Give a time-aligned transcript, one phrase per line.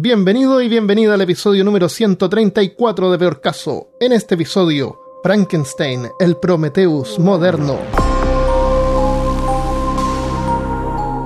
[0.00, 3.88] Bienvenido y bienvenida al episodio número 134 de Peor Caso.
[3.98, 7.76] En este episodio, Frankenstein, el Prometheus moderno.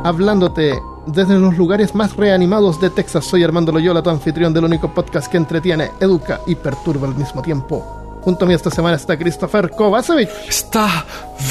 [0.05, 4.95] Hablándote desde los lugares más reanimados de Texas, soy Armando Loyola, tu anfitrión del único
[4.95, 8.21] podcast que entretiene, educa y perturba al mismo tiempo.
[8.23, 10.31] Junto a mí esta semana está Christopher Kovacevic.
[10.49, 11.05] ¡Está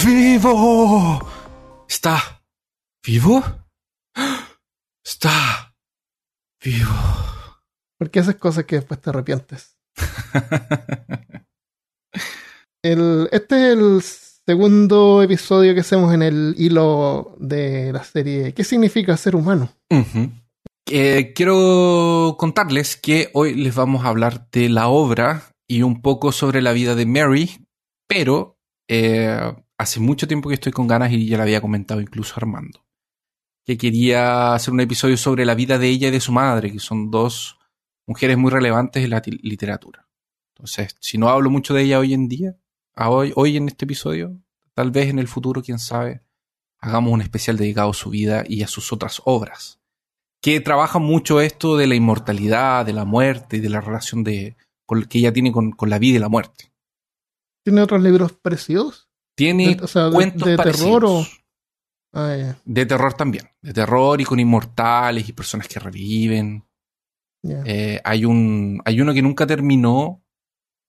[0.03, 1.21] vivo!
[1.87, 2.41] ¿Está
[3.05, 3.43] vivo?
[5.05, 5.70] Está
[7.97, 9.77] Porque haces cosas que después te arrepientes.
[12.83, 18.63] El, este es el segundo episodio que hacemos en el hilo de la serie ¿Qué
[18.63, 19.71] significa ser humano?
[20.89, 26.31] Eh, quiero contarles que hoy les vamos a hablar de la obra y un poco
[26.31, 27.65] sobre la vida de Mary,
[28.07, 28.57] pero
[28.89, 29.39] eh,
[29.77, 32.83] hace mucho tiempo que estoy con ganas y ya la había comentado incluso Armando,
[33.77, 36.79] que quería hacer un episodio sobre la vida de ella y de su madre, que
[36.79, 37.57] son dos
[38.07, 40.07] mujeres muy relevantes en la literatura.
[40.55, 42.55] Entonces, si no hablo mucho de ella hoy en día,
[42.95, 44.37] a hoy, hoy en este episodio,
[44.73, 46.21] tal vez en el futuro, quién sabe,
[46.79, 49.79] hagamos un especial dedicado a su vida y a sus otras obras,
[50.41, 54.55] que trabajan mucho esto de la inmortalidad, de la muerte y de la relación de,
[54.85, 56.71] con- que ella tiene con, con la vida y la muerte.
[57.63, 59.07] ¿Tiene otros libros parecidos?
[59.35, 61.25] Tiene De- o sea, de- cuentos de terror o-.
[62.13, 63.49] Ah, ya, De terror también.
[63.61, 66.65] De terror y con inmortales y personas que reviven.
[67.43, 70.21] Eh, hay, un, hay uno que nunca terminó,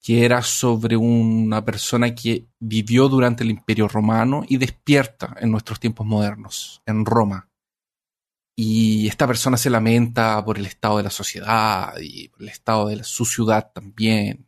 [0.03, 5.79] que era sobre una persona que vivió durante el Imperio Romano y despierta en nuestros
[5.81, 7.49] tiempos modernos, en Roma.
[8.57, 12.89] Y esta persona se lamenta por el estado de la sociedad y por el estado
[12.89, 14.47] de la- su ciudad también.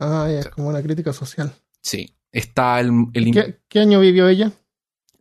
[0.00, 1.52] Ah, es como una crítica social.
[1.82, 2.14] Sí.
[2.32, 4.50] Está el, el- ¿Qué, qué año vivió ella?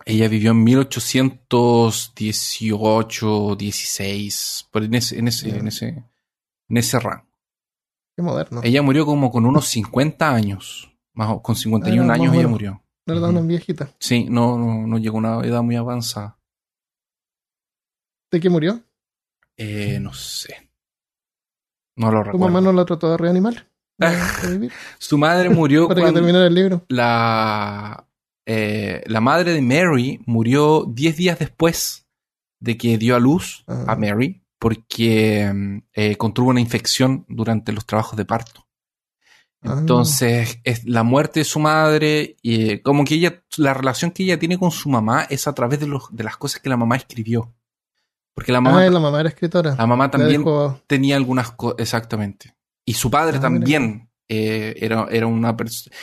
[0.06, 5.88] Ella vivió en 1818, 16, por en ese, en ese, en ese,
[6.70, 7.28] en ese rango.
[8.16, 8.62] Qué moderno.
[8.64, 10.90] Ella murió como con unos 50 años.
[11.14, 12.82] Más o- con 51 Ah, más o años ella murió.
[13.06, 13.90] Una viejita.
[14.00, 16.38] Sí, no, no, no llegó a una edad muy avanzada.
[18.32, 18.82] ¿De qué murió?
[19.58, 20.70] Eh, no sé.
[21.96, 22.48] No lo ¿Tu recuerdo.
[22.48, 23.68] mamá no la trató de reanimar?
[25.00, 26.86] Su madre murió Para que cuando terminara el libro.
[26.88, 28.08] la,
[28.46, 32.06] eh, la madre de Mary murió 10 días después
[32.60, 33.86] de que dio a luz Ah.
[33.90, 38.66] a Mary porque mm, eh, contrajo una infección durante los trabajos de parto.
[39.62, 39.76] Ah.
[39.80, 44.24] Entonces, es la muerte de su madre, y eh, como que ella, la relación que
[44.24, 46.78] ella tiene con su mamá es a través de, los, de las cosas que la
[46.78, 47.54] mamá escribió.
[48.34, 49.76] Porque la mamá, Ah, la mamá era escritora.
[49.76, 50.44] la mamá también
[50.88, 52.56] tenía algunas cosas, exactamente.
[52.86, 55.56] Y su padre Ah, también eh, era, era una.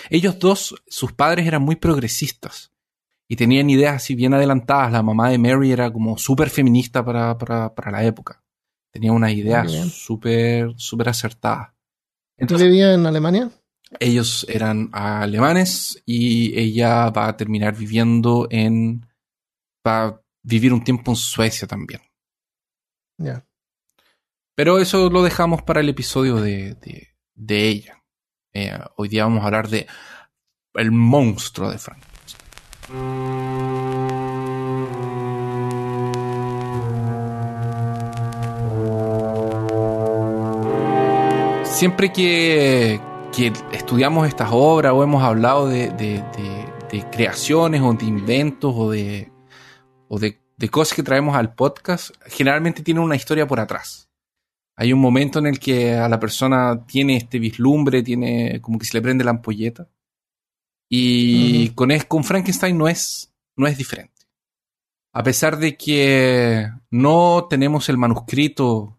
[0.09, 2.73] Ellos dos, sus padres eran muy progresistas
[3.29, 4.93] y tenían ideas así bien adelantadas.
[4.93, 8.43] La mamá de Mary era como súper feminista para, para, para la época.
[8.91, 11.69] Tenía unas ideas súper, súper acertadas.
[11.71, 13.51] ¿Tú Entonces, vivía en Alemania?
[13.99, 19.07] ellos eran alemanes y ella va a terminar viviendo en.
[19.87, 22.01] va a vivir un tiempo en Suecia también.
[23.19, 23.45] Ya.
[24.55, 28.00] Pero eso lo dejamos para el episodio de, de, de ella.
[28.53, 29.87] Eh, hoy día vamos a hablar de
[30.75, 32.03] el monstruo de Frank.
[41.65, 43.01] Siempre que,
[43.35, 46.71] que estudiamos estas obras o hemos hablado de, de- de-
[47.13, 49.31] creaciones o de inventos o de,
[50.09, 54.10] o de, de cosas que traemos al podcast, generalmente tienen una historia por atrás.
[54.81, 58.87] Hay un momento en el que a la persona tiene este vislumbre, tiene como que
[58.87, 59.91] se le prende la ampolleta.
[60.89, 64.25] Y con, es- con Frankenstein no es, no es diferente.
[65.13, 68.99] A pesar de que no tenemos el manuscrito,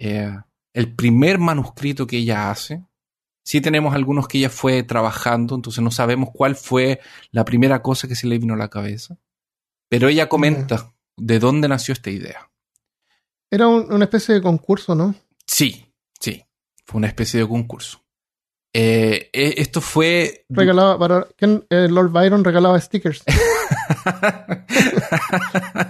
[0.00, 0.34] eh,
[0.74, 2.82] el primer manuscrito que ella hace,
[3.44, 7.00] sí tenemos algunos que ella fue trabajando, entonces no sabemos cuál fue
[7.30, 9.18] la primera cosa que se le vino a la cabeza.
[9.88, 12.50] Pero ella comenta de dónde nació esta idea.
[13.52, 15.14] Era un- una especie de concurso, ¿no?
[15.46, 15.84] Sí,
[16.18, 16.42] sí.
[16.86, 17.98] Fue una especie de concurso.
[18.74, 20.46] Eh, eh, esto fue.
[20.48, 21.26] Regalaba para.
[21.36, 21.66] ¿quién?
[21.68, 23.22] Eh, Lord Byron regalaba stickers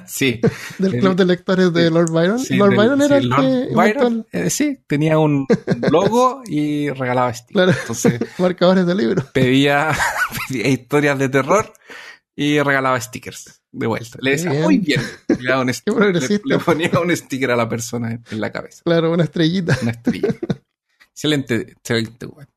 [0.07, 0.41] sí.
[0.79, 2.39] del El- club de lectores de Lord Byron.
[2.41, 5.47] sí, Lord del- Byron era sí, el Lord que Byron, eh, sí, tenía un
[5.91, 7.53] logo y regalaba stickers.
[7.53, 7.73] Claro.
[7.81, 9.25] Entonces marcadores de libros.
[9.27, 9.93] pedía,
[10.49, 11.73] pedía historias de terror
[12.35, 14.19] y regalaba stickers de vuelta.
[14.21, 14.63] Le decía, Bien.
[14.63, 15.01] muy bien.
[15.41, 15.57] Le,
[16.57, 18.83] un ponía un sticker a la persona en, en la cabeza.
[18.85, 19.79] Claro, una estrellita.
[19.83, 20.29] Una estrella.
[21.11, 22.49] excelente, excelente web.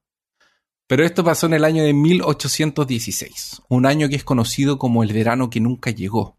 [0.88, 5.14] Pero esto pasó en el año de 1816, un año que es conocido como el
[5.14, 6.38] verano que nunca llegó.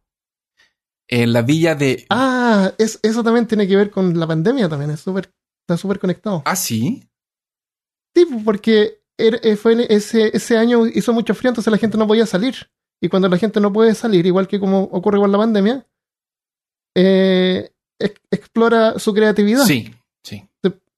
[1.09, 2.07] En la villa de...
[2.11, 4.91] Ah, es, eso también tiene que ver con la pandemia también.
[4.91, 5.31] Es súper
[5.67, 6.43] Está súper conectado.
[6.45, 7.11] Ah, sí.
[8.15, 12.25] Sí, porque eh, fue ese, ese año hizo mucho frío, entonces la gente no podía
[12.25, 12.71] salir.
[13.01, 15.87] Y cuando la gente no puede salir, igual que como ocurre con la pandemia,
[16.95, 17.71] eh,
[18.31, 19.65] explora su creatividad.
[19.65, 20.49] Sí, sí.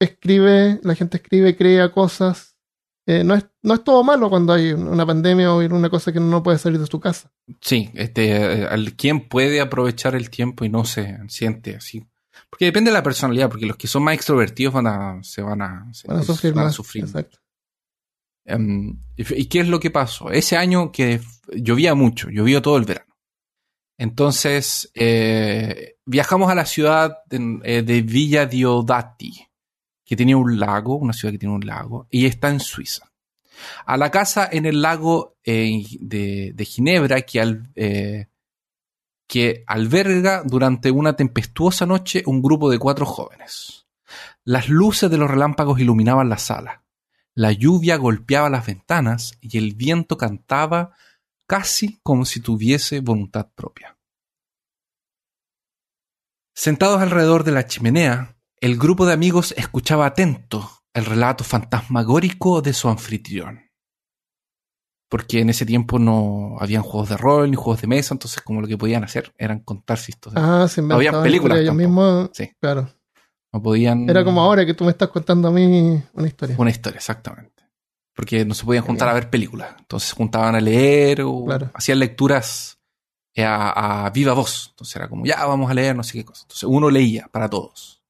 [0.00, 2.56] Escribe, la gente escribe, crea cosas.
[3.05, 6.21] Eh, no, es, no es todo malo cuando hay una pandemia o una cosa que
[6.21, 7.33] no puede salir de tu casa.
[7.61, 12.06] Sí, este, al quien puede aprovechar el tiempo y no se siente así.
[12.49, 15.62] Porque depende de la personalidad, porque los que son más extrovertidos van a, se van
[15.62, 16.53] a, van a sufrir.
[16.53, 17.05] Van a sufrir.
[17.05, 17.39] Exacto.
[18.49, 20.31] Um, ¿Y qué es lo que pasó?
[20.31, 21.21] Ese año que
[21.55, 23.09] llovía mucho, llovió todo el verano.
[23.99, 29.45] Entonces, eh, viajamos a la ciudad de, eh, de, Villa Diodati,
[30.05, 33.11] que tenía un lago, una ciudad que tiene un lago, y está en Suiza.
[33.87, 37.23] A la casa en el lago eh, de, Ginebra,
[39.27, 43.87] que alberga durante una tempestuosa noche un grupo de cuatro jóvenes.
[44.45, 46.85] Las luces de los relámpagos iluminaban la sala.
[47.38, 50.96] La lluvia golpeaba las ventanas y el viento cantaba
[51.46, 53.96] casi como si tuviese voluntad propia.
[56.52, 62.73] Sentados alrededor de la chimenea, el grupo de amigos escuchaba atento el relato fantasmagórico de
[62.73, 63.70] su anfitrión.
[65.08, 68.62] Porque en ese tiempo no habían juegos de rol ni juegos de mesa, entonces como
[68.62, 70.43] lo que podían hacer eran contarse historias.
[70.44, 71.58] Ah, se no había películas.
[71.58, 72.50] Ellos mismos, sí.
[72.61, 72.98] claro.
[73.53, 74.09] No podían.
[74.09, 76.56] Era como ahora que tú me estás contando a mí una historia.
[76.59, 77.59] Una historia, exactamente
[78.19, 79.77] porque no se podían juntar a ver películas.
[79.79, 82.77] Entonces se juntaban a leer o hacían lecturas
[83.33, 84.71] eh, a, viva voz.
[84.71, 86.43] Entonces era como, ya, vamos a leer, no sé qué cosa.
[86.43, 88.03] Entonces uno leía para todos.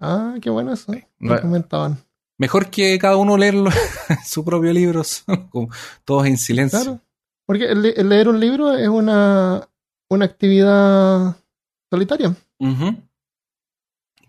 [0.00, 0.94] Ah, qué bueno eso.
[1.18, 1.98] No, comentaban.
[2.38, 3.54] Mejor que cada uno leer
[4.24, 5.02] su propio libro,
[6.06, 6.80] todos en silencio.
[6.80, 7.00] Claro.
[7.44, 9.68] Porque el, leer un libro es una,
[10.08, 11.36] una actividad
[11.90, 12.34] solitaria.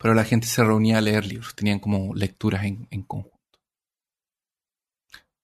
[0.01, 3.37] Pero la gente se reunía a leer libros, tenían como lecturas en, en conjunto.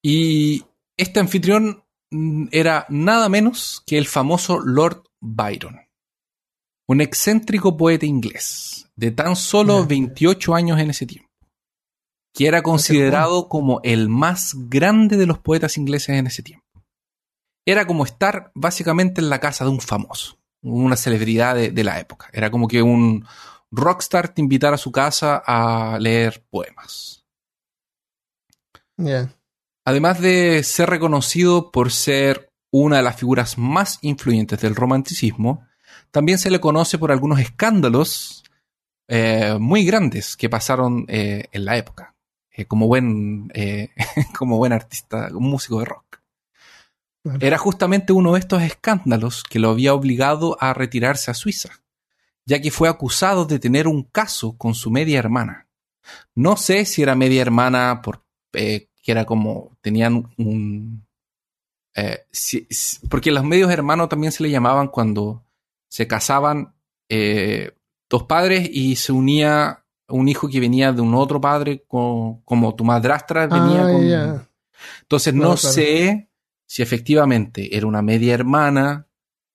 [0.01, 0.65] Y
[0.97, 5.79] este anfitrión mm, era nada menos que el famoso Lord Byron,
[6.87, 11.29] un excéntrico poeta inglés de tan solo 28 años en ese tiempo,
[12.33, 16.65] que era considerado como el más grande de los poetas ingleses en ese tiempo.
[17.65, 22.29] Era como estar básicamente en la casa de un famoso, una celebridad de, la época.
[22.31, 23.25] Era como que un
[23.71, 27.25] rockstar te invitara a su casa a leer poemas.
[29.85, 35.65] Además de ser reconocido por ser una de las figuras más influyentes del romanticismo,
[36.11, 38.43] también se le conoce por algunos escándalos
[39.07, 42.15] eh, muy grandes que pasaron eh, en la época,
[42.51, 43.51] eh, como, buen,
[44.37, 46.19] como buen artista, músico de rock.
[47.41, 51.81] Era justamente uno de estos escándalos que lo había obligado a retirarse a Suiza,
[52.47, 55.67] ya que fue acusado de tener un caso con su media hermana.
[56.33, 58.23] No sé si era media hermana por
[59.07, 61.05] que era como, tenían un...
[61.95, 62.25] Eh,
[63.09, 65.43] porque los medios hermanos también se le llamaban cuando
[65.89, 66.73] se casaban
[67.09, 67.71] eh,
[68.09, 72.83] dos padres y se unía un hijo que venía de un otro padre, como tu
[72.83, 74.47] madrastra venía ah, con...
[75.01, 76.29] Entonces no, sé
[76.65, 79.07] si efectivamente era una media hermana,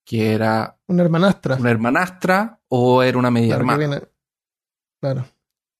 [0.04, 0.78] que era...
[0.92, 1.56] Una hermanastra.
[1.56, 4.02] Una hermanastra o era una media hermana.
[5.00, 5.24] Claro.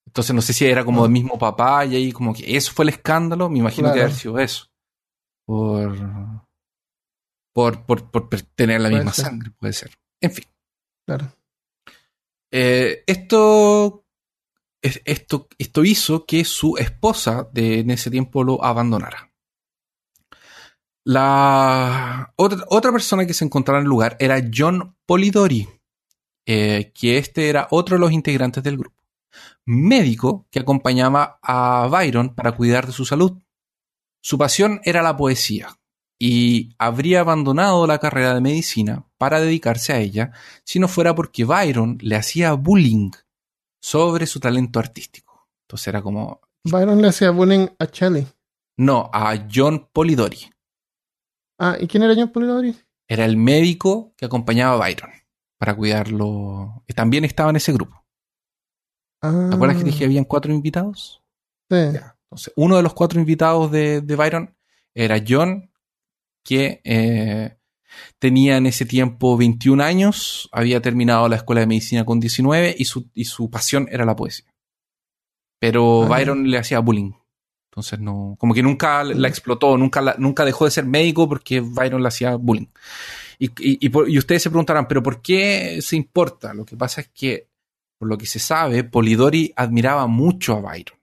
[0.07, 2.85] Entonces no sé si era como del mismo papá y ahí como que eso fue
[2.85, 4.71] el escándalo, me imagino que haber sido eso.
[5.47, 5.95] Por,
[7.53, 9.91] por, por, tener la misma sangre, puede ser.
[10.21, 10.45] En fin.
[11.07, 11.31] Claro.
[12.51, 14.07] Eh, esto,
[14.81, 19.32] esto, esto hizo que su esposa de, en ese tiempo lo abandonara.
[21.05, 25.69] La otra, otra persona que se encontraba en el lugar era John Polidori,
[26.47, 29.03] eh, que este era otro de los integrantes del grupo
[29.65, 33.39] médico que acompañaba a Byron para cuidar de su salud.
[34.21, 35.79] Su pasión era la poesía
[36.19, 40.33] y habría abandonado la carrera de medicina para dedicarse a ella
[40.65, 43.11] si no fuera porque Byron le hacía bullying
[43.81, 45.49] sobre su talento artístico.
[45.67, 46.41] Entonces era como...
[46.65, 48.27] Byron le hacía bullying a Shelley.
[48.77, 50.51] No, a John Polidori.
[51.59, 52.75] Ah, ¿y quién era John Polidori?
[53.09, 55.11] Era el médico que acompañaba a Byron
[55.59, 56.85] para cuidarlo.
[56.95, 58.05] También estaba en ese grupo.
[59.21, 61.23] ¿Te acuerdas que dije que habían cuatro invitados?
[61.71, 61.77] Sí.
[61.77, 64.57] Entonces, uno de los cuatro invitados de, Byron
[64.95, 65.71] era John,
[66.43, 67.57] que eh,
[68.19, 72.85] tenía en ese tiempo 21 años, había terminado la escuela de medicina con 19 y
[72.87, 74.53] su, y su pasión era la poesía.
[75.61, 77.13] Pero ah, Byron le hacía bullying.
[77.73, 82.02] Entonces no, como que nunca la explotó, nunca, nunca dejó de ser médico porque Byron
[82.02, 82.67] le hacía bullying.
[83.38, 86.52] Y, y, ustedes se preguntarán, pero ¿por qué se importa?
[86.52, 87.49] Lo que pasa es que
[87.99, 90.99] por lo que se sabe, Polidori admiraba mucho a Byron.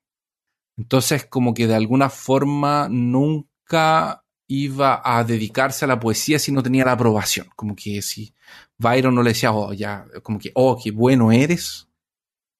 [0.77, 6.61] Entonces, como que de alguna forma nunca iba a dedicarse a la poesía si no
[6.61, 7.47] tenía la aprobación.
[7.55, 8.35] Como que si
[8.77, 11.87] Byron no le decía, oh, ya, como que, oh, qué bueno eres,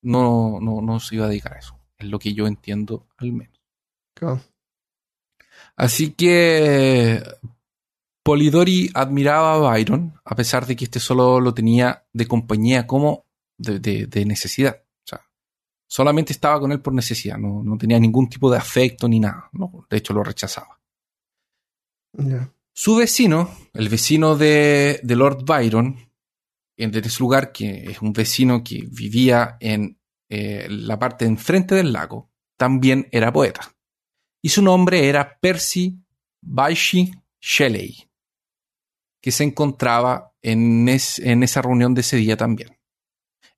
[0.01, 1.79] no, no, no se iba a dedicar a eso.
[1.97, 3.58] Es lo que yo entiendo al menos.
[5.75, 7.23] Así que
[8.23, 13.25] Polidori admiraba a Byron, a pesar de que este solo lo tenía de compañía como
[13.57, 14.83] de, necesidad.
[14.83, 15.21] O sea,
[15.87, 19.49] solamente estaba con él por necesidad, no, tenía ningún tipo de afecto ni nada.
[19.89, 20.79] de hecho, lo rechazaba.
[22.73, 25.97] Su vecino, el vecino de, Lord Byron,
[26.77, 29.99] en ese lugar, que es un vecino que vivía en
[30.29, 33.75] eh, la parte de enfrente del lago, también era poeta.
[34.41, 35.99] Y su nombre era Percy
[36.41, 38.09] Bysshe Shelley,
[39.21, 42.77] que se encontraba en, esa reunión de ese día también.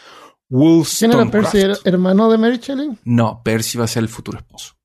[0.51, 1.59] ¿Quién era Percy?
[1.85, 2.99] ¿Hermano de Mary Shelley?
[3.05, 4.78] No, Percy va a ser el futuro esposo.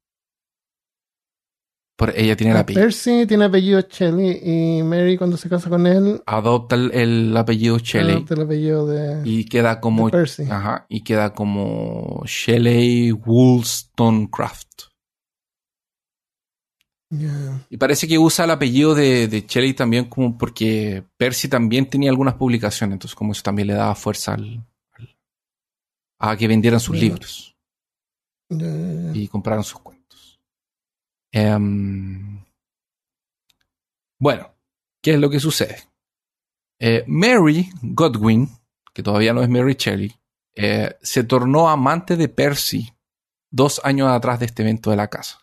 [1.96, 2.84] Por, ella tiene el ah, apellido.
[2.84, 8.16] Percy tiene apellido Shelley y Mary cuando se casa con él adopta el, apellido Shelley.
[8.16, 10.44] Adopta el apellido de y queda como Percy.
[10.50, 14.94] Ajá, y queda como Shelley Wollstonecraft.
[17.70, 22.10] Y parece que usa el apellido de, de Shelley también como porque Percy también tenía
[22.10, 24.66] algunas publicaciones, entonces como eso también le daba fuerza al,
[26.20, 27.56] a que vendieran sus libros
[28.50, 29.93] y compraran sus cuentos.
[31.34, 32.46] Em,
[34.20, 34.54] bueno,
[35.02, 35.78] ¿qué es lo que sucede?
[36.80, 38.50] Eh, Mary Godwin,
[38.94, 40.16] que todavía no es Mary Shelley,
[40.56, 42.94] eh, se tornó amante de Percy
[43.50, 45.40] dos años atrás de este evento de la casa,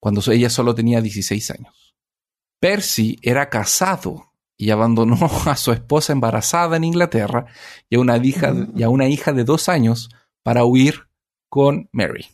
[0.00, 1.94] cuando ella solo tenía 16 años.
[2.58, 7.44] Percy era casado y abandonó a su esposa embarazada en Inglaterra
[7.90, 10.08] y a una hija, y a una hija de dos años
[10.42, 11.08] para huir
[11.50, 12.26] con Mary.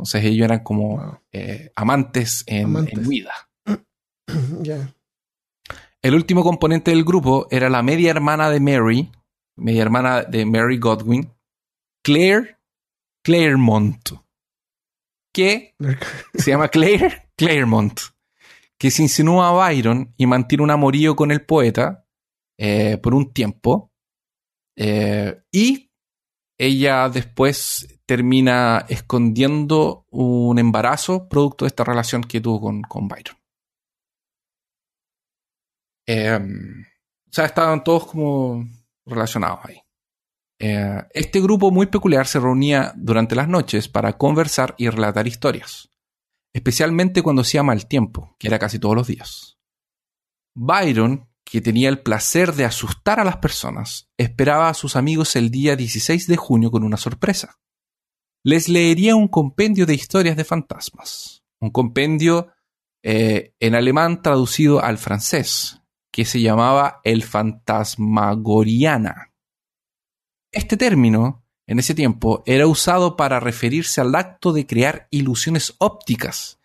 [0.00, 3.32] Entonces ellos eran como eh, amantes en, vida.
[6.02, 9.12] El último componente del grupo era la media hermana de Mary,
[9.56, 11.30] media hermana de Mary Godwin,
[12.02, 12.58] Claire
[13.22, 14.12] Claremont,
[15.34, 15.74] que
[16.34, 18.00] se llama Claire Claremont
[18.80, 22.06] que se insinúa a Byron y mantiene un amorío con el poeta
[22.58, 23.92] eh, por un tiempo.
[24.74, 25.90] Eh, y
[26.58, 33.36] ella después termina escondiendo un embarazo producto de esta relación que tuvo con, Byron.
[36.06, 38.68] Em, o sea, estaban todos como
[39.06, 39.80] relacionados ahí.
[40.58, 45.90] Eh, este grupo muy peculiar se reunía durante las noches para conversar y relatar historias
[46.52, 49.58] especialmente cuando hacía mal tiempo, que era casi todos los días.
[50.54, 55.50] Byron, que tenía el placer de asustar a las personas, esperaba a sus amigos el
[55.50, 57.60] día 16 de junio con una sorpresa.
[58.42, 62.48] Les leería un compendio de historias de fantasmas, un compendio
[63.02, 69.34] eh, en alemán traducido al francés, que se llamaba el Fantasmagoriana.
[70.52, 76.58] Este término en ese tiempo era usado para referirse al acto de crear ilusiones ópticas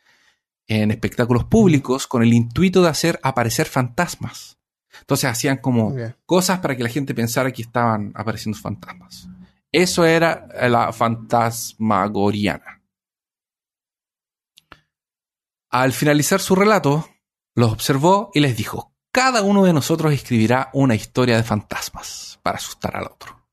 [0.67, 4.57] en espectáculos públicos con el intuito de hacer aparecer fantasmas.
[5.01, 5.93] Entonces hacían como
[6.25, 9.29] cosas para que la gente pensara que estaban apareciendo fantasmas.
[9.77, 12.81] Eso era la fantasmagoriana.
[15.69, 17.09] Al finalizar su relato,
[17.55, 22.57] los observó y les dijo, cada uno de nosotros escribirá una historia de fantasmas para
[22.57, 23.49] asustar al otro.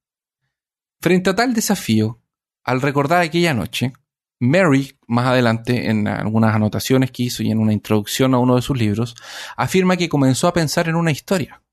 [1.01, 2.23] Frente a tal desafío,
[2.63, 3.93] al recordar aquella noche,
[4.39, 8.63] Mary, más adelante en algunas anotaciones que hizo y en una introducción a uno de
[8.63, 9.17] sus libros,
[9.57, 11.65] afirma que comenzó a pensar en una historia,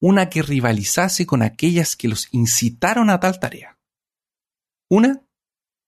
[0.00, 3.73] una que rivalizase con aquellas que los incitaron a tal tarea.
[4.94, 5.26] Una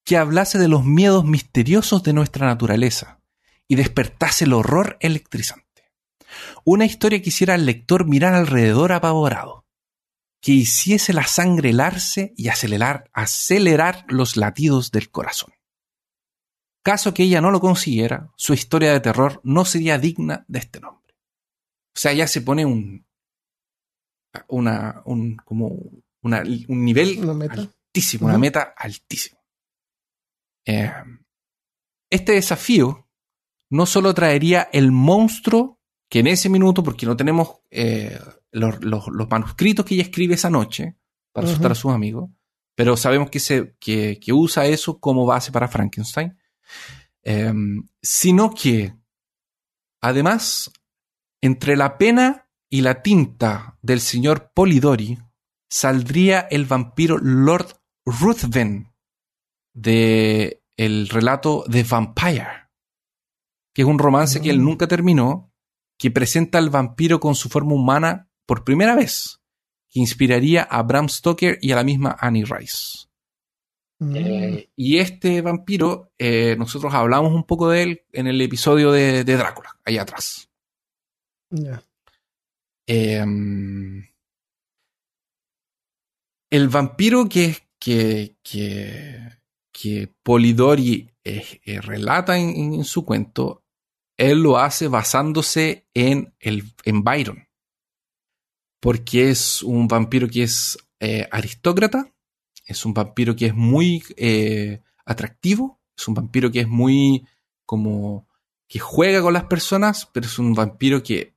[0.05, 3.21] que hablase de los miedos misteriosos de nuestra naturaleza
[3.69, 5.65] y despertase el horror electrizante.
[6.65, 9.65] Una historia que hiciera al lector mirar alrededor apavorado,
[10.41, 15.53] que hiciese la sangre helarse y acelerar, acelerar los latidos del corazón.
[16.83, 20.81] Caso que ella no lo consiguiera, su historia de terror no sería digna de este
[20.81, 21.15] nombre.
[21.95, 23.07] O sea, ya se pone un.
[24.49, 25.69] Una, un, como
[26.23, 27.19] una- un nivel
[28.27, 28.61] Una meta.
[28.61, 29.41] una altísima.
[30.67, 30.93] Eh,
[32.11, 33.09] este desafío
[33.71, 38.19] no solo traería el monstruo que en ese minuto, porque no tenemos eh,
[38.53, 40.97] los, los- los manuscritos que ella escribe esa noche
[41.33, 41.73] para asustar Ujú.
[41.73, 42.31] a sus amigos,
[42.75, 46.37] pero sabemos que, se, que, que usa eso como base para Frankenstein,
[47.25, 47.53] eh,
[48.03, 48.95] sino que
[50.01, 50.71] además,
[51.41, 55.19] entre la pena y la tinta del señor Polidori,
[55.69, 58.93] saldría el vampiro Lord Ruthven
[59.75, 62.69] de el relato The Vampire,
[63.75, 64.65] que es un romance que él Mm.
[64.65, 65.53] nunca terminó,
[65.99, 69.41] que presenta al vampiro con su forma humana por primera vez,
[69.91, 73.07] que inspiraría a Bram Stoker y a la misma Annie Rice.
[73.99, 74.17] Mm.
[74.17, 79.25] Eh, y este vampiro, eh, nosotros hablamos un poco de él en el episodio de,
[79.25, 80.51] de Drácula, ahí atrás.
[82.87, 83.25] Eh,
[86.51, 89.21] el vampiro que, que, que,
[89.73, 93.65] que Polidori eh, eh, relata en, su cuento,
[94.17, 97.49] él lo hace basándose en, el, en Byron.
[98.81, 102.13] Porque es un vampiro que es eh, aristócrata,
[102.65, 104.03] es un vampiro que es muy
[105.05, 107.27] atractivo, es un vampiro que es muy
[107.65, 108.29] como
[108.69, 111.35] que juega con las personas, pero es un vampiro que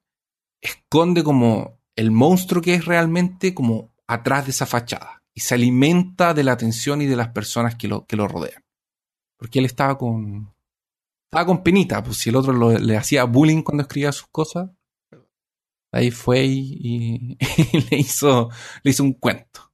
[0.61, 6.33] esconde como el monstruo que es realmente como atrás de esa fachada y se alimenta
[6.33, 8.61] de la atención y de las personas que lo, que lo rodean.
[9.37, 10.53] Porque él estaba con
[11.25, 14.69] estaba con penita, pues si el otro lo- le hacía bullying cuando escribía sus cosas,
[15.91, 17.37] ahí fue y, y-
[17.73, 18.49] y le hizo
[18.83, 19.71] le hizo un cuento.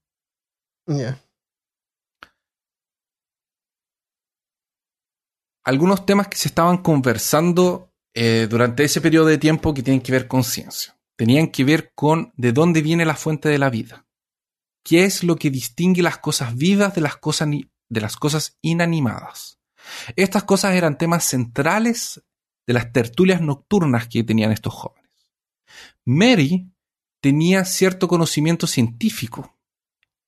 [5.63, 10.11] Algunos temas que se estaban conversando eh, durante ese periodo de tiempo que tienen que
[10.11, 10.97] ver con ciencia.
[11.17, 14.04] Tenían que ver con de dónde viene la fuente de la vida.
[14.85, 19.57] ¿Qué es lo que distingue las cosas vivas de las cosas, de las cosas inanimadas?
[20.15, 22.21] Estas cosas eran temas centrales
[22.67, 25.09] de las tertulias nocturnas que tenían estos jóvenes.
[26.05, 26.71] Mary
[27.19, 29.57] tenía cierto conocimiento científico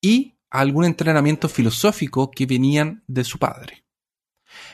[0.02, 3.86] y algún entrenamiento filosófico que venían de su padre.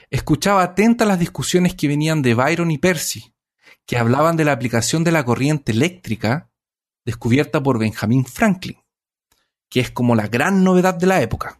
[0.09, 3.35] Escuchaba atenta las discusiones que venían de Byron y Percy,
[3.85, 6.53] que hablaban de la aplicación de la corriente eléctrica
[7.03, 8.77] descubierta por Benjamin Franklin,
[9.73, 11.59] que es como la gran novedad de la época.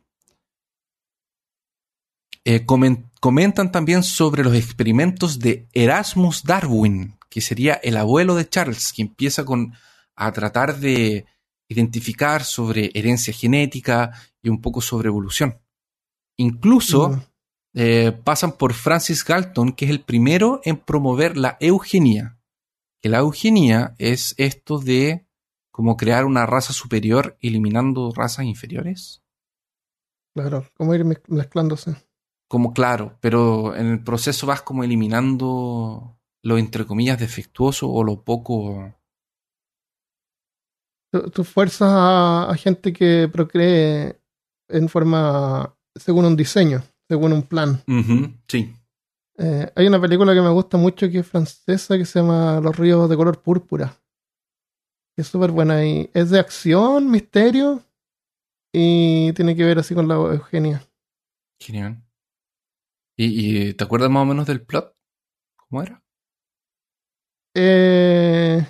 [2.45, 8.47] Eh, comen- comentan también sobre los experimentos de Erasmus Darwin, que sería el abuelo de
[8.47, 9.73] Charles, que empieza con,
[10.15, 11.25] a tratar de
[11.67, 14.11] identificar sobre herencia genética
[14.43, 15.57] y un poco sobre evolución.
[16.37, 17.21] Incluso Mm.
[17.75, 22.37] eh, pasan por Francis Galton, que es el primero en promover la eugenía.
[23.01, 25.25] Que la eugenía es esto de
[25.73, 29.23] como crear una raza superior eliminando razas inferiores.
[30.35, 31.95] Claro, como ir mez- mezclándose.
[32.47, 38.21] Como claro, pero en el proceso vas como eliminando lo entre comillas defectuoso o lo
[38.23, 38.93] poco.
[41.11, 44.19] Tú, tú fuerzas a, a gente que procree
[44.69, 47.81] en forma según un diseño, según un plan.
[48.47, 48.73] Sí.
[49.37, 52.75] Eh, hay una película que me gusta mucho que es francesa que se llama Los
[52.77, 53.99] ríos de color púrpura.
[55.17, 57.83] Es súper buena y es de acción, misterio
[58.73, 60.83] y tiene que ver así con la Eugenia.
[61.59, 62.03] Genial.
[63.15, 64.95] ¿Y, y te acuerdas más o menos del plot?
[65.55, 66.03] ¿Cómo era?
[67.55, 68.65] Eh,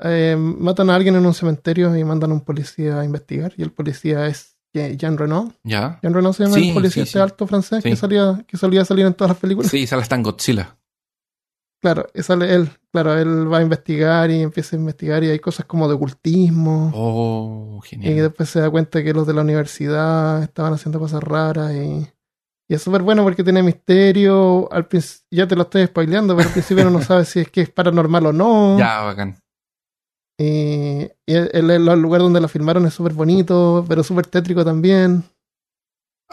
[0.00, 3.62] eh, matan a alguien en un cementerio y mandan a un policía a investigar y
[3.62, 5.54] el policía es Je- Jean Renault.
[5.64, 5.98] ¿Ya?
[6.02, 7.22] Jean Renault se llama Sí, el policía sí, este sí.
[7.22, 9.70] alto francés que, salía, que solía salir en todas las películas.
[9.70, 10.78] Sí, sale hasta en Godzilla.
[11.82, 12.70] Claro, y sale él.
[12.92, 16.92] Claro, él va a investigar y empieza a investigar y hay cosas como de ocultismo.
[16.94, 18.14] Oh, Y genial.
[18.16, 22.06] después se da cuenta que los de la universidad estaban haciendo cosas raras y,
[22.68, 24.72] y es súper bueno porque tiene misterio.
[24.72, 24.86] Al
[25.30, 27.70] ya te lo estoy spoileando, pero al principio uno no sabe si es que es
[27.70, 28.78] paranormal o no.
[28.78, 29.36] Ya, bacán.
[30.38, 34.64] Y, y el, el- el lugar donde la filmaron es súper bonito, pero súper tétrico
[34.64, 35.24] también.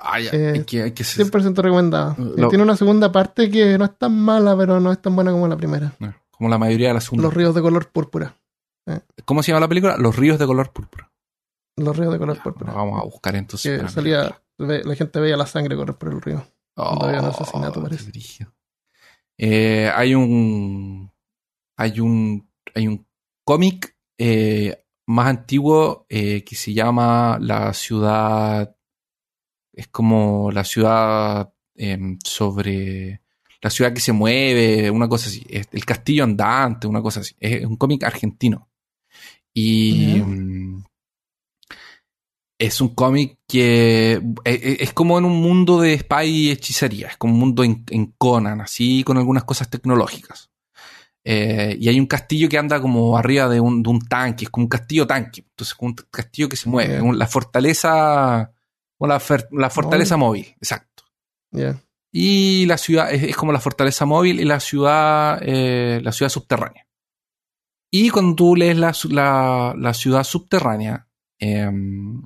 [0.01, 0.29] Ah, ya.
[0.33, 2.15] Eh, que, que 100% recomendada.
[2.17, 5.15] Lo- Y Tiene una segunda parte que no es tan mala, pero no es tan
[5.15, 5.93] buena como la primera.
[5.99, 7.23] no, como la mayoría de la segunda.
[7.23, 8.35] Los ríos de color púrpura.
[9.25, 9.97] ¿Cómo se llama la película?
[9.97, 11.12] Los ríos de color púrpura.
[11.77, 12.73] Los ríos de color Ya, púrpura.
[12.73, 13.79] vamos a buscar entonces.
[13.81, 16.43] que salía, la gente veía la sangre correr por el río.
[16.75, 18.12] cuando había un asesinato, Oh, parece.
[19.38, 21.12] Eh, hay un.
[21.77, 22.49] Hay un.
[22.75, 23.07] Hay un
[23.45, 28.75] cómic eh, más antiguo eh, que se llama La ciudad.
[29.79, 33.21] Es como la ciudad em, sobre
[33.61, 35.45] la ciudad que se mueve, una cosa así.
[35.49, 37.33] El castillo andante, una cosa así.
[37.39, 38.67] Es un cómic argentino.
[39.53, 40.83] Y mm,
[42.57, 47.07] es un cómic que e, e, es, como en un mundo de spy y hechicería.
[47.07, 50.49] Es como un mundo en, Conan, así, con algunas cosas tecnológicas.
[51.23, 54.69] Eh, y hay un castillo que anda como arriba de un, tanque, es como un
[54.69, 55.45] castillo tanque.
[55.49, 57.01] Entonces, como un castillo que se mueve.
[57.13, 58.51] La fortaleza.
[58.99, 61.03] La, la fortaleza móvil, exacto.
[62.12, 66.88] Y la ciudad es, como la fortaleza móvil y la ciudad, eh, la ciudad subterránea.
[67.91, 68.93] Y cuando tú lees la,
[69.93, 71.07] ciudad subterránea,
[71.39, 72.21] em,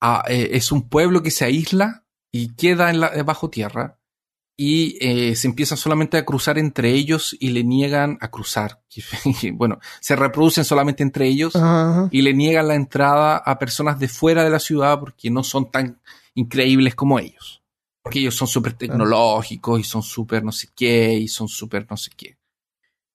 [0.00, 3.98] ah, eh, es un pueblo que se aísla y queda en la, bajo tierra
[4.64, 8.80] y eh, se empiezan solamente a cruzar entre ellos y le niegan a cruzar.
[9.54, 11.52] bueno, se reproducen solamente entre ellos
[12.12, 15.70] y le niegan la entrada a personas de fuera de la ciudad porque no son
[15.70, 16.00] tan
[16.34, 17.62] increíbles como ellos.
[18.02, 21.96] Porque ellos son súper tecnológicos y son súper no sé qué y son súper no
[21.96, 22.36] sé qué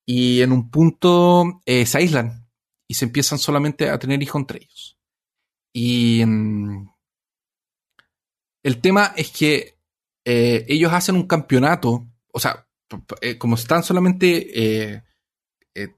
[0.09, 2.47] y en un punto eh, se aíslan
[2.87, 4.97] y se empiezan solamente a tener hijos entre ellos.
[5.73, 6.89] Y mm,
[8.63, 9.76] el tema es que
[10.29, 12.67] eh, ellos hacen un campeonato, o sea,
[13.21, 15.03] eh, como están solamente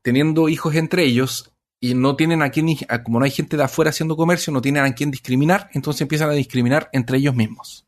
[0.03, 2.67] teniendo hijos entre ellos y no tienen a quien,
[3.03, 6.29] como no hay gente de afuera haciendo comercio, no tienen a quien discriminar, entonces empiezan
[6.29, 7.87] a discriminar entre ellos mismos.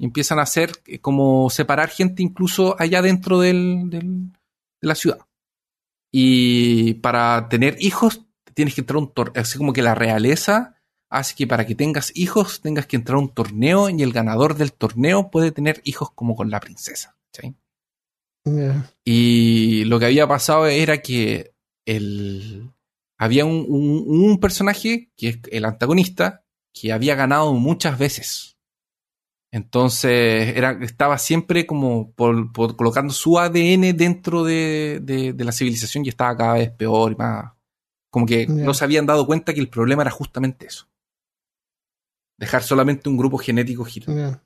[0.00, 3.92] Y empiezan a hacer como separar gente incluso allá dentro de
[4.80, 5.20] la ciudad.
[6.10, 9.40] Y para tener hijos tienes que entrar a un torneo.
[9.40, 10.77] Así como que la realeza
[11.10, 14.56] hace que para que tengas hijos tengas que entrar a un torneo y el ganador
[14.56, 17.16] del torneo puede tener hijos como con la princesa.
[19.04, 21.52] Y lo que había pasado era que
[21.84, 22.70] el,
[23.18, 28.58] había un, un, personaje, que es el antagonista, que había ganado muchas veces.
[29.50, 36.36] Entonces era, estaba siempre como por, colocando su ADN dentro de, la civilización y estaba
[36.36, 37.52] cada vez peor y más.
[38.10, 40.88] Como que no se habían dado cuenta que el problema era justamente eso.
[42.38, 44.40] Dejar solamente un grupo genético girando.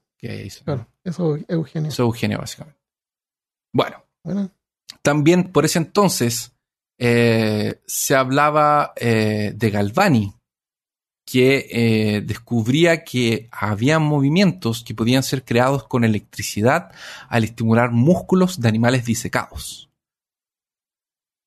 [0.64, 1.88] Claro, eso es Eugenio.
[1.88, 2.80] Eso es Eugenio, básicamente.
[3.72, 4.04] Bueno,
[5.02, 6.52] también por ese entonces
[6.98, 10.34] eh, se hablaba eh, de Galvani,
[11.24, 16.92] que eh, descubría que había movimientos que podían ser creados con electricidad
[17.28, 19.90] al estimular músculos de animales disecados.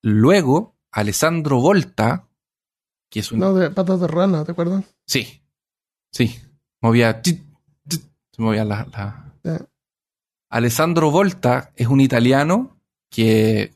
[0.01, 2.27] Luego, Alessandro Volta,
[3.09, 3.39] que es un...
[3.39, 4.83] No, de patas de rana, ¿te acuerdas?
[5.07, 5.41] Sí,
[6.15, 6.39] sí,
[6.81, 7.21] movía...
[7.23, 9.33] Se movía la...
[10.49, 13.73] Alessandro Volta es un italiano que,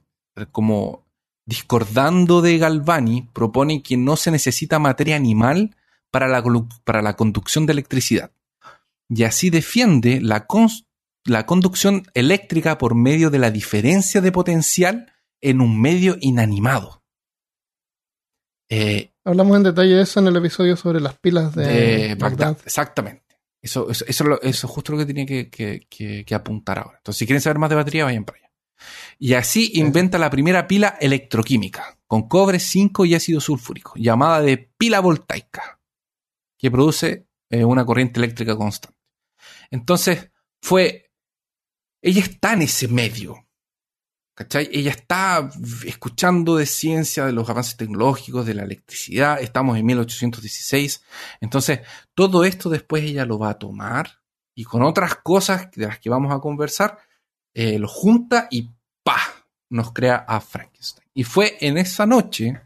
[0.52, 1.06] como
[1.46, 5.76] discordando de Galvani, propone que no se necesita materia animal
[6.12, 6.44] para la,
[6.84, 8.32] para la conducción de electricidad.
[9.10, 10.48] Y así defiende la,
[11.26, 17.04] la conducción eléctrica por medio de la diferencia de potencial en un medio inanimado.
[18.70, 22.58] Eh, Hablamos en detalle de eso en el episodio sobre las pilas de, Bagdad.
[22.66, 23.38] Exactamente.
[23.62, 26.98] Eso, eso, eso, es justo lo que tenía que, que, apuntar ahora.
[26.98, 28.52] Entonces, si quieren saber más de batería, vayan para allá.
[29.18, 34.72] Y así inventa la primera pila electroquímica, con cobre, zinc y ácido sulfúrico, llamada de
[34.78, 35.82] pila voltaica
[36.58, 38.98] que produce eh, una corriente eléctrica constante.
[39.72, 41.12] Entonces, fue,
[42.02, 43.49] ella está en ese medio,
[44.40, 44.70] ¿cachai?
[44.72, 45.50] Ella está
[45.86, 51.04] escuchando de ciencia, de los avances tecnológicos, de la electricidad, estamos en 1816,
[51.42, 51.82] entonces
[52.14, 54.22] todo esto después ella lo va a tomar
[54.56, 57.00] y con otras cosas de las que vamos a conversar,
[57.54, 58.70] eh, lo junta y
[59.04, 59.20] ¡pa!
[59.70, 61.06] nos crea a Frankenstein.
[61.14, 62.62] Y fue en esa noche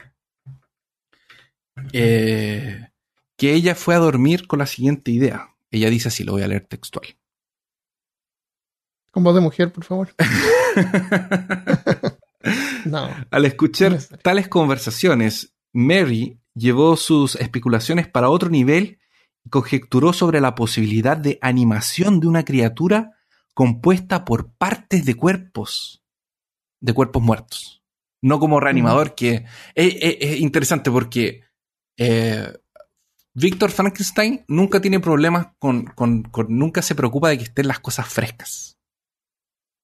[1.92, 2.88] eh,
[3.36, 5.50] que ella fue a dormir con la siguiente idea.
[5.72, 7.18] Ella dice así, lo voy a leer textual.
[9.14, 10.10] Con voz de mujer, por favor.
[12.86, 13.10] no.
[13.30, 18.98] Al escuchar tales conversaciones, Mary llevó sus especulaciones para otro nivel
[19.46, 23.12] y conjecturó sobre la posibilidad de animación de una criatura
[23.54, 26.04] compuesta por partes de cuerpos,
[26.82, 27.84] de cuerpos muertos.
[28.20, 29.46] No como reanimador, que
[29.76, 31.44] es, interesante porque
[31.98, 32.52] eh,
[33.36, 38.08] Víctor Frankenstein nunca tiene problemas con, con, Nunca se preocupa de que estén las cosas
[38.08, 38.80] frescas.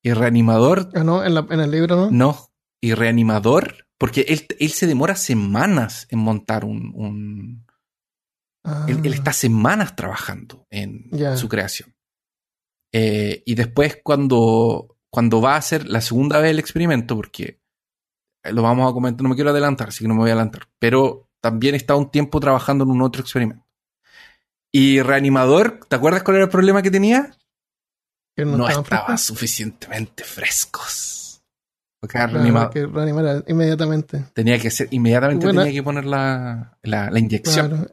[0.01, 0.89] Y reanimador.
[0.95, 2.11] Ah, no, en, el libro no.
[2.11, 2.51] No.
[2.81, 7.65] Y reanimador, porque él, él se demora semanas en montar un.
[8.87, 9.09] él, ah.
[9.09, 11.93] está semanas trabajando en su creación.
[12.91, 17.59] Eh, y después, cuando, cuando va a hacer la segunda vez el experimento, porque
[18.43, 20.69] lo vamos a comentar, no me quiero adelantar, así que no me voy a adelantar.
[20.79, 23.65] Pero también está un tiempo trabajando en un otro experimento.
[24.71, 27.35] Y Reanimador, ¿te acuerdas cuál era el problema que tenía?
[28.39, 29.21] Que no, estaban estaban frescos.
[29.21, 31.41] suficientemente frescos.
[31.99, 32.69] Porque era Claro, reanimado.
[32.71, 34.25] que reanimara inmediatamente.
[34.33, 37.67] Tenía que ser, inmediatamente Bueno, tenía que poner la, la, la inyección.
[37.69, 37.87] Claro.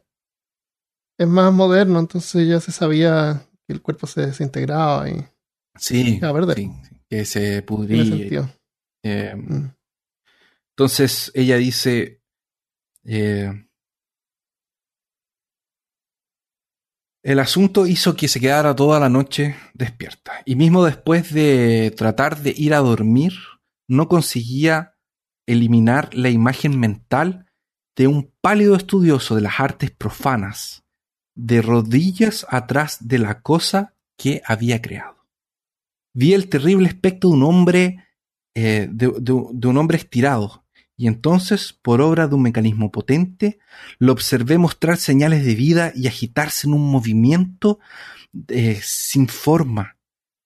[1.19, 5.25] Es más moderno, entonces ya se sabía que el cuerpo se desintegraba y
[5.79, 8.49] Sí, A ver, de- sí, sí, que se pudría.
[9.03, 9.69] eh, Mm.
[10.71, 12.21] entonces ella dice,
[13.03, 13.66] eh,
[17.23, 20.33] el asunto hizo que se quedara toda la noche despierta.
[20.45, 23.33] Y mismo después de tratar de ir a dormir,
[23.87, 24.95] no conseguía
[25.45, 27.45] eliminar la imagen mental
[27.95, 30.83] de un pálido estudioso de las artes profanas,
[31.35, 35.25] de rodillas atrás de la cosa que había creado.
[36.13, 38.05] Vi el terrible aspecto de un hombre,
[38.55, 40.65] eh, de, de- de un hombre estirado,
[40.97, 43.59] y entonces, por obra de un mecanismo potente,
[43.99, 47.79] lo observé mostrar señales de vida y agitarse en un movimiento
[48.47, 49.97] eh, sin forma,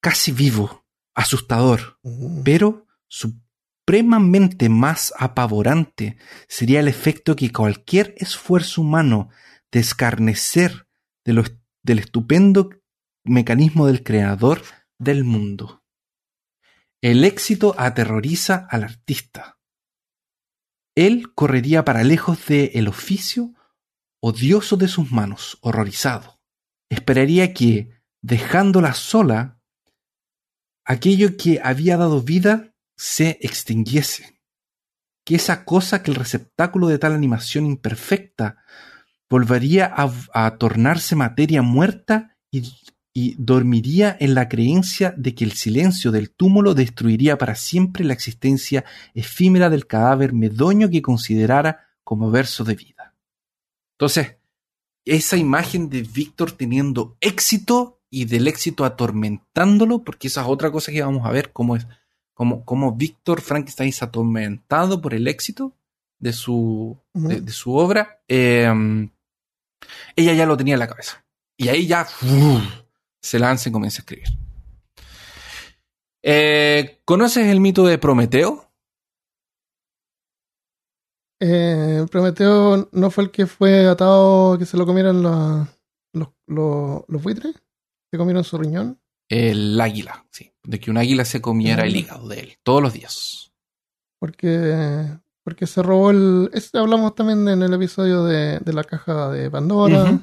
[0.01, 0.85] casi vivo,
[1.15, 1.99] asustador.
[2.03, 2.43] Mm.
[2.43, 6.17] Pero supremamente más apavorante
[6.49, 9.29] sería el efecto que cualquier esfuerzo humano
[9.71, 10.85] de escarnecer
[11.23, 11.43] de lo-
[11.81, 12.71] del estupendo
[13.23, 14.63] mecanismo del creador
[14.99, 15.81] del mundo.
[17.01, 19.57] El éxito aterroriza al artista.
[21.07, 23.55] Él correría para lejos del oficio
[24.19, 26.39] odioso de sus manos, horrorizado.
[26.89, 27.89] Esperaría que,
[28.21, 29.59] dejándola sola,
[30.85, 34.39] aquello que había dado vida se extinguiese.
[35.25, 38.63] Que esa cosa que el receptáculo de tal animación imperfecta
[39.27, 42.61] volvería a tornarse materia muerta y,
[43.13, 48.13] y dormiría en la creencia de que el silencio del túmulo destruiría para siempre la
[48.13, 53.15] existencia efímera del cadáver medoño que considerara como verso de vida.
[53.97, 54.37] Entonces,
[55.03, 60.91] esa imagen de Víctor teniendo éxito y del éxito atormentándolo, porque esa es otra cosa
[60.91, 61.87] que vamos a ver, cómo es,
[62.33, 65.75] cómo, cómo Víctor Frankenstein es atormentado por el éxito
[66.19, 68.71] de su, de, de su obra, eh,
[70.15, 71.25] ella ya lo tenía en la cabeza.
[71.57, 72.07] Y ahí ya.
[73.21, 74.27] Se lanza y comienza a escribir.
[76.23, 78.71] Eh, ¿Conoces el mito de Prometeo?
[81.39, 85.67] Eh, Prometeo no fue el que fue atado que se lo comieran la-
[86.13, 87.55] los, los, los buitres,
[88.11, 88.99] se comieron su riñón.
[89.29, 90.51] El águila, sí.
[90.63, 93.51] De que un águila se comiera el hígado de él todos los días.
[94.19, 95.07] Porque,
[95.43, 96.49] porque se robó el.
[96.53, 100.19] este hablamos también en el episodio de, de la caja de Pandora.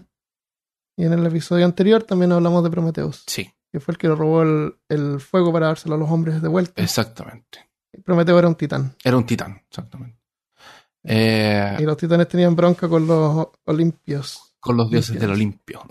[0.99, 4.43] Y en el episodio anterior también hablamos de Prometeus, Sí, que fue el que robó
[4.43, 6.83] el, el fuego para dárselo a los hombres de vuelta.
[6.83, 7.67] exactamente.
[8.05, 8.95] Prometeo era un titán.
[9.03, 10.19] Era un titán, exactamente.
[11.05, 14.43] Eh, Y los titanes tenían bronca con los olimpios.
[14.61, 15.21] con los dioses Olympians.
[15.21, 15.83] del Olimpio.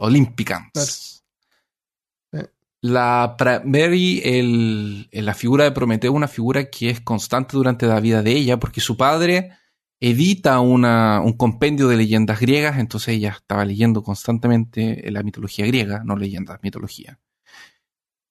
[0.74, 0.88] Claro.
[0.88, 2.40] Sí.
[2.82, 8.22] La Mary, el- la figura de Prometeo, una figura que es constante durante la vida
[8.22, 9.52] de ella, porque su padre
[10.00, 16.04] edita una, un compendio de leyendas griegas, entonces ella estaba leyendo constantemente la mitología griega,
[16.06, 17.20] no leyendas, mitología.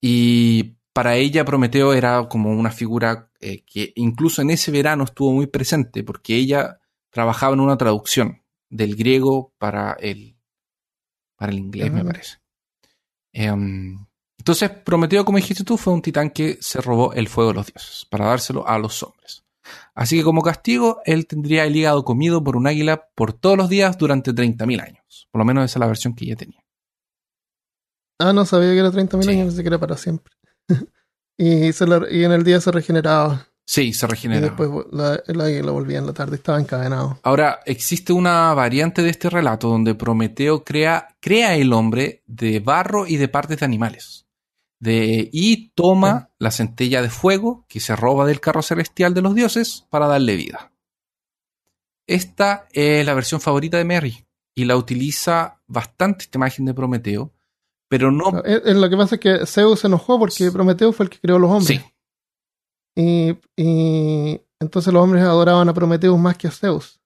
[0.01, 5.33] Y para ella Prometeo era como una figura eh, que incluso en ese verano estuvo
[5.33, 10.37] muy presente, porque ella trabajaba en una traducción del griego para el,
[11.37, 12.39] para el inglés, me parece.
[13.33, 14.07] Em,
[14.39, 17.67] entonces, Prometeo, como dijiste tú, fue un titán que se robó el fuego de los
[17.67, 19.46] dioses para dárselo a los hombres.
[19.95, 23.69] Así que como castigo, él tendría el hígado comido por un águila por todos los
[23.69, 25.29] días durante 30.000 años.
[25.31, 26.63] Por lo menos esa es la versión que ella tenía.
[28.19, 29.31] Ah, no sabía que era 30.000 Sí.
[29.31, 30.33] años, pensé que era para siempre.
[31.39, 33.49] y, se la- y en el día se regeneraba.
[33.69, 34.41] Sí, se Y regenera.
[34.43, 37.19] después la- el águila volvía en la tarde, estaba encadenado.
[37.25, 43.07] Ahora, existe una variante de este relato donde Prometeo crea, crea el hombre de barro
[43.09, 44.26] y de partes de animales.
[44.79, 49.35] De, y toma la centella de fuego que se roba del carro celestial de los
[49.35, 50.73] dioses para darle vida.
[52.07, 57.33] Esta es la versión favorita de Mary y la utiliza bastante esta imagen de Prometeo,
[57.89, 58.43] pero no...
[58.45, 61.19] Es- es lo que pasa es que Zeus se enojó porque Prometeo fue el que
[61.21, 61.81] creó los hombres.
[61.81, 61.85] Sí,
[62.97, 67.01] Y, y entonces los hombres adoraban a Prometeus más que a Zeus.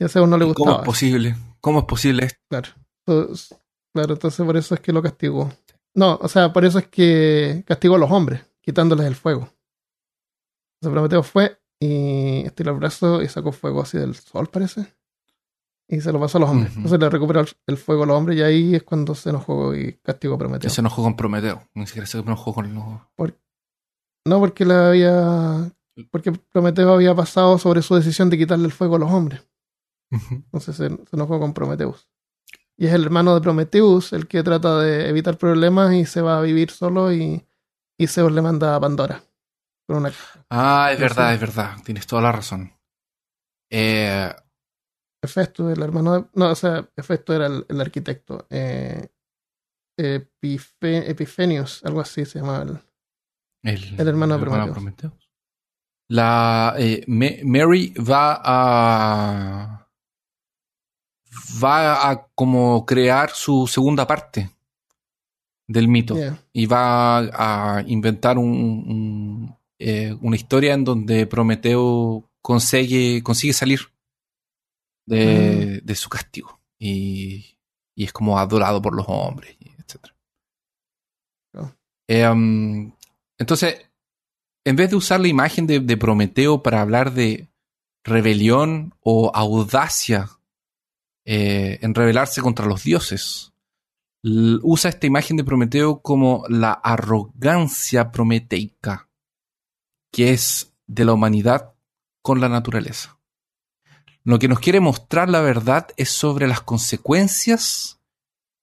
[0.00, 0.82] Y a Zeus no le ¿Y ¿cómo gustaba.
[0.82, 1.36] es posible?
[1.60, 2.40] ¿Cómo es posible esto?
[2.48, 2.68] Claro.
[3.06, 3.54] Entonces,
[3.92, 5.52] claro, entonces por eso es que lo castigó.
[5.98, 9.48] No, o sea, por eso es que castigó a los hombres, quitándoles el fuego.
[10.80, 14.94] Entonces Prometeo fue y estiró el brazo y sacó fuego así del sol, parece.
[15.88, 16.72] Y se lo pasó a los hombres.
[16.76, 19.94] Entonces le recuperó el- fuego a los hombres y ahí es cuando se enojó y
[19.94, 20.70] castigó a Prometeo.
[20.70, 21.62] se enojó con Prometeo.
[21.74, 22.84] Ni siquiera se enojó con los...
[24.26, 25.72] No, porque le había.
[26.10, 29.42] Porque Prometeo había pasado sobre su decisión de quitarle el fuego a los hombres.
[30.30, 32.06] Entonces se, se enojó con Prometeus.
[32.78, 36.38] Y es el hermano de Prometheus el que trata de evitar problemas y se va
[36.38, 37.44] a vivir solo y,
[37.98, 39.22] y Zeus le manda a Pandora.
[39.88, 40.12] Una...
[40.50, 41.76] Ah, es verdad, es verdad.
[41.84, 42.72] Tienes toda la razón.
[43.70, 44.32] Eh,
[45.22, 46.26] Hefesto, el hermano de...
[46.34, 48.46] No, o sea, Hefesto era el, el arquitecto.
[48.50, 49.08] Eh,
[49.98, 52.62] Epife- Epifenios, algo así se llamaba.
[52.62, 52.78] el-
[53.64, 54.70] el, El hermano de Prometheus.
[54.72, 55.30] Prometheus.
[56.10, 59.77] La eh, Ma- Mary va a
[61.62, 64.50] va a como crear su segunda parte
[65.66, 66.42] del mito Yeah.
[66.52, 73.80] y va a inventar un, un, eh, una historia en donde Prometeo consigue, consigue salir
[75.06, 77.58] de, de su castigo y,
[77.94, 80.12] y es como adorado por los hombres, etc.
[81.54, 81.70] Oh.
[82.08, 82.92] Em,
[83.38, 83.90] entonces,
[84.64, 87.48] en vez de usar la imagen de, de Prometeo para hablar de
[88.04, 90.37] rebelión o audacia
[91.30, 93.52] eh, en rebelarse contra los dioses,
[94.22, 99.10] usa esta imagen de Prometeo como la arrogancia prometeica,
[100.10, 101.74] que es de la humanidad
[102.22, 103.20] con la naturaleza.
[104.24, 108.00] Lo que nos quiere mostrar la verdad es sobre las consecuencias,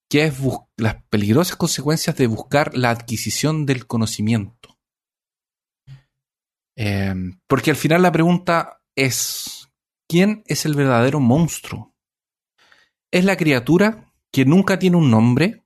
[0.10, 0.34] que es
[0.76, 4.80] las peligrosas consecuencias de buscar la adquisición del conocimiento.
[6.76, 7.14] Eh,
[7.46, 9.70] porque al final la pregunta es,
[10.08, 11.95] ¿quién es el verdadero monstruo?
[13.16, 15.66] ¿Es la criatura que nunca tiene un nombre,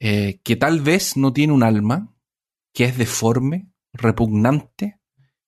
[0.00, 2.16] eh, que tal vez no tiene un alma,
[2.72, 4.98] que es deforme, repugnante,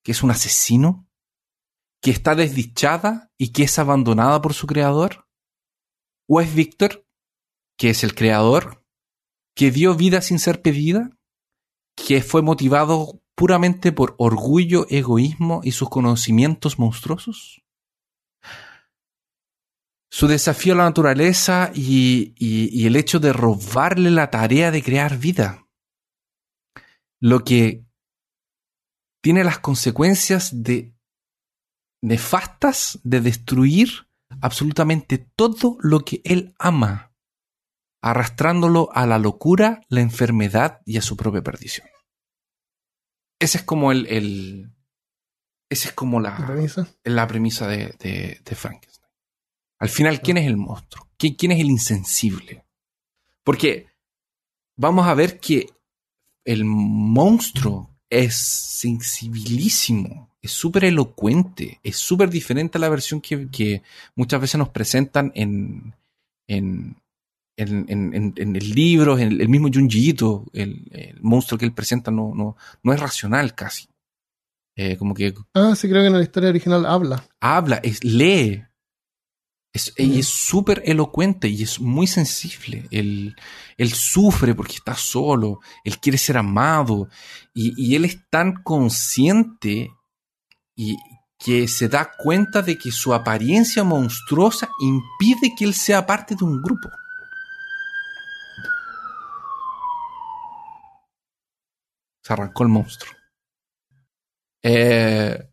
[0.03, 1.09] que es un asesino,
[1.99, 5.27] que está desdichada y que es abandonada por su creador?
[6.27, 7.07] ¿O es Víctor,
[7.75, 8.85] que es el creador,
[9.55, 11.09] que dio vida sin ser pedida,
[11.95, 17.62] que fue motivado puramente por orgullo, egoísmo y sus conocimientos monstruosos?
[20.15, 24.83] Su desafío a la naturaleza y, y- y el hecho de robarle la tarea de
[24.83, 25.67] crear vida.
[27.19, 27.83] Lo que
[29.23, 30.93] tiene las consecuencias de
[32.03, 34.07] nefastas de destruir
[34.39, 37.11] absolutamente todo lo que él ama,
[38.03, 41.87] arrastrándolo a la locura, la enfermedad y a su propia perdición.
[43.41, 44.75] Ese es como el, el-
[45.71, 46.87] esa es como la la, premisa.
[47.03, 48.55] la premisa de, de- de.
[49.79, 51.07] Al final, ¿quién es el monstruo?
[51.19, 52.63] ¿Qui- ¿Quién es el insensible?
[53.43, 53.87] Porque
[54.77, 55.69] vamos a ver que
[56.45, 63.81] el monstruo es sensibilísimo, es súper elocuente, es súper diferente a la versión que, que
[64.15, 65.95] muchas veces nos presentan en,
[66.47, 66.95] en,
[67.57, 71.65] en, en- en- en el libro, en el, mismo Junji Ito, el, el monstruo que
[71.65, 73.87] él presenta no, no, no es racional casi.
[74.75, 77.23] Eh, como que Ah, sí, creo que en la historia original habla.
[77.39, 78.63] habla, es, lee.
[79.73, 82.87] Es, y es súper elocuente y es muy sensible.
[82.91, 83.35] Él,
[83.75, 87.09] él sufre porque está solo, él quiere ser amado
[87.53, 89.91] y, y él es tan consciente
[90.75, 90.95] y
[91.43, 96.45] que se da cuenta de que su apariencia monstruosa impide que él sea parte de
[96.45, 96.89] un grupo.
[102.21, 103.13] Se arrancó el monstruo.
[104.61, 105.52] Eh,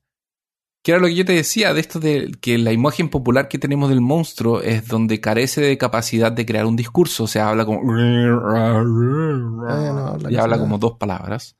[0.82, 3.58] que era lo que yo te decía, de esto de que la imagen popular que
[3.58, 7.24] tenemos del monstruo es donde carece de capacidad de crear un discurso.
[7.24, 7.80] O sea, habla como.
[7.92, 11.56] Ah, no, y habla como dos palabras.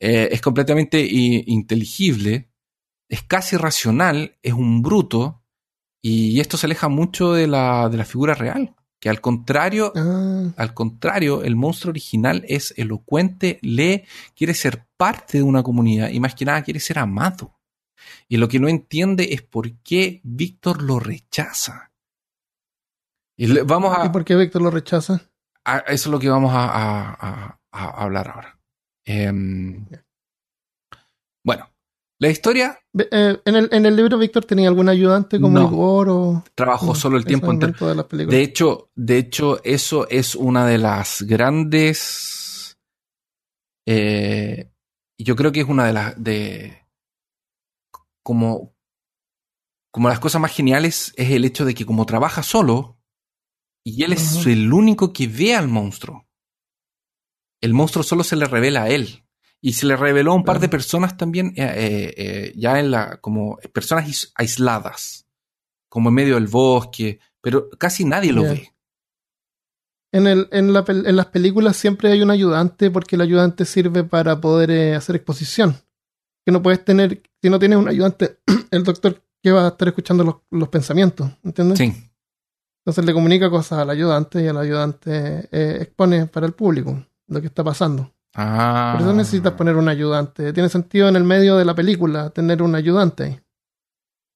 [0.00, 2.50] Eh, es completamente inteligible.
[3.08, 4.36] Es casi racional.
[4.42, 5.44] Es un bruto.
[6.02, 8.74] Y esto se aleja mucho de la, de la figura real.
[8.98, 15.38] Que al contrario, Ah, al contrario, el monstruo original es elocuente, lee, quiere ser parte
[15.38, 17.56] de una comunidad y más que nada quiere ser amado.
[18.28, 21.92] Y lo que no entiende es por qué Víctor lo rechaza.
[23.36, 25.20] Y le- vamos ¿Y a, por qué Víctor lo rechaza?
[25.64, 28.58] a- Eso es lo que vamos a, a- a- a hablar ahora.
[29.04, 29.86] Em,
[31.44, 31.68] bueno,
[32.20, 35.66] la historia eh, en, el, en el libro Víctor tenía algún ayudante como No.
[35.66, 36.44] Igor o...
[36.54, 37.88] trabajó solo el tiempo entero.
[37.88, 38.36] de las películas.
[38.36, 42.78] De hecho, de hecho, eso es una de las grandes.
[43.86, 44.70] eh,
[45.18, 46.81] yo creo que es una de las de
[48.22, 48.74] como
[49.90, 52.98] como las cosas más geniales es el hecho de que como trabaja solo
[53.84, 56.26] y él es el único que ve al monstruo.
[57.60, 59.24] El monstruo solo se le revela a él
[59.60, 62.90] y se le reveló a un par de personas también eh, eh, eh, ya en
[62.90, 65.26] la como personas is- aisladas,
[65.88, 68.72] como en medio del bosque, pero casi nadie lo ve.
[70.12, 73.64] En, el, en, la pel- en las películas siempre hay un ayudante porque el ayudante
[73.64, 75.76] sirve para poder hacer exposición.
[76.44, 78.38] Que no puedes tener, si no tienes un ayudante,
[78.70, 81.78] el doctor que va a estar escuchando los, los pensamientos, ¿entiendes?
[81.78, 82.10] Sí.
[82.84, 87.40] Entonces le comunica cosas al ayudante y el ayudante eh, expone para el público lo
[87.40, 88.12] que está pasando.
[88.34, 88.94] Ah.
[88.96, 90.52] Por eso necesitas poner un ayudante.
[90.52, 93.40] Tiene sentido en el medio de la película tener un ayudante ahí.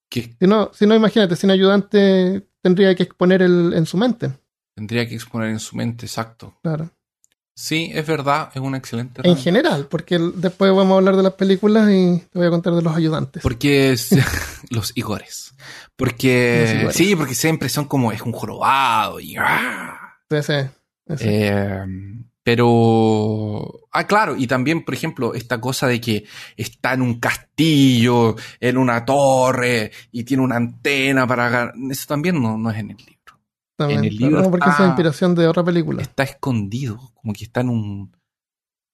[0.09, 4.31] Que Si no, si no imagínate, sin ayudante tendría que exponer el, en su mente.
[4.75, 6.57] tendría que exponer en su mente, exacto.
[6.61, 6.89] Claro.
[7.59, 11.33] Sí, es verdad, es una excelente En general, porque después vamos a hablar de las
[11.33, 13.41] películas y te voy a contar de los ayudantes.
[13.41, 14.09] Porque es-
[14.69, 15.55] los Igores.
[15.95, 16.95] Porque Los Igores.
[16.95, 20.19] sí, porque siempre son como es un jorobado y ¡ah!
[20.29, 20.53] Sí, sí,
[21.17, 21.23] sí.
[21.27, 21.83] Eh,
[22.43, 28.35] pero ah, claro, y también, por ejemplo, esta cosa de que está en un castillo,
[28.59, 32.97] en una torre y tiene una antena para eso también no, no es en el
[32.97, 33.16] libro.
[33.77, 36.01] También, en el libro no, porque está- es inspiración de otra película.
[36.01, 38.11] Está escondido, como que está en un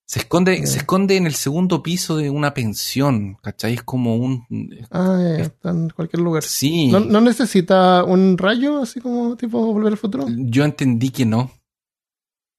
[0.05, 3.73] se esconde, se esconde en el segundo piso de una pensión, ¿cachai?
[3.75, 4.45] Es como un
[4.91, 6.43] Ah, está en cualquier lugar.
[6.43, 6.91] sí.
[6.91, 10.25] ¿No, no necesita un rayo así como tipo Volver al Futuro?
[10.29, 11.49] Yo entendí que no.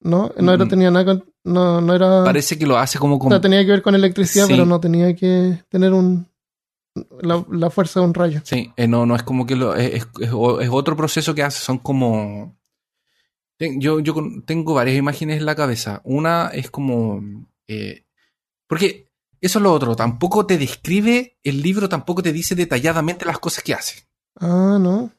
[0.01, 0.68] No, no era, Mm.
[0.68, 3.61] tenía nada con- no, no era, Parece que lo hace como o con sea, tenía
[3.64, 4.53] que ver con electricidad, Sí.
[4.55, 6.27] pero no tenía que tener un,
[7.22, 8.40] la, la fuerza de un rayo.
[8.45, 11.78] Sí, eh, no, no es como que lo, es, es- otro proceso que hace, son
[11.78, 12.57] como...
[13.59, 14.14] Yo, yo
[14.47, 16.01] tengo varias imágenes en la cabeza.
[16.05, 17.22] Una es como...
[17.68, 18.05] eh,
[18.68, 23.38] porque eso es lo otro, tampoco te describe, el libro tampoco te dice detalladamente las
[23.38, 24.07] cosas que hace.
[24.40, 25.12] Ah, no.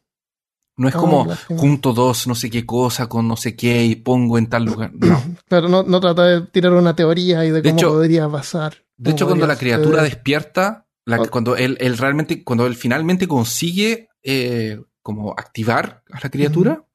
[0.78, 1.60] No es Ah, como lástima.
[1.60, 4.92] junto dos, no sé qué cosa, con no sé qué, y pongo en tal lugar.
[4.94, 5.22] No.
[5.48, 8.84] Claro, no, no trata de tirar una teoría y de, De cómo hecho- podría pasar.
[8.98, 14.10] De hecho, cuando la criatura despierta, la- cuando él, él realmente, cuando él finalmente consigue
[14.24, 16.86] eh, como activar a la criatura,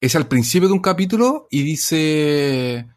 [0.00, 2.88] es al principio de un capítulo y dice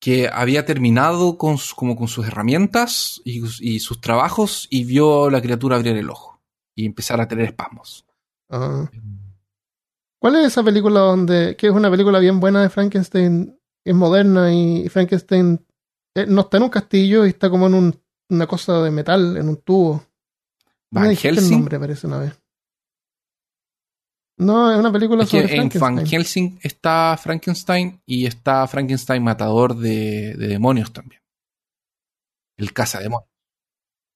[0.00, 5.30] que había terminado con, como con sus herramientas y, y sus trabajos y vio a
[5.30, 6.40] la criatura abrir el ojo
[6.74, 8.04] y empezar a tener espasmos.
[8.50, 8.90] Ah.
[10.20, 14.52] ¿Cuál es esa película donde, que es una película bien buena de Frankenstein, es moderna
[14.52, 15.64] y Frankenstein
[16.16, 18.01] eh, no está en un castillo y está como en un-
[18.32, 20.04] una cosa de metal, en un tubo?
[20.90, 22.38] Van el Helsing, nombre, parece una vez.
[24.38, 26.06] No, es una película es que sobre en Van.
[26.06, 31.22] Helsing está Frankenstein y está Frankenstein matador de, de demonios también.
[32.56, 33.30] El cazademonios.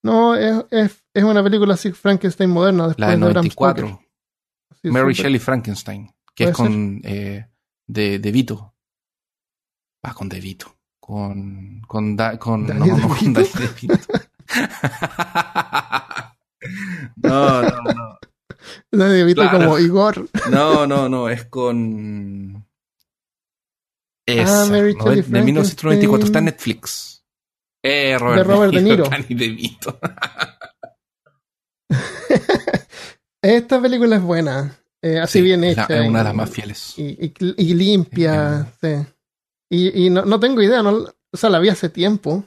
[0.03, 3.87] No, es, es, es una película así Frankenstein moderna después La de de Bram 94.
[3.87, 4.07] Stoker.
[4.81, 7.49] Sí, Mary Shelley Frankenstein, que es con eh,
[7.87, 8.75] de, de Vito.
[10.03, 10.76] Ah, con De Vito.
[11.07, 11.81] Con.
[11.87, 12.17] Con.
[12.17, 13.33] Da- con ¿Danny no, no, con
[17.23, 18.17] no, no, no.
[18.91, 19.57] Nadie visto Claro.
[19.59, 20.27] como Igor.
[20.51, 21.29] No, no, no.
[21.29, 22.67] Es con.
[24.25, 25.03] Esa, Ah, Mary ¿no?
[25.05, 26.25] Shelley de, de 1994.
[26.25, 26.45] Está en.
[26.45, 27.23] Netflix.
[27.83, 29.03] Eh, Robert, De Robert De Niro.
[29.09, 29.97] Danny DeVito.
[33.41, 34.77] Esta película es buena.
[35.01, 35.85] eh, así Sí, bien hecha.
[35.87, 36.93] Es una de las más fieles.
[36.97, 38.67] y, y- y limpia.
[38.81, 38.89] sí.
[39.69, 42.45] Y, y no, no tengo idea, no, o sea, la vi hace tiempo.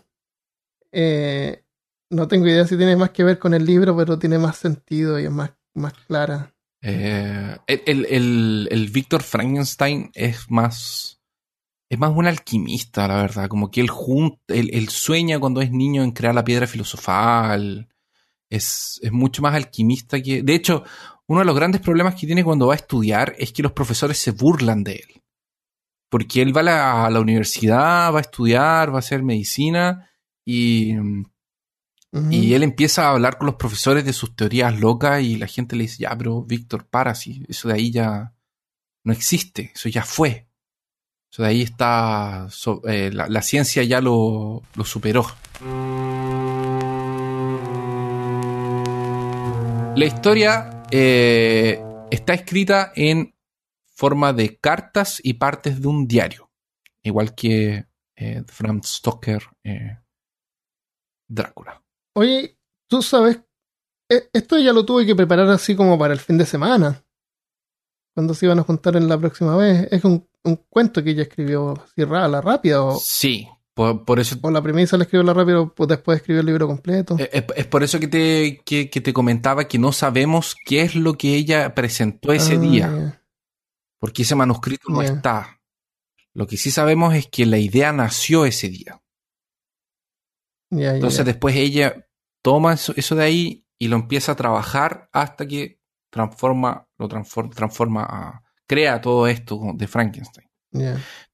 [0.93, 1.65] Eh,
[2.11, 5.19] no tengo idea si tiene más que ver con el libro, pero tiene más sentido
[5.21, 6.55] y es más, más clara.
[6.83, 11.21] Eh, el, el, el, Víctor Frankenstein es más.
[11.91, 13.49] Es más un alquimista, la verdad.
[13.49, 17.89] Como que él, jun- él, él sueña cuando es niño en crear la piedra filosofal.
[18.49, 20.43] Es, es mucho más alquimista que.
[20.43, 20.85] De hecho,
[21.27, 24.19] uno de los grandes problemas que tiene cuando va a estudiar es que los profesores
[24.19, 25.23] se burlan de él.
[26.11, 30.11] Porque él va a la, a la universidad, va a estudiar, va a hacer medicina
[30.45, 30.95] y.
[32.29, 35.77] Y él empieza a hablar con los profesores de sus teorías locas y la gente
[35.77, 38.35] le dice, ya, pero Víctor, para, eso de ahí ya
[39.05, 40.49] no existe, eso ya fue.
[41.33, 45.25] Eso de ahí está, so- eh, la, la ciencia ya lo, lo superó.
[49.97, 51.81] La historia eh,
[52.11, 53.35] está escrita en
[54.01, 56.51] forma de cartas y partes de un diario,
[57.03, 57.85] igual que
[58.17, 59.99] eh, Bram Stoker, eh,
[61.29, 61.83] Drácula.
[62.17, 62.57] Oye,
[62.89, 63.41] tú sabes,
[64.11, 67.05] e- esto ya lo tuve que preparar así como para el fin de semana.
[68.15, 69.87] Cuando se iban a juntar en la próxima vez.
[69.93, 72.83] Es un, un cuento que ella escribió así ra- a la rápida.
[72.83, 76.17] O, Sí, por, por eso o la premisa la escribió a la rápida, pues después
[76.19, 77.17] escribió el libro completo.
[77.19, 80.83] eh, es, es por eso que te, que, que te comentaba que no sabemos qué
[80.83, 83.20] es lo que ella presentó ese Ah, día.
[84.01, 85.61] Porque ese manuscrito no está.
[86.33, 89.01] Lo que sí sabemos es que la idea nació ese día.
[90.71, 92.09] Entonces después ella
[92.43, 95.81] toma eso, eso de ahí y lo empieza a trabajar hasta que
[96.11, 100.49] transforma, lo transforma, transforma a, crea todo esto de Frankenstein.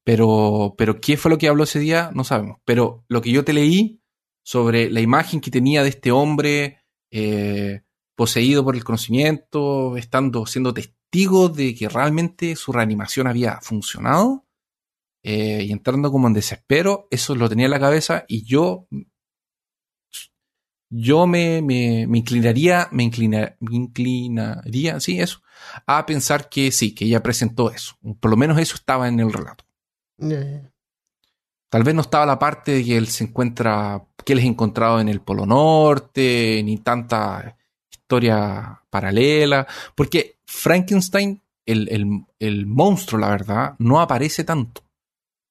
[0.03, 2.59] Pero, pero qué fue lo que habló ese día, no sabemos.
[2.65, 4.01] Pero lo que yo te leí
[4.43, 7.83] sobre la imagen que tenía de este hombre eh,
[8.17, 14.45] poseído por el conocimiento, estando siendo testigo testigo de que realmente su reanimación había funcionado
[15.23, 18.87] eh, y entrando como en desespero, eso lo tenía en la cabeza y yo
[20.89, 25.41] yo me, me, me inclinaría, me, inclina, me inclinaría, sí, eso,
[25.87, 27.97] a pensar que sí, que ella presentó eso.
[28.21, 29.65] Por lo menos eso estaba en el relato.
[31.71, 35.01] Tal vez no estaba la parte de que él se encuentra, que él es encontrado
[35.01, 37.56] en el Polo Norte, ni tanta
[38.07, 44.85] historia paralela, porque Frankenstein, el, el, el monstruo, la verdad, no aparece tanto.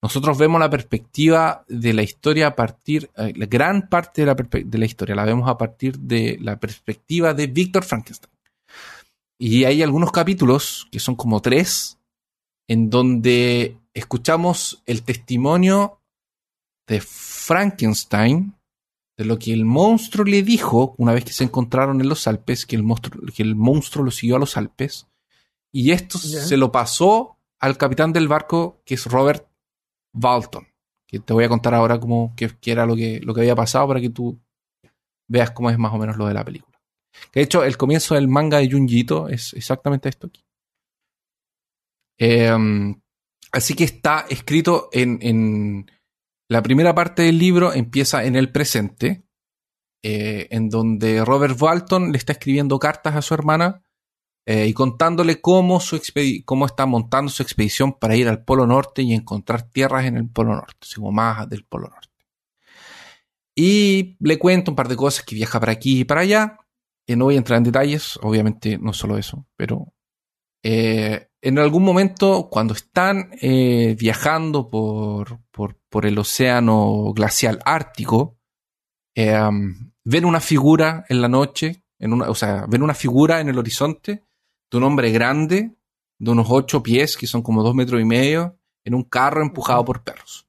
[0.02, 4.36] Nosotros vemos la perspectiva de la historia a partir, eh, la gran parte de la,
[4.36, 8.32] de la historia la vemos a partir de la perspectiva de Víctor Frankenstein.
[9.38, 11.98] Y hay algunos capítulos, que son como tres,
[12.70, 16.00] en donde escuchamos el testimonio
[16.88, 18.55] de Frankenstein,
[19.18, 22.66] de lo que el monstruo le dijo una vez que se encontraron en los Alpes,
[22.66, 25.08] que el monstruo, que el monstruo lo siguió a los Alpes,
[25.72, 29.48] y esto se lo pasó al capitán del barco, que es Robert
[30.14, 30.68] Valton,
[31.08, 33.88] que te voy a contar ahora cómo que, era lo que, lo que había pasado
[33.88, 34.40] para que tú
[35.28, 36.80] veas cómo es más o menos lo de la película.
[37.34, 40.46] De hecho, el comienzo del manga de Junjito es exactamente esto aquí.
[42.18, 43.02] Em,
[43.52, 45.92] así que está escrito en, en,
[46.48, 49.24] la primera parte del libro, empieza en el presente,
[50.04, 53.82] eh, en donde Robert Walton le está escribiendo cartas a su hermana
[54.46, 56.00] eh, y contándole cómo, su
[56.46, 60.30] cómo está montando su expedición para ir al Polo Norte y encontrar tierras en el
[60.30, 62.10] Polo Norte, más del Polo Norte.
[63.56, 66.60] Y le cuento un par de cosas que viaja para aquí y para allá.
[67.08, 69.94] Eh, no voy a entrar en detalles, obviamente no solo eso, pero
[70.62, 73.30] eh, en algún momento cuando están
[74.00, 78.40] viajando por, por, por, el océano glacial ártico,
[79.16, 83.60] ven una figura en la noche, en una, o sea, ven una figura en el
[83.60, 84.24] horizonte
[84.72, 85.76] de un hombre grande,
[86.18, 89.86] de unos ocho pies, que son como dos metros y medio, en un carro empujado
[89.86, 90.48] por perros.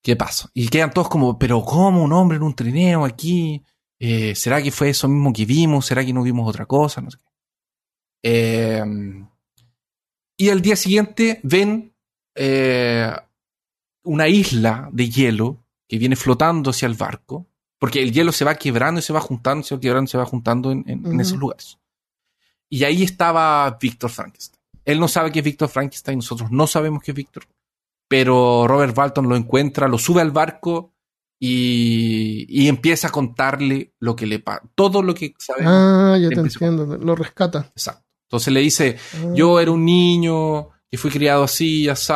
[0.00, 0.48] ¿Qué pasa?
[0.54, 3.64] Y quedan todos como, pero ¿cómo un hombre en un trineo aquí?
[3.98, 5.86] Eh, ¿Será que fue eso mismo que vimos?
[5.86, 7.00] ¿Será que no vimos otra cosa?
[7.00, 7.18] No sé
[8.22, 8.82] eh,
[10.36, 11.94] y al día siguiente ven
[12.34, 13.12] eh,
[14.04, 15.58] una isla de hielo
[15.88, 17.46] que viene flotando hacia el barco,
[17.78, 20.18] porque el hielo se va quebrando y se va juntando, se va quebrando y se
[20.18, 21.78] va juntando en esos lugares.
[22.68, 24.60] Y ahí estaba Víctor Frankenstein.
[24.84, 27.44] Él no sabe que es Víctor Frankenstein, nosotros no sabemos que es Víctor.
[28.08, 30.94] Pero Robert Walton lo encuentra, lo sube al barco
[31.38, 34.62] y, empieza a contarle lo que le pasa.
[34.74, 35.62] Todo lo que sabe.
[35.64, 37.70] Ah, ya te entiendo, lo rescata.
[37.70, 38.09] Exacto.
[38.30, 39.32] Entonces le dice, ah.
[39.34, 42.12] yo era un niño que fui criado así, así,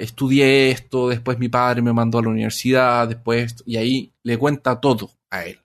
[0.00, 4.80] estudié esto, después mi padre me mandó a la universidad, después, y ahí le cuenta
[4.80, 5.60] todo a él.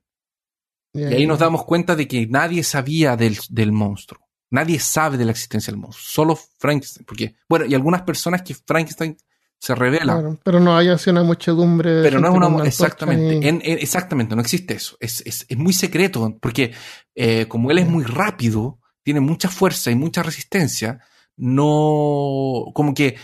[0.93, 4.27] Y ahí nos damos cuenta de que nadie sabía del, del, monstruo.
[4.51, 6.03] Nadie sabe de la existencia del monstruo.
[6.07, 7.05] Solo Frankenstein.
[7.05, 9.15] Porque, bueno, y algunas personas que Frankenstein
[9.59, 10.37] se revela.
[10.43, 12.01] pero no hay así una muchedumbre.
[12.01, 12.65] Pero no es una.
[12.65, 13.81] exactamente.
[13.81, 14.97] exactamente, no existe eso.
[14.99, 16.37] Es, es, es muy secreto.
[16.39, 16.73] Porque
[17.13, 21.01] eh, como él es muy rápido, tiene mucha fuerza y mucha resistencia,
[21.37, 22.71] no.
[22.73, 23.17] Como que.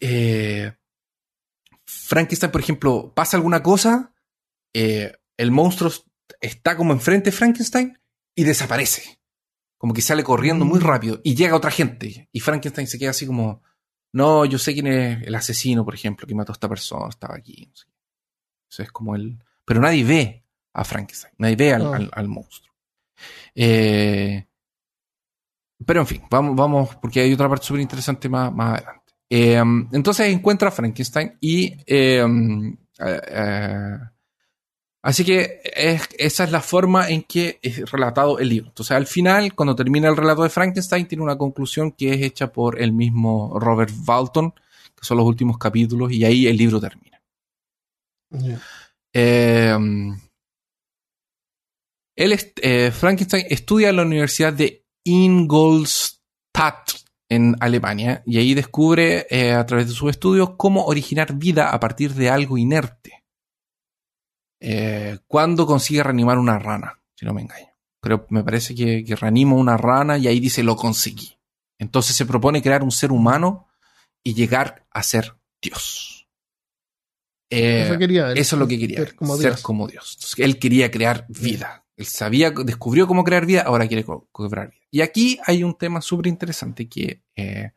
[0.00, 0.72] Eh,
[1.84, 4.14] Frankenstein, por ejemplo, pasa alguna cosa.
[4.74, 5.90] Eh, el monstruo
[6.40, 7.98] está como enfrente de Frankenstein
[8.34, 9.20] y desaparece.
[9.78, 10.82] Como que sale corriendo muy mm.
[10.82, 12.28] rápido y llega otra gente.
[12.32, 13.62] Y Frankenstein se queda así como,
[14.12, 17.36] no, yo sé quién es el asesino, por ejemplo, que mató a esta persona, estaba
[17.36, 17.72] aquí.
[18.70, 19.42] Eso es como el...
[19.64, 22.69] Pero nadie ve a Frankenstein, nadie ve al, monstruo.
[23.54, 24.46] Eh,
[25.84, 29.12] pero en fin, vamos, vamos, porque hay otra parte súper interesante más, más adelante.
[29.28, 32.24] Eh, entonces encuentra a Frankenstein y eh,
[35.02, 35.60] Así que
[36.18, 38.68] esa es la forma en que es relatado el libro.
[38.68, 42.52] Entonces, al final, cuando termina el relato de Frankenstein, tiene una conclusión que es hecha
[42.52, 47.18] por el mismo Robert Walton, que son los últimos capítulos, y ahí el libro termina.
[52.20, 56.90] Él, eh, Frankenstein estudia en la Universidad de Ingolstadt,
[57.30, 61.80] en Alemania, y ahí descubre, eh, a través de sus estudios, cómo originar vida a
[61.80, 63.24] partir de algo inerte.
[64.60, 67.68] Eh, cuando consigue reanimar una rana, si no me engaño.
[68.02, 71.38] Creo, me parece que, que reanima una rana y ahí dice lo conseguí.
[71.78, 73.68] Entonces se propone crear un ser humano
[74.22, 76.28] y llegar a ser Dios.
[77.50, 79.62] Eh, eso, quería eso, es lo que quería, ser como, Dios.
[79.62, 80.34] como Dios.
[80.36, 81.84] él quería crear vida.
[82.00, 84.86] Él sabía, descubrió cómo crear vida, ahora quiere crear vida.
[84.90, 87.72] Y aquí hay un tema súper interesante que eh,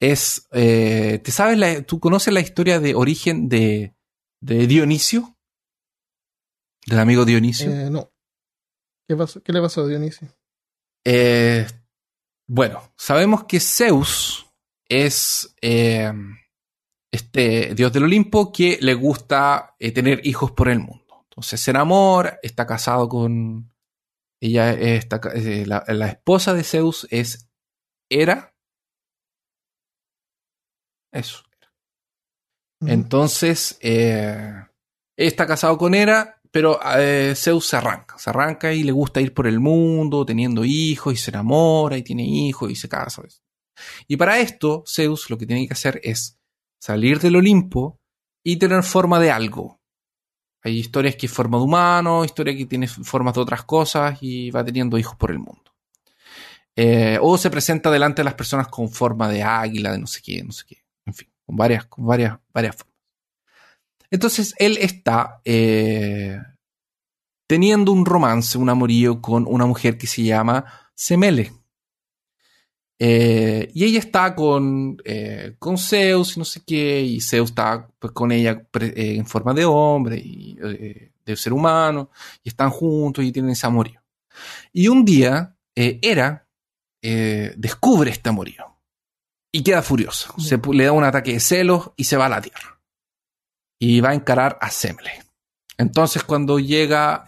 [0.00, 3.94] es, ¿te sabes, tú conoces la historia de origen de,
[4.40, 5.36] de Dionisio?
[6.86, 7.70] ¿Del amigo Dionisio?
[7.70, 8.12] Eh, no.
[9.08, 9.42] ¿Qué, pasó?
[9.42, 10.28] ¿Qué le pasó a Dionisio?
[11.04, 11.66] Eh,
[12.46, 14.46] bueno, sabemos que Zeus
[14.88, 16.12] es eh,
[17.10, 21.01] este dios del Olimpo que le gusta eh, tener hijos por el mundo.
[21.32, 23.72] Entonces se enamora, está casado con...
[24.40, 27.48] Ella está, eh, la, la esposa de Zeus es
[28.10, 28.54] Hera.
[31.12, 31.42] Eso.
[32.84, 34.52] Entonces, eh,
[35.16, 39.32] está casado con Hera, pero eh, Zeus se arranca, se arranca y le gusta ir
[39.32, 43.22] por el mundo teniendo hijos y se enamora y tiene hijos y se casa.
[43.22, 43.42] ¿ves?
[44.08, 46.38] Y para esto, Zeus lo que tiene que hacer es
[46.80, 48.00] salir del Olimpo
[48.44, 49.80] y tener forma de algo.
[50.64, 54.64] Hay historias que forma de humano, historias que tiene formas de otras cosas y va
[54.64, 55.72] teniendo hijos por el mundo.
[56.74, 60.22] Eh, o se presenta delante de las personas con forma de águila, de no sé
[60.22, 60.84] qué, no sé qué.
[61.04, 62.96] En fin, con varias, con varias, varias formas.
[64.10, 66.38] Entonces él está eh,
[67.46, 71.52] teniendo un romance, un amorío con una mujer que se llama Semele.
[73.04, 77.88] Eh, y ella está con, eh, con Zeus y no sé qué, y Zeus está
[77.98, 82.10] pues, con ella eh, en forma de hombre y de ser humano,
[82.44, 84.00] y están juntos y tienen ese amorío.
[84.72, 86.46] Y un día, Hera
[87.00, 88.78] descubre este amorío
[89.50, 90.32] y queda furiosa.
[90.38, 92.80] Se, le da un ataque de celos y se va a la tierra.
[93.80, 95.24] Y va a encarar a Semele.
[95.76, 97.24] Entonces, cuando llega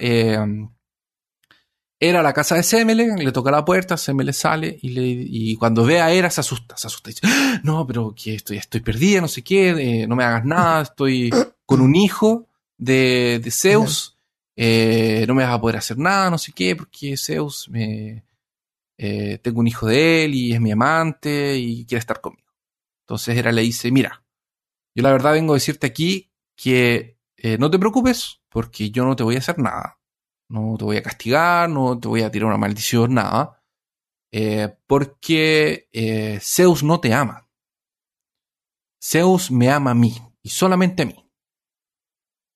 [2.04, 5.02] eh, Hera a la casa de Semele, le toca la puerta, Semele sale y, le,
[5.06, 8.34] y cuando ve a Hera se asusta, se asusta y dice, "Ah, no, pero que
[8.34, 11.30] estoy, perdida, no sé qué, eh, no me hagas nada, estoy
[11.66, 14.18] con un hijo de, de Zeus,
[14.56, 18.24] eh, no me vas a poder hacer nada, no sé qué, porque Zeus me,
[18.98, 22.52] eh, tengo un hijo de él y es mi amante y quiere estar conmigo.
[23.04, 24.24] Entonces Hera le dice, mira,
[24.94, 27.18] yo la verdad vengo a decirte aquí que
[27.58, 29.98] no te preocupes porque yo no te voy a hacer nada.
[30.48, 33.62] No te voy a castigar, no te voy a tirar una maldición, nada.
[34.32, 37.48] Eh, porque eh, Zeus no te ama.
[39.02, 41.30] Zeus me ama a mí y solamente a mí.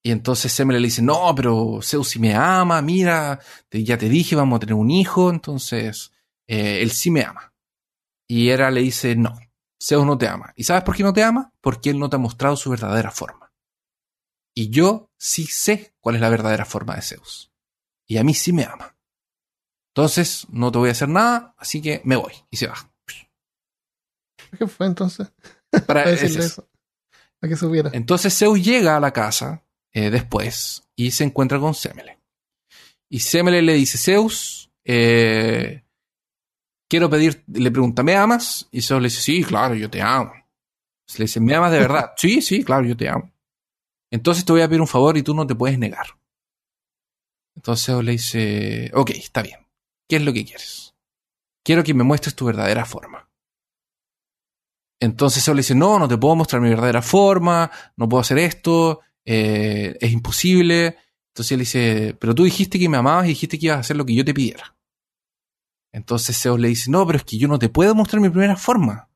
[0.02, 4.08] Y entonces Semele le dice, no, pero Zeus sí me ama, mira, te- ya te
[4.08, 6.12] dije, vamos a tener un hijo, entonces
[6.46, 7.52] eh, él sí me ama.
[8.28, 9.36] Y Hera le dice, no,
[9.82, 10.52] Zeus no te ama.
[10.56, 11.52] ¿Y sabes por qué no te ama?
[11.60, 13.52] Porque él no te ha mostrado su verdadera forma.
[14.54, 17.47] Y yo sí sé cuál es la verdadera forma de Zeus.
[18.08, 18.96] Y a mí sí me ama.
[19.94, 22.32] Entonces, no te voy a hacer nada, así que me voy.
[22.50, 22.74] Y se va.
[24.58, 25.30] ¿Qué fue entonces?
[25.70, 26.68] Para Para decirle ese- eso.
[27.38, 27.90] Para que supiera.
[27.92, 32.18] Entonces Zeus llega a la casa eh, después y se encuentra con Semele.
[33.08, 35.84] Y Semele le dice, Zeus, eh,
[36.88, 38.68] quiero pedir, le pregunta, ¿me amas?
[38.70, 40.32] Y Zeus le dice, sí, claro, yo te amo.
[41.16, 42.12] Le dice, ¿me amas de verdad?
[42.16, 43.30] sí, sí, claro, yo te amo.
[44.10, 46.06] Entonces te voy a pedir un favor y tú no te puedes negar.
[47.58, 49.58] Entonces le dice, ok, está bien.
[50.08, 50.94] ¿Qué es lo que quieres?
[51.64, 53.28] Quiero que me muestres tu verdadera forma.
[55.00, 58.38] Entonces Zeus le dice, no, no te puedo mostrar mi verdadera forma, no puedo hacer
[58.38, 60.98] esto, eh, es imposible.
[61.32, 63.96] Entonces él dice, pero tú dijiste que me amabas y dijiste que ibas a hacer
[63.96, 64.76] lo que yo te pidiera.
[65.92, 68.54] Entonces Zeus le dice, no, pero es que yo no te puedo mostrar mi primera
[68.54, 69.10] forma,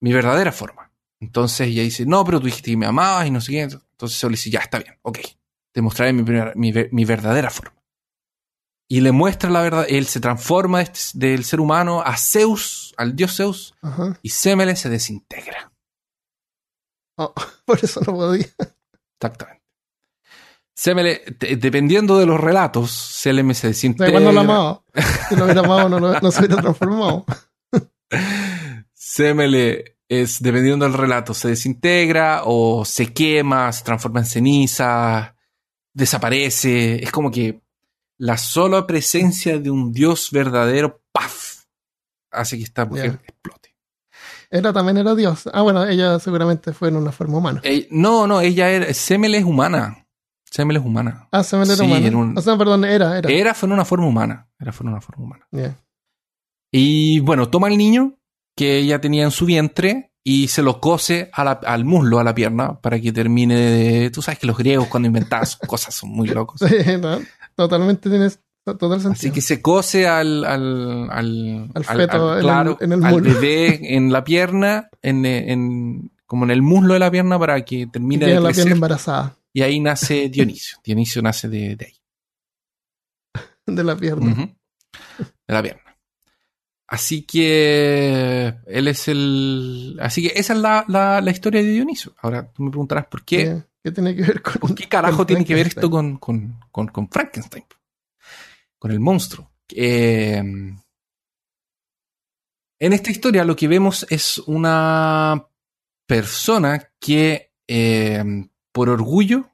[0.00, 0.92] mi verdadera forma.
[1.20, 3.60] Entonces ella dice, no, pero tú dijiste que me amabas y no sé qué.
[3.60, 5.20] Entonces Zeus le dice, ya está bien, ok,
[5.76, 7.76] te mostraré mi, primera- mi, ver- mi verdadera forma.
[8.88, 13.14] Y le muestra la verdad, él se transforma este- del ser humano a Zeus, al
[13.14, 14.18] dios Zeus, Ajá.
[14.22, 15.70] y Semele se desintegra.
[17.18, 17.34] Oh,
[17.66, 18.46] por eso no podía.
[19.20, 19.62] Exactamente.
[20.74, 21.22] Semele,
[21.58, 24.12] dependiendo de los relatos, Semele se desintegra.
[24.12, 24.82] cuando lo amaba.
[25.28, 27.26] Si lo hubiera amado, no, lo- no se hubiera transformado.
[28.94, 35.35] Semele es, dependiendo del relato, se desintegra o se quema, se transforma en ceniza,
[35.96, 37.02] desaparece.
[37.02, 37.60] Es como que
[38.18, 41.64] la sola presencia de un dios verdadero, ¡paf!
[42.30, 43.74] hace que esta mujer explote.
[44.50, 45.48] Era también era Dios.
[45.52, 47.60] Ah, bueno, ella seguramente fue en una forma humana.
[47.64, 48.92] Eh, no, no, ella era.
[48.94, 50.06] Semele es humana.
[50.50, 51.28] Semele es humana.
[51.32, 52.06] Ah, se me era Sí, humana.
[52.06, 53.28] en un- O sea, perdón, era, era.
[53.30, 54.48] Era fue en una forma humana.
[54.60, 55.48] Era fue en una forma humana.
[55.50, 55.76] Ya.
[56.70, 58.18] Y bueno, toma el niño
[58.56, 62.24] que ella tenía en su vientre y se lo cose a la- al muslo, a
[62.24, 64.10] la pierna, para que termine de...
[64.10, 66.58] Tú sabes que los griegos cuando inventaban sus cosas son muy locos.
[66.60, 67.20] Sí, no,
[67.54, 69.12] totalmente tienes total sentido.
[69.12, 73.12] Así que se cose al, al, al, Al feto en el- claro, en el al
[73.12, 73.34] muslo.
[73.34, 77.86] bebé en la pierna, en, en- como en el muslo de la pierna para que
[77.86, 80.78] termine de la piel embarazada Y ahí nace Dionisio.
[80.84, 81.94] Dionisio nace de, de ahí.
[83.66, 84.32] de la pierna.
[84.32, 84.40] Ujú.
[85.46, 85.85] De la pierna.
[86.88, 89.98] Así que él es el.
[90.00, 92.14] Así que esa es la, la- la historia de Dionisio.
[92.22, 93.36] Ahora tú me preguntarás por qué.
[93.44, 93.62] ¿Qué?
[93.84, 94.54] ¿Qué tiene que ver con.?
[94.54, 97.64] ¿Por qué carajo tiene que ver esto con, con, con, con Frankenstein?
[98.78, 99.50] Con el monstruo.
[99.74, 100.36] Eh,
[102.78, 105.46] En esta historia lo que vemos es una
[106.06, 108.22] persona que eh,
[108.72, 109.50] por orgullo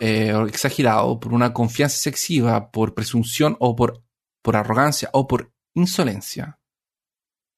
[0.00, 4.02] eh, exagerado, por una confianza excesiva, por presunción o por,
[4.42, 6.58] por arrogancia o por insolencia,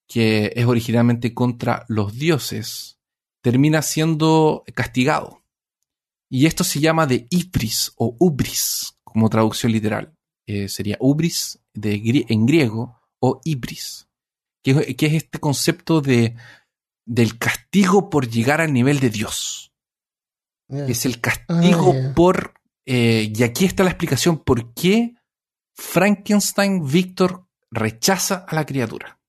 [0.09, 2.99] que es originalmente contra los dioses,
[3.43, 5.45] termina siendo castigado.
[6.29, 10.15] Y esto se llama de ibris o ubris, como traducción literal.
[10.47, 14.09] Eh, sería ubris de, en griego o ibris,
[14.63, 16.37] que, que, es este concepto de,
[17.07, 19.73] del castigo por llegar al nivel de Dios.
[20.69, 22.55] Es el castigo Ah, por...
[22.87, 25.15] eh, y aquí está la explicación por qué
[25.75, 29.21] Frankenstein Víctor rechaza a la criatura.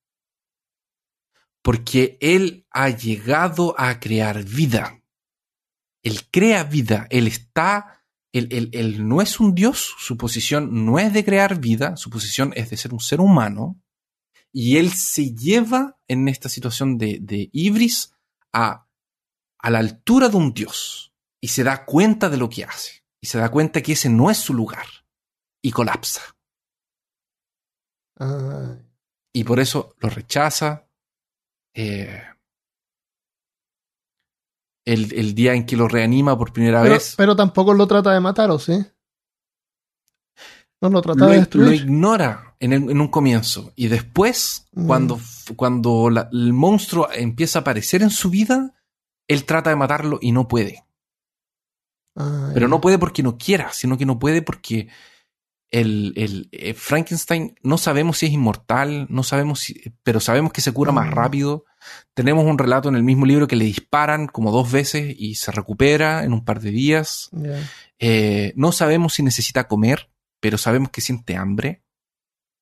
[1.63, 5.03] Porque él ha llegado a crear vida.
[6.03, 7.07] Él crea vida.
[7.09, 7.97] Él está...
[8.33, 9.93] Él, él- él no es un dios.
[9.99, 11.97] Su posición no es de crear vida.
[11.97, 13.79] Su posición es de ser un ser humano.
[14.53, 18.13] Y él se lleva en esta situación de, de ibris
[18.53, 18.87] a,
[19.59, 21.13] a la altura de un dios.
[21.41, 23.03] Y se da cuenta de lo que hace.
[23.21, 24.87] Y se da cuenta que ese no es su lugar.
[25.61, 26.21] Y colapsa.
[28.20, 28.76] Ah,
[29.34, 30.88] Y por eso lo rechaza.
[31.74, 32.22] Eh,
[34.86, 38.14] el, el día en que lo reanima por primera pero, vez, pero tampoco lo trata
[38.14, 38.74] de matar, ¿o sí?
[40.82, 41.74] No lo trata lo, de lo destruir.
[41.76, 43.72] ignora en, el- en un comienzo.
[43.76, 44.88] Y después, Mm.
[44.88, 45.20] cuando,
[45.55, 48.74] cuando la- el monstruo empieza a aparecer en su vida,
[49.28, 50.84] él trata de matarlo y no puede.
[52.18, 54.89] Ah, Pero no puede porque no quiera, sino que no puede porque
[55.72, 60.61] el, el, eh, Frankenstein no sabemos si es inmortal, no sabemos si, pero sabemos que
[60.61, 61.11] se cura más Mm.
[61.11, 61.65] rápido.
[62.13, 65.51] Tenemos un relato en el mismo libro que le disparan como dos veces y se
[65.51, 67.30] recupera en un par de días.
[67.99, 70.09] Eh, no sabemos si necesita comer,
[70.39, 71.82] pero sabemos que siente hambre.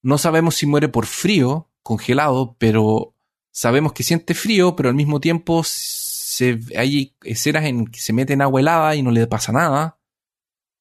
[0.02, 3.16] No sabemos si muere por frío, congelado, pero
[3.52, 8.34] sabemos que siente frío, pero al mismo tiempo se, hay escenas en que se mete
[8.34, 9.99] en agua helada y no le pasa nada.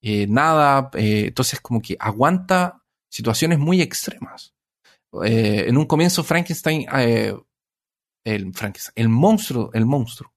[0.01, 4.55] Eh, nada, eh, entonces como que aguanta situaciones muy extremas.
[5.24, 6.86] Eh, en un comienzo Frankenstein,
[8.24, 10.32] el Frankenstein, el monstruo, el monstruo,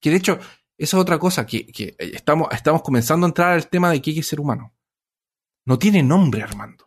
[0.00, 0.38] que de hecho
[0.76, 4.00] esa es otra cosa que, que estamos, estamos comenzando a entrar al tema de hay
[4.00, 4.74] que ser humano.
[5.66, 6.86] No tiene nombre, Armando.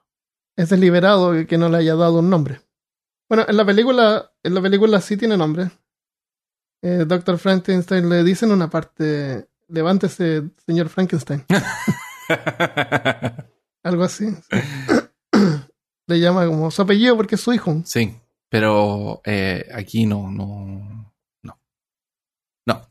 [0.58, 2.60] Es deliberado que- no le haya dado un nombre.
[3.30, 5.70] Bueno, en la película, en la película sí tiene nombre.
[6.82, 7.38] Eh, Dr.
[7.38, 11.46] Frankenstein le dice en una parte, levántese, señor Frankenstein.
[13.84, 14.30] Algo así.
[14.32, 14.60] sí.
[16.08, 17.82] le llama como su apellido porque es su hijo.
[17.86, 18.16] sí,
[18.50, 21.12] pero eh, aquí no, no,
[21.44, 21.60] no.
[22.68, 22.82] No.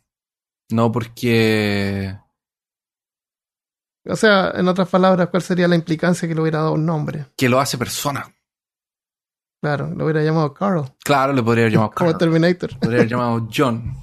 [0.71, 2.17] No, porque
[4.07, 7.27] O sea, en otras palabras, ¿cuál sería la implicancia que le hubiera dado un nombre?
[7.37, 8.35] que lo hace persona.
[9.63, 12.19] Claro, lo hubiera llamado Carl, Claro, le podría haber llamado como Carl.
[12.19, 12.79] Terminator.
[12.81, 13.95] Podría haber llamado John.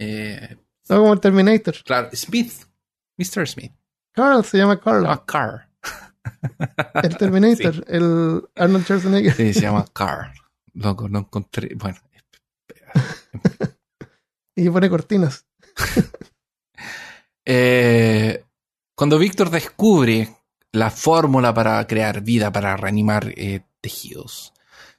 [0.00, 0.56] Eh,
[0.88, 1.74] No como el Terminator.
[1.84, 2.52] claro, Smith.
[3.18, 3.46] Mr.
[3.46, 3.72] Smith.
[4.14, 5.06] Carl se llama Carl.
[5.06, 5.68] Ah, Carr.
[7.02, 9.34] El Terminator, el Arnold Schwarzenegger.
[9.34, 10.32] Sí, se llama Carr.
[10.72, 11.74] Loco, no encontré.
[11.74, 11.98] Bueno,
[14.56, 15.46] Y pone cortinas.
[17.46, 18.42] Eh,
[18.94, 20.34] cuando Víctor descubre
[20.72, 24.54] la fórmula para crear vida, para reanimar eh, tejidos,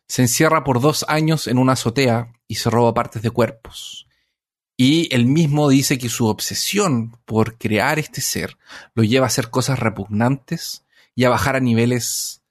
[0.07, 4.04] se encierra por dos años en una azotea y se roba partes de cuerpos.
[4.77, 8.57] Y él mismo dice que su obsesión por crear este ser
[8.93, 12.43] lo lleva a hacer cosas repugnantes y a bajar a niveles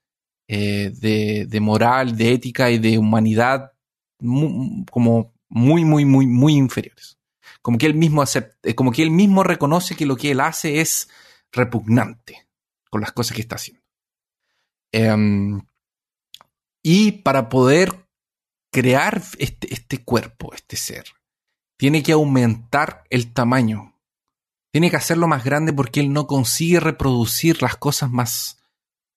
[0.47, 3.73] eh, de, moral, de ética y de humanidad
[4.19, 7.15] como muy, muy, muy, muy inferiores
[7.65, 11.09] como que él mismo eh, como que mismo reconoce que lo que él hace es
[11.51, 12.47] repugnante
[12.91, 13.83] con las cosas que está haciendo.
[14.91, 15.65] Em,
[16.83, 18.07] y para poder
[18.71, 21.05] crear este, este cuerpo, este ser,
[21.77, 23.93] tiene que aumentar el tamaño.
[24.71, 28.59] Tiene que hacerlo más grande porque él no consigue reproducir las cosas más,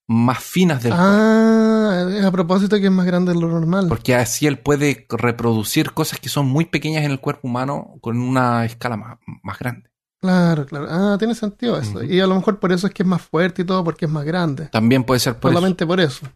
[0.06, 1.09] más finas del cuerpo.
[1.11, 3.86] Ah, a propósito que es más grande de lo normal.
[3.88, 8.20] Porque así él puede reproducir cosas que son muy pequeñas en el cuerpo humano con
[8.20, 9.90] una escala más, más grande.
[10.20, 10.86] Claro, claro.
[10.90, 12.02] Ah, tiene sentido eso.
[12.02, 14.11] Y a lo mejor por eso es que es más fuerte y todo, porque es
[14.11, 14.66] más grande.
[14.66, 15.59] También puede ser por eso.
[15.59, 16.26] Solamente por eso.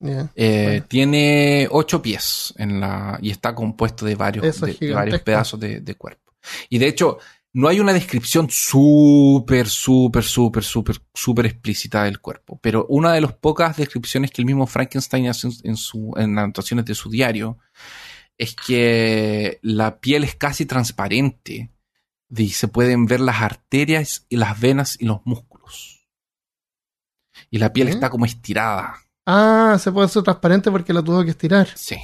[0.00, 0.84] Eh, bueno.
[0.88, 5.94] Tiene ocho pies en la, y está compuesto de varios, de, de pedazos de, de
[5.96, 6.34] cuerpo.
[6.68, 7.18] Y de hecho,
[7.52, 12.58] no hay una descripción súper, súper, súper, súper, súper explícita del cuerpo.
[12.62, 16.44] Pero una de las pocas descripciones que el mismo Frankenstein hace en, su, en las
[16.44, 17.58] anotaciones de su diario
[18.36, 21.72] es que la piel es casi transparente
[22.30, 26.08] y se pueden ver las arterias y las venas y los músculos.
[27.50, 28.96] Y la piel está como estirada.
[29.30, 31.68] Ah, se puede hacer transparente porque la tuvo que estirar.
[31.74, 31.96] Sí,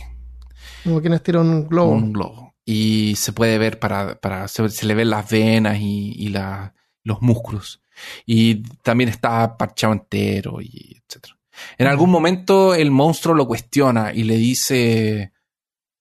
[0.82, 1.92] Como quienes tiran un globo.
[1.92, 2.54] un globo.
[2.66, 6.74] Y se puede ver para, para se, se le ven las venas y, y la-
[7.02, 7.80] los músculos.
[8.26, 11.36] Y también está parchado entero y etcétera.
[11.78, 15.32] En algún momento el monstruo lo cuestiona y le dice,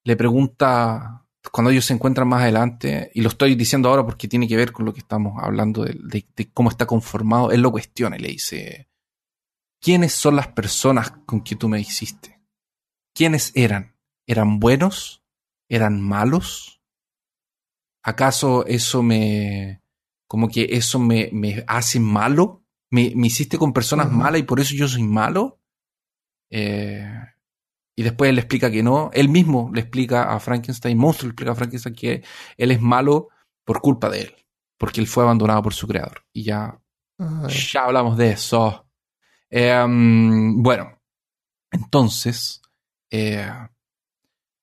[0.03, 4.47] le pregunta cuando ellos se encuentran más adelante, y lo estoy diciendo ahora porque tiene
[4.47, 7.71] que ver con lo que estamos hablando de, de- de cómo está conformado, él lo
[7.71, 8.87] cuestiona y le dice,
[9.83, 12.41] ¿quiénes son las personas con que tú me hiciste?
[13.13, 13.95] ¿Quiénes eran?
[14.25, 15.23] ¿Eran buenos?
[15.69, 16.81] ¿Eran malos?
[18.03, 19.81] ¿Acaso eso me...
[20.27, 22.63] como que eso me, me hace malo?
[22.89, 25.59] ¿Me, me hiciste con personas malas y por eso yo soy malo?
[26.49, 27.05] Eh,
[27.95, 29.09] y después él le explica que no.
[29.13, 32.23] Él mismo le explica a Frankenstein, monstruo le explica a Frankenstein que
[32.57, 33.29] él es malo
[33.65, 34.35] por culpa de él.
[34.77, 36.25] Porque él fue abandonado por su creador.
[36.31, 36.79] Y ya
[37.47, 38.87] ya hablamos de eso.
[39.55, 40.99] Em, bueno,
[41.69, 42.59] entonces,
[43.11, 43.47] eh,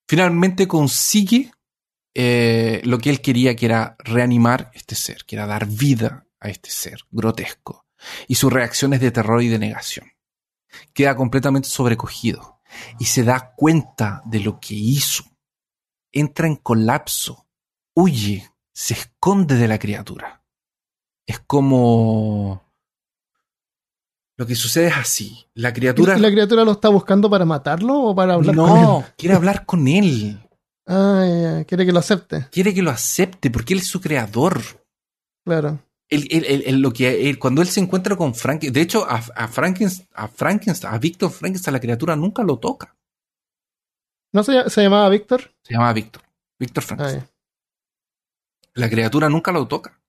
[0.08, 1.52] finalmente consigue
[2.12, 6.48] eh, lo que él quería, que era reanimar este ser, que era dar vida a
[6.48, 7.86] este ser grotesco.
[8.26, 10.10] Y sus reacciones de terror y de negación.
[10.92, 12.60] Queda completamente sobrecogido
[12.98, 15.22] y se da cuenta de lo que hizo.
[16.10, 17.46] Entra en colapso,
[17.94, 20.42] huye, se esconde de la criatura.
[21.26, 22.69] Es como...
[24.40, 25.44] Lo que sucede es así.
[25.52, 26.16] La criatura...
[26.16, 28.82] ¿Y la criatura lo está buscando para matarlo o para hablar con él?
[28.82, 30.40] no, quiere hablar con él.
[30.86, 32.48] Ah, quiere que lo acepte.
[32.50, 34.62] Quiere que lo acepte porque él es su creador.
[35.44, 35.78] Claro.
[36.08, 39.46] Él- él- él- lo que, cuando él se encuentra con Frank, de hecho, a, a
[39.46, 42.96] Frankenstein, a Frankenstein, a Víctor Frankenstein, la criatura nunca lo toca.
[44.32, 45.52] ¿No se, se llamaba Víctor?
[45.62, 46.22] Se llama Víctor.
[46.58, 47.28] Víctor Ah, Frankenstein.
[48.72, 49.99] La criatura nunca lo toca.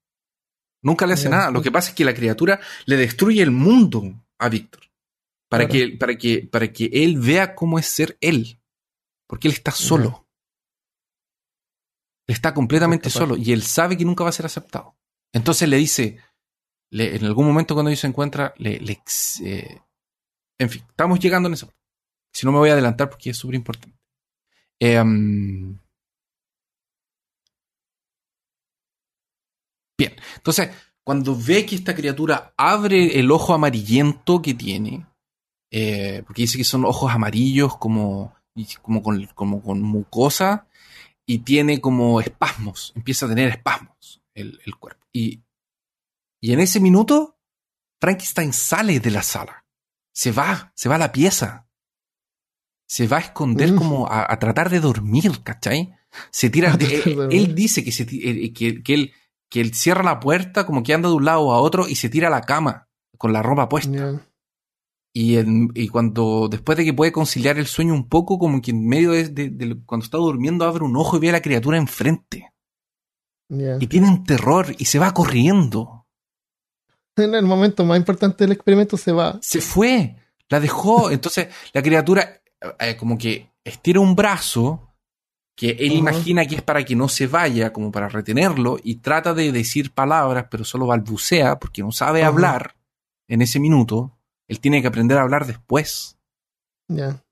[0.84, 1.52] Nunca le hace nada.
[1.52, 4.82] Lo que pasa es que la criatura le destruye el mundo a Víctor.
[5.50, 5.72] Para, Claro.
[5.92, 8.60] que, para, que, para que él vea cómo es ser él.
[9.28, 10.28] Porque él está solo.
[12.28, 13.36] Él está completamente Está solo.
[13.38, 14.96] Y él sabe que nunca va a ser aceptado.
[15.34, 16.20] Entonces le dice,
[16.90, 19.02] le- en algún momento cuando ellos se encuentra, le, le
[19.44, 19.82] eh,
[20.60, 21.80] en fin, estamos llegando en esa parte.
[22.34, 23.98] Si no me voy a adelantar porque es súper importante.
[24.80, 25.78] Em,
[30.02, 30.70] bien, entonces,
[31.04, 35.06] cuando ve que esta criatura abre el ojo amarillento que tiene,
[35.72, 38.34] eh, porque dice que son ojos amarillos como,
[38.82, 40.68] como, con, como con mucosa,
[41.26, 45.06] y tiene como espasmos, empieza a tener espasmos el, el cuerpo.
[45.14, 45.42] Y,
[46.42, 47.38] y en ese minuto,
[48.00, 49.66] Frankenstein sale de la sala,
[50.14, 51.68] se va, se va a la pieza,
[52.88, 53.76] se va a esconder Mm.
[53.78, 55.94] como a, a tratar de dormir, ¿cachai?
[56.32, 59.14] Se tira, eh, él dice que, se, eh, que, que él,
[59.52, 62.10] que él cierra la puerta, como que anda de un lado a otro y se
[62.10, 62.88] tira a la cama
[63.18, 63.92] con la ropa puesta.
[65.14, 68.72] Y, en- y cuando, después de que puede conciliar el sueño un poco, como que
[68.72, 71.42] en medio de, de- de- cuando está durmiendo, abre un ojo y ve a la
[71.42, 72.52] criatura enfrente.
[73.82, 76.08] Y tiene un terror y se va corriendo.
[77.18, 79.38] En el momento más importante del experimento se va.
[79.42, 80.16] Se fue,
[80.48, 81.12] la dejó.
[81.12, 82.42] Entonces la criatura,
[82.80, 84.91] eh, como que estira un brazo
[85.56, 89.34] que él imagina que es para que no se vaya, como para retenerlo, y trata
[89.34, 92.76] de decir palabras, pero solo balbucea porque no sabe hablar
[93.28, 94.18] en ese minuto.
[94.48, 96.18] Él tiene que aprender a hablar después.
[96.88, 97.24] Ya.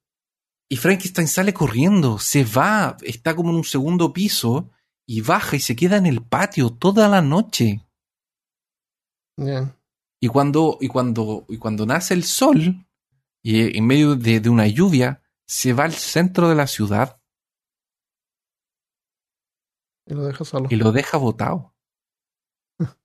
[0.70, 4.70] Y Frankenstein sale corriendo, se va, está como en un segundo piso
[5.08, 7.84] y baja y se queda en el patio toda la noche.
[10.22, 12.86] Y cuando, y cuando, y cuando nace el sol,
[13.42, 17.19] y en medio de, de una lluvia, se va al centro de la ciudad
[20.10, 20.68] Y lo deja solo.
[20.72, 21.76] y lo deja botado.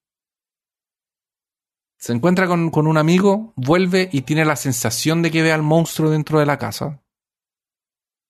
[1.99, 5.63] Se encuentra con, con un amigo, vuelve y tiene la sensación de que ve al
[5.63, 7.03] monstruo dentro de la casa.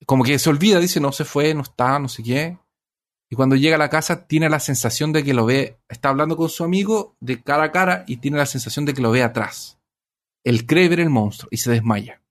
[0.06, 2.58] Como que se olvida, dice, no se fue, no está, no sé qué.
[3.30, 6.36] Y cuando llega a la casa tiene la sensación de que lo ve, está hablando
[6.36, 9.22] con su amigo de cara a cara y tiene la sensación de que lo ve
[9.22, 9.78] atrás.
[10.42, 12.22] Él cree ver el monstruo y se desmaya.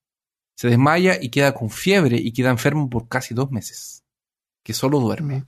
[0.56, 4.04] Se desmaya y queda con fiebre y queda enfermo por casi dos meses.
[4.64, 5.46] Que solo duerme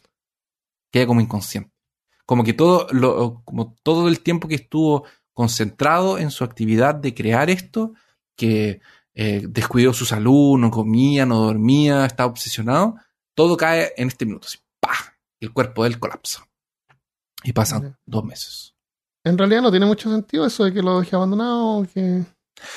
[0.95, 1.71] queda como inconsciente.
[2.25, 7.13] Como que todo, lo, como todo el tiempo que estuvo concentrado en su actividad de
[7.13, 7.93] crear esto,
[8.37, 8.79] que
[9.13, 12.95] eh, descuidó su salud, no comía, no dormía, estaba obsesionado,
[13.33, 15.17] todo cae en este minuto, así, ¡pah!
[15.41, 16.47] El cuerpo de él colapsa.
[17.43, 18.73] Y pasan dos meses.
[19.25, 22.23] En realidad no tiene mucho sentido eso de que lo deje abandonado, que,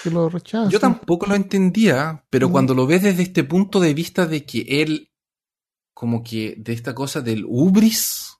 [0.03, 0.29] que lo.
[0.69, 2.53] Yo tampoco lo entendía, pero Ujú.
[2.53, 5.08] cuando lo ves desde este punto de vista de que él,
[5.99, 8.39] como que de esta cosa del ubris,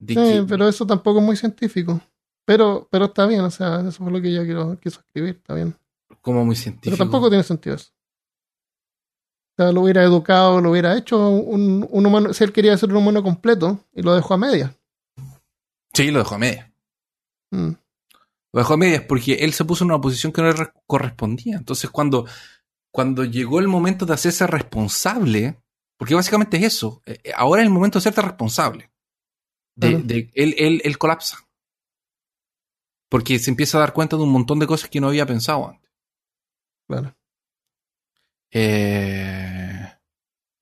[0.00, 2.00] de Sí, que, pero eso tampoco es muy científico.
[2.44, 5.54] Pero, pero está bien, o sea, eso fue lo que yo quiero, quiso escribir, está
[5.54, 5.76] bien.
[6.20, 6.96] como muy Pero científico.
[6.96, 7.92] tampoco tiene sentido eso.
[9.52, 12.90] O sea, lo hubiera educado, lo hubiera hecho un, un humano, si él quería ser
[12.90, 14.76] un humano completo, y lo dejó a media.
[15.94, 16.74] Sí, lo dejó a media.
[17.52, 17.74] Mm.
[18.54, 21.58] Lo dejó a medias porque él se puso en una posición que no le correspondía.
[21.58, 22.26] Entonces, cuando,
[22.90, 25.61] cuando llegó el momento de hacerse responsable,
[26.02, 28.90] porque básicamente es eso, eh, eh, ahora es el momento de hacerte responsable.
[29.76, 30.04] De, Claro.
[30.04, 31.46] de- él, él, él colapsa.
[33.08, 35.68] Porque se empieza a dar cuenta de un montón de cosas que no había pensado
[35.68, 35.92] antes.
[36.88, 37.14] Claro.
[38.50, 39.92] Eh,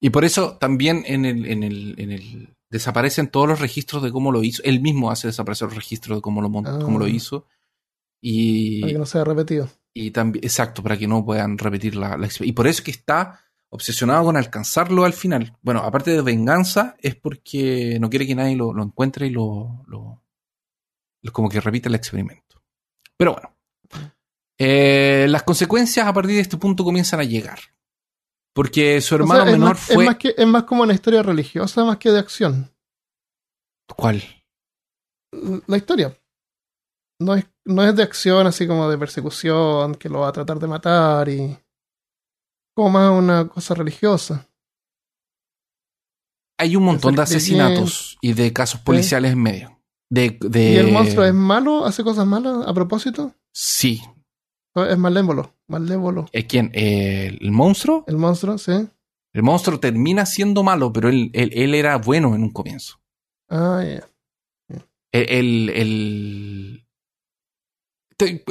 [0.02, 4.12] y por eso también en el, en el, en el desaparecen todos los registros de
[4.12, 4.62] cómo lo hizo.
[4.62, 6.80] Él mismo hace desaparecer los registros de cómo lo, Ah.
[6.82, 7.46] cómo lo hizo.
[8.22, 9.70] Y, Para que no sea repetido.
[9.94, 12.46] y también, exacto, para que no puedan repetir la, la experiencia.
[12.46, 13.40] Y por eso es que está
[13.72, 15.56] obsesionado con alcanzarlo al final.
[15.62, 19.84] Bueno, aparte de venganza, es porque no quiere que nadie lo, lo encuentre y lo,
[19.86, 20.22] lo-
[21.22, 22.62] lo- como que repita el experimento.
[23.16, 23.56] Pero bueno.
[24.58, 27.58] Eh, las consecuencias a partir de este punto comienzan a llegar.
[28.52, 30.04] Porque su O sea, hermano es, menor más, fue.
[30.04, 32.70] es, más que, es más como una historia religiosa más que de acción.
[33.96, 34.22] ¿Cuál?
[35.66, 36.16] La historia.
[37.20, 40.58] No es, no es de acción así como de persecución, que lo va a tratar
[40.58, 41.56] de matar y.
[42.80, 44.48] Como más una cosa religiosa.
[46.58, 49.78] Hay un montón de asesinatos y de casos policiales en medio.
[50.08, 51.84] De, de- ¿Y el monstruo es malo?
[51.84, 53.34] ¿Hace cosas malas a propósito?
[53.52, 54.00] Sí.
[54.74, 55.54] Es malévolo.
[55.68, 56.24] Malévolo.
[56.32, 56.70] ¿Eh, ¿Quién?
[56.72, 58.02] Eh, ¿El monstruo?
[58.06, 58.72] El monstruo, sí.
[59.34, 62.98] El monstruo termina siendo malo, pero él, él, él era bueno en un comienzo.
[63.50, 64.08] Ah, ya.
[65.12, 66.86] El, el- el-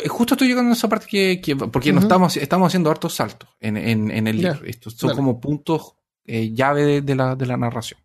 [0.07, 1.99] Justo estoy llegando a esa parte que, que- porque Ujú.
[1.99, 4.65] estamos, estamos haciendo hartos saltos en, en- en el libro.
[4.65, 5.17] Estos son dale.
[5.17, 5.95] como puntos
[6.25, 7.99] eh, llave de, de la, de la narración.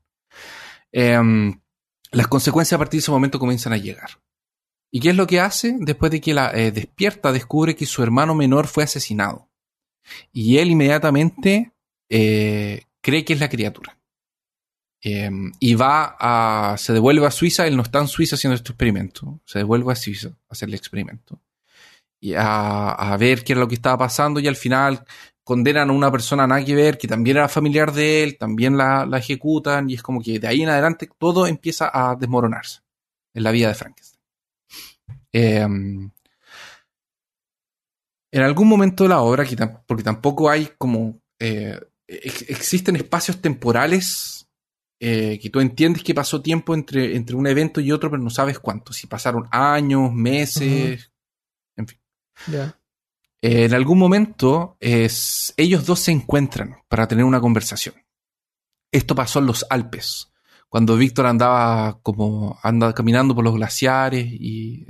[0.92, 1.60] Em,
[2.12, 4.10] las consecuencias a partir de ese momento comienzan a llegar.
[4.90, 5.76] ¿Y qué es lo que hace?
[5.80, 9.50] Después de que la eh, despierta, descubre que su hermano menor fue asesinado.
[10.32, 11.72] Y él inmediatamente
[12.08, 13.98] eh, cree que es la criatura.
[15.02, 16.76] Em, y va a.
[16.78, 17.66] Se devuelve a Suiza.
[17.66, 19.40] Él no está en Suiza haciendo este experimento.
[19.44, 21.42] Se devuelve a Suiza a hacer el experimento.
[22.36, 24.40] A, ver qué era lo que estaba pasando.
[24.40, 25.04] Y al final
[25.42, 29.08] condenan a una persona nada que ver, que también era familiar de él, también la,
[29.18, 29.90] ejecutan.
[29.90, 32.80] Y es como que de ahí en adelante todo empieza a desmoronarse
[33.34, 34.20] en la vida de Frankenstein.
[35.32, 36.10] Em,
[38.32, 39.44] en algún momento de la obra,
[39.86, 41.20] porque tampoco hay como.
[41.38, 44.34] eh, ex- existen espacios temporales
[45.00, 48.30] eh, que tú entiendes que pasó tiempo entre, entre un evento y otro, pero no
[48.30, 48.92] sabes cuánto.
[48.92, 51.10] Si pasaron años, meses.
[53.42, 57.94] Eh, en algún momento ellos dos se encuentran para tener una conversación.
[58.90, 60.32] Esto pasó en los Alpes,
[60.68, 64.86] cuando Víctor andaba como anda caminando por los glaciares y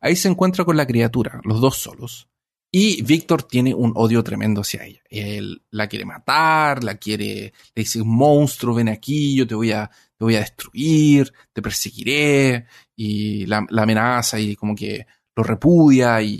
[0.00, 2.28] ahí se encuentra con la criatura, los dos solos.
[2.70, 5.00] Y Víctor tiene un odio tremendo hacia ella.
[5.08, 9.88] Él la quiere matar, la quiere, le dice, monstruo, ven aquí, yo te voy a,
[9.88, 15.06] te voy a destruir, te perseguiré, y la, la amenaza y como que
[15.38, 16.34] lo repudia y,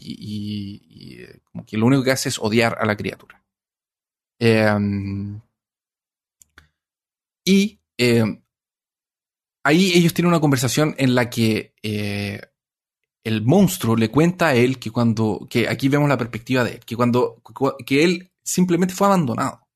[1.21, 3.43] eh, como que lo único que hace es odiar a la criatura.
[4.41, 4.67] Eh,
[7.45, 8.43] y eh,
[9.65, 12.41] ahí ellos tienen una conversación en la que eh,
[13.25, 16.81] el monstruo le cuenta a él que cuando, que aquí vemos la perspectiva de él,
[16.85, 17.43] que cuando,
[17.87, 19.67] que él simplemente fue abandonado.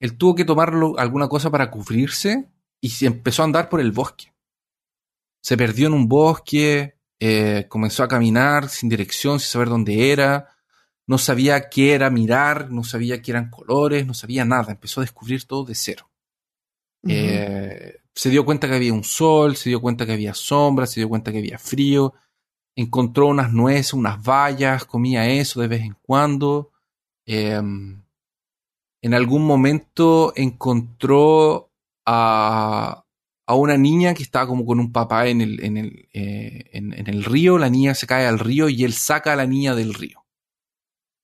[0.00, 2.50] Él tuvo que tomar lo- alguna cosa para cubrirse
[2.80, 4.32] y se empezó a andar por el bosque.
[5.42, 10.48] Se perdió en un bosque, eh, comenzó a caminar sin dirección, sin saber dónde era,
[11.06, 15.04] no sabía qué era mirar, no sabía qué eran colores, no sabía nada, empezó a
[15.04, 16.10] descubrir todo de cero.
[17.06, 21.00] Eh, se dio cuenta que había un sol, se dio cuenta que había sombra, se
[21.00, 22.12] dio cuenta que había frío,
[22.76, 26.72] encontró unas nueces, unas bayas, comía eso de vez en cuando.
[27.26, 27.60] Eh,
[29.00, 31.70] en algún momento encontró
[32.04, 33.04] a,
[33.48, 36.92] a una niña que estaba como con un papá en el, en, el, eh, en,
[36.92, 39.74] en el río, la niña se cae al río y él saca a la niña
[39.74, 40.24] del río.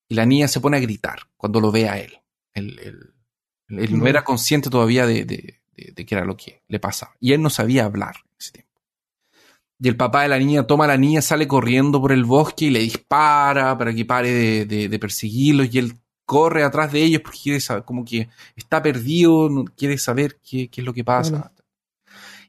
[0.08, 2.14] Y la niña se pone a gritar cuando lo ve a él.
[2.54, 4.06] Él, él- él no No.
[4.06, 7.14] era consciente todavía de, de, de- de qué era lo que le pasaba.
[7.20, 8.80] Y él no sabía hablar en ese tiempo.
[9.80, 12.66] Y el papá de la niña toma a la niña, sale corriendo por el bosque
[12.66, 15.74] y le dispara para que pare de, perseguirlos.
[15.74, 15.94] Y él
[16.24, 20.80] corre atrás de ellos porque quiere saber, como que está perdido, quiere saber qué, qué
[20.80, 21.52] es lo que pasa.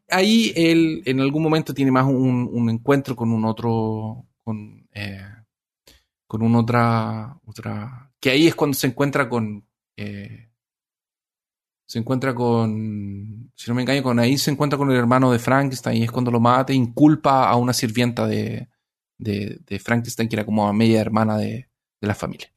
[0.10, 5.22] Ahí él en algún momento tiene más un, un encuentro con un otro, con, eh,
[6.28, 10.50] con un otra, otra, que ahí es cuando se encuentra con, eh,
[11.88, 15.40] se encuentra con, si no me engaño, con ahí se encuentra con el hermano de
[15.40, 18.70] Frankenstein y es cuando lo mata e inculpa a una sirvienta de,
[19.18, 21.70] de, de Frankenstein que era como media hermana de,
[22.02, 22.55] de la familia.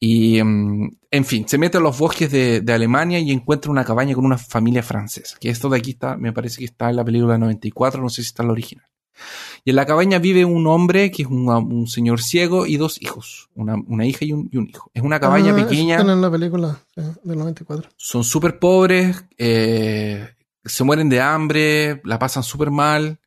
[0.00, 3.84] Y, mm, en fin, se mete a los bosques de, de, Alemania y encuentra una
[3.84, 5.36] cabaña con una familia francesa.
[5.40, 8.08] Que esto de aquí está, me parece que está en la película de 94, no
[8.08, 8.86] sé si está en la original.
[9.64, 13.00] Y en la cabaña vive un hombre que es un, un señor ciego y dos
[13.02, 14.90] hijos, una, una hija y un, y un, hijo.
[14.94, 15.96] Es una cabaña Ah, pequeña.
[15.96, 17.90] Están en la película del 94.
[17.96, 20.28] Son súper pobres, eh,
[20.64, 23.18] se mueren de hambre, la pasan súper mal.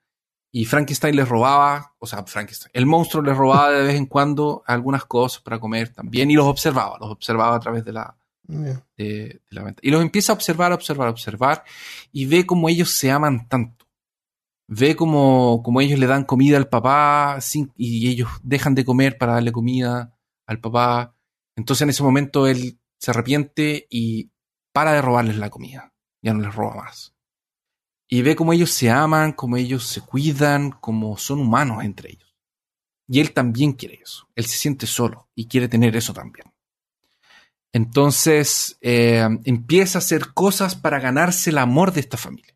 [0.53, 4.63] Y Frankenstein les robaba, o sea, Frankenstein, el monstruo les robaba de vez en cuando
[4.67, 8.15] algunas cosas para comer también y los observaba, los observaba a través de la,
[8.47, 8.83] Yeah.
[8.97, 9.79] de, de la ventana.
[9.87, 11.63] Y los empieza a observar, observar, observar
[12.11, 13.85] y ve cómo ellos se aman tanto.
[14.67, 19.17] Ve cómo, cómo ellos le dan comida al papá sin- y ellos dejan de comer
[19.17, 21.15] para darle comida al papá.
[21.55, 24.31] Entonces en ese momento él se arrepiente y
[24.73, 25.93] para de robarles la comida.
[26.21, 27.13] Ya no les roba más.
[28.13, 32.35] Y ve cómo ellos se aman, cómo ellos se cuidan, cómo son humanos entre ellos.
[33.07, 34.27] Y él también quiere eso.
[34.35, 36.51] Él se siente solo y quiere tener eso también.
[37.71, 42.53] Entonces eh, empieza a hacer cosas para ganarse el amor de esta familia.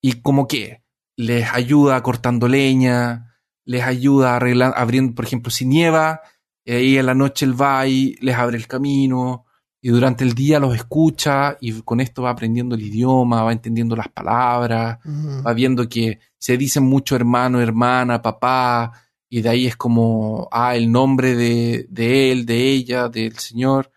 [0.00, 0.82] Y como que
[1.14, 6.20] les ayuda cortando leña, les ayuda arreglando, abriendo, por ejemplo, si nieva,
[6.64, 9.46] eh, y en la noche él va y les abre el camino,
[9.84, 13.94] y durante el día los escucha, y con esto va aprendiendo el idioma, va entendiendo
[13.94, 18.90] las palabras, va viendo que se dicen mucho hermano, hermana, papá,
[19.28, 23.92] y de ahí es como, ah, el nombre de, de él, de ella, del Señor,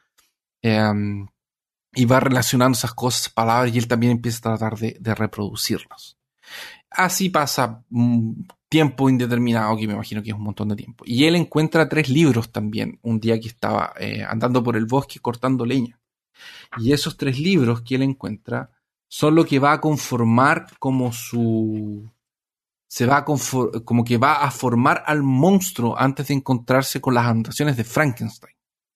[0.61, 0.91] eh,
[1.93, 6.17] y va relacionando esas cosas, palabras, y él también empieza a tratar de, de reproducirlas.
[6.89, 11.03] Así pasa un tiempo indeterminado, que me imagino que es un montón de tiempo.
[11.07, 15.19] Y él encuentra tres libros también, un día que estaba eh, andando por el bosque
[15.19, 15.99] cortando leña.
[16.77, 18.71] Y esos tres libros que él encuentra
[19.07, 22.11] son lo que va a conformar como su...
[22.89, 27.25] Se va a como que va a formar al monstruo antes de encontrarse con las
[27.25, 28.53] anotaciones de Frankenstein.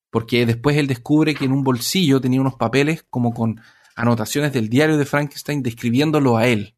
[0.09, 3.59] Porque después él descubre que en un bolsillo tenía unos papeles como con
[3.95, 6.75] anotaciones del diario de Frankenstein describiéndolo a él.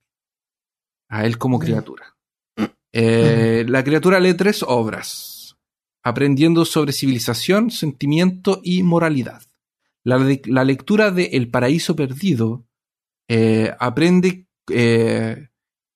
[1.08, 1.66] A él como Ya.
[1.66, 2.13] criatura.
[2.94, 5.58] Eh, la criatura lee tres obras.
[6.04, 9.42] Aprendiendo sobre civilización, sentimiento y moralidad.
[10.04, 12.66] La, le- la lectura de El paraíso perdido
[13.30, 15.48] eh, aprende eh,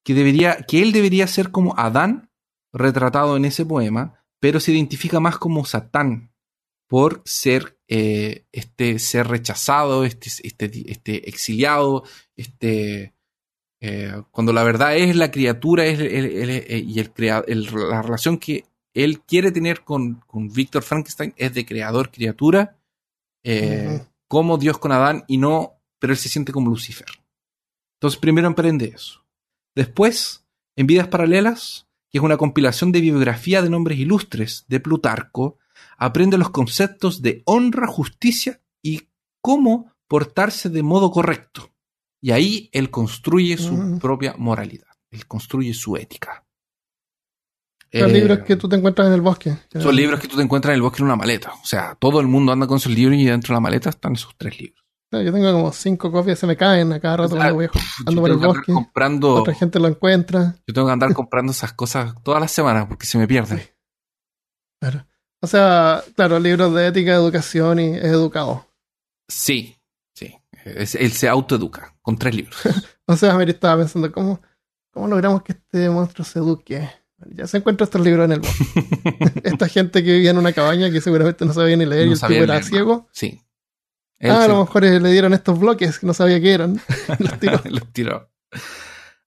[0.03, 2.31] que, debería, que él debería ser como Adán,
[2.73, 6.31] retratado en ese poema, pero se identifica más como Satán
[6.87, 12.03] por ser este ser rechazado, este, este, este exiliado,
[12.35, 13.13] este
[13.81, 18.37] eh, cuando la verdad es la criatura es el- el- el- y crea- la relación
[18.37, 22.77] que él quiere tener con, con Víctor Frankenstein es de creador-criatura,
[23.43, 27.07] eh, como Dios con Adán y no, pero él se siente como Lucifer.
[27.97, 29.23] Entonces primero emprende eso.
[29.75, 35.57] Después, en Vidas Paralelas, que es una compilación de biografía de nombres ilustres de Plutarco,
[35.97, 39.09] aprende los conceptos de honra, justicia y
[39.41, 41.71] cómo portarse de modo correcto.
[42.21, 43.99] Y ahí él construye su Mm.
[43.99, 46.43] propia moralidad, él construye su ética.
[47.91, 49.57] Los Eh, libros que tú te encuentras en el bosque.
[49.79, 51.53] son libros que tú te encuentras en el bosque en una maleta.
[51.53, 54.13] O sea, todo el mundo anda con sus libros y dentro de la maleta están
[54.13, 54.83] esos tres libros.
[55.09, 57.71] Yo tengo como cinco copias, se me caen a cada rato cuando voy Yo
[58.07, 58.73] ando por el bosque.
[58.73, 60.55] comprando, Otra gente lo encuentra.
[60.67, 63.61] yo tengo que andar comprando esas cosas todas las semanas porque se me pierden.
[64.81, 65.05] Claro.
[65.41, 68.67] O sea, claro, libros de ética, educación y es educado.
[69.29, 69.76] Sí.
[70.75, 72.57] Es- él se autoeduca con tres libros.
[73.09, 74.41] O sea, Mary estaba pensando, ¿cómo,
[74.91, 76.89] ¿cómo logramos que este monstruo se eduque?
[77.33, 78.83] Ya se encuentra estos libros en el bosque.
[79.45, 82.13] Esta gente que vivía en una cabaña que seguramente no sabía ni leer No y
[82.13, 83.07] el tipo era leer, ciego.
[83.13, 83.41] Sí.
[84.19, 86.81] Él Ah, a lo mejor le dieron estos bloques que no sabía qué eran.
[87.19, 87.61] Los tiró.
[87.63, 88.29] los tiró.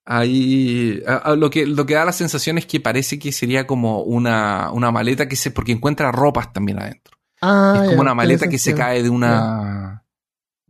[0.04, 3.66] Ahí a- a lo que lo que da la sensación es que parece que sería
[3.66, 7.16] como una, una maleta que se porque encuentra ropas también adentro.
[7.40, 9.99] Ah, es ya, como una maleta que se cae de una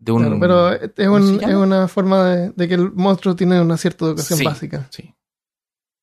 [0.01, 2.91] de un Claro, pero es, ¿cómo se un- es una forma de, de que el
[2.93, 4.45] monstruo tiene una cierta educación Sí.
[4.45, 4.89] básica.
[4.91, 5.15] Sí.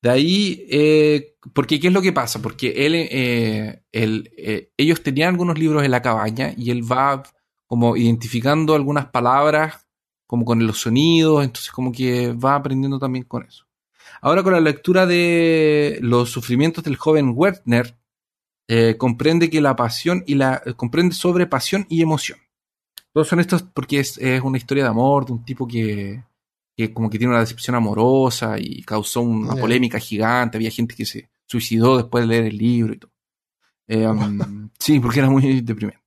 [0.00, 2.40] De ahí, eh, porque ¿qué es lo que pasa?
[2.40, 7.22] Porque él, eh, él, eh, ellos tenían algunos libros en la cabaña y él va
[7.66, 9.84] como identificando algunas palabras
[10.26, 13.66] como con los sonidos, entonces como que va aprendiendo también con eso.
[14.20, 17.98] Ahora con la lectura de los sufrimientos del joven Werther,
[18.68, 22.38] eh, comprende que la pasión y la comprende sobre pasión y emoción.
[23.18, 26.22] Todos son estos porque es, es una historia de amor de un tipo que,
[26.76, 30.56] que como que tiene una decepción amorosa y causó una polémica gigante.
[30.56, 33.10] Había gente que se suicidó después de leer el libro y todo.
[33.88, 36.00] Eh, um, sí, porque era muy deprimente.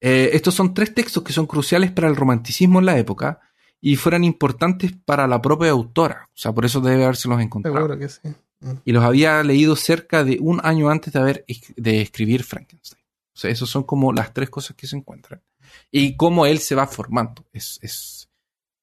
[0.00, 3.40] Eh, estos son tres textos que son cruciales para el romanticismo en la época
[3.80, 6.28] y fueran importantes para la propia autora.
[6.28, 7.76] O sea, por eso debe habérselos encontrado.
[7.76, 8.20] Seguro que sí.
[8.60, 8.74] Mm.
[8.84, 11.44] Y los había leído cerca de un año antes de, haber,
[11.76, 13.03] de escribir Frankenstein.
[13.34, 15.42] O sea, esas son como las tres cosas que se encuentran.
[15.90, 17.46] Y cómo él se va formando.
[17.52, 18.28] Es, es,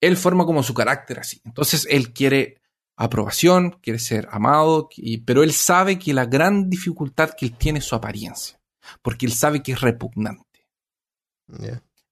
[0.02, 1.42] él forma como su carácter así.
[1.46, 2.62] Entonces él quiere
[3.04, 4.90] aprobación, quiere ser amado,
[5.26, 8.60] pero él sabe que la gran dificultad que él tiene es su apariencia,
[9.02, 10.68] porque él sabe que es repugnante.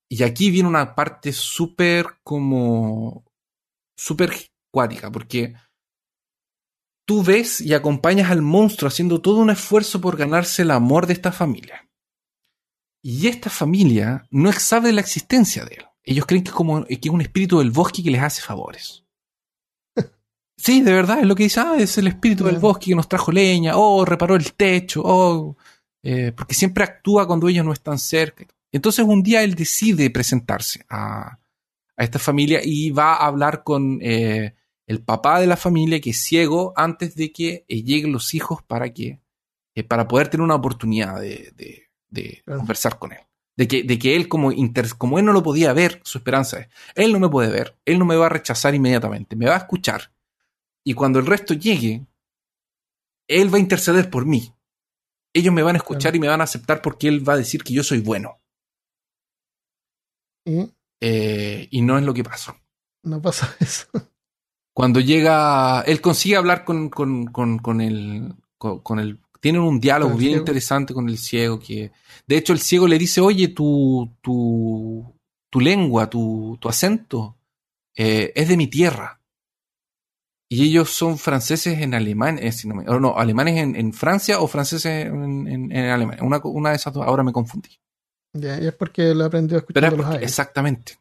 [0.10, 3.24] Y aquí viene una parte súper como,
[3.96, 4.34] súper
[4.72, 5.54] cuática, porque
[7.06, 11.14] tú ves y acompañas al monstruo haciendo todo un esfuerzo por ganarse el amor de
[11.14, 11.89] esta familia.
[13.02, 15.86] Y esta familia no sabe de la existencia de él.
[16.04, 19.04] Ellos creen que es como que es un espíritu del bosque que les hace favores.
[20.58, 23.08] Sí, de verdad, es lo que dice, ah, es el espíritu del bosque que nos
[23.08, 25.56] trajo leña, oh, reparó el techo, oh,
[26.04, 28.46] eh, porque siempre actúa cuando ellos no están cerca.
[28.70, 31.40] Entonces un día él decide presentarse a,
[31.96, 34.54] esta familia y va a hablar con eh,
[34.86, 38.62] el papá de la familia, que es ciego, antes de que eh, lleguen los hijos
[38.62, 39.22] para que
[39.88, 41.89] para poder tener una oportunidad de,
[42.46, 43.20] conversar con él.
[43.56, 44.52] De que, de que él, como,
[44.98, 48.00] como él no lo podía ver, su esperanza es, él no me puede ver, él
[48.00, 50.14] no me va a rechazar inmediatamente, me va a escuchar
[50.84, 52.06] y cuando el resto llegue,
[53.28, 54.54] Él va a interceder por mí.
[55.34, 57.64] Ellos me van a escuchar y me van a aceptar porque Él va a decir
[57.64, 58.42] que yo soy bueno.
[60.46, 60.74] ¿Y?
[61.02, 62.56] Eh, y no es lo que pasó.
[63.04, 63.88] No pasa eso.
[64.74, 70.16] Cuando llega, él consigue hablar con, con, con, con el, con, el, tienen un diálogo
[70.16, 71.92] bien interesante con el ciego que,
[72.28, 75.16] de hecho, el ciego le dice, oye, tu, tu,
[75.50, 77.38] tu lengua, tu, tu acento
[77.96, 79.20] eh, es de mi tierra.
[80.52, 85.72] Y ellos son franceses en Alemania, eh, no, no, alemanes en, Francia o franceses en,
[85.72, 86.24] Alemania.
[86.24, 87.80] Una, de esas dos, ahora me confundí.
[88.34, 90.98] Ya, y es porque lo aprendió a escuchar los Exactamente.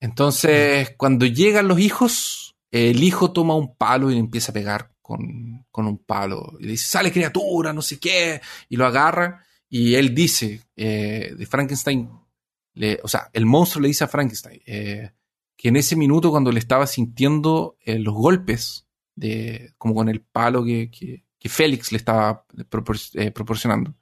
[0.00, 4.93] Entonces, cuando llegan los hijos, el hijo toma un palo y le empieza a pegar
[5.04, 6.56] con, un palo.
[6.58, 8.40] Y le dice, sale criatura, no sé qué.
[8.70, 9.44] Y lo agarra.
[9.68, 12.08] Y él dice, eh, de Frankenstein,
[12.72, 15.10] le, o sea, el monstruo le dice a Frankenstein, eh,
[15.56, 20.22] que en ese minuto cuando le estaba sintiendo eh, los golpes, de, como con el
[20.22, 23.94] palo que, que, Félix le estaba proporcionando,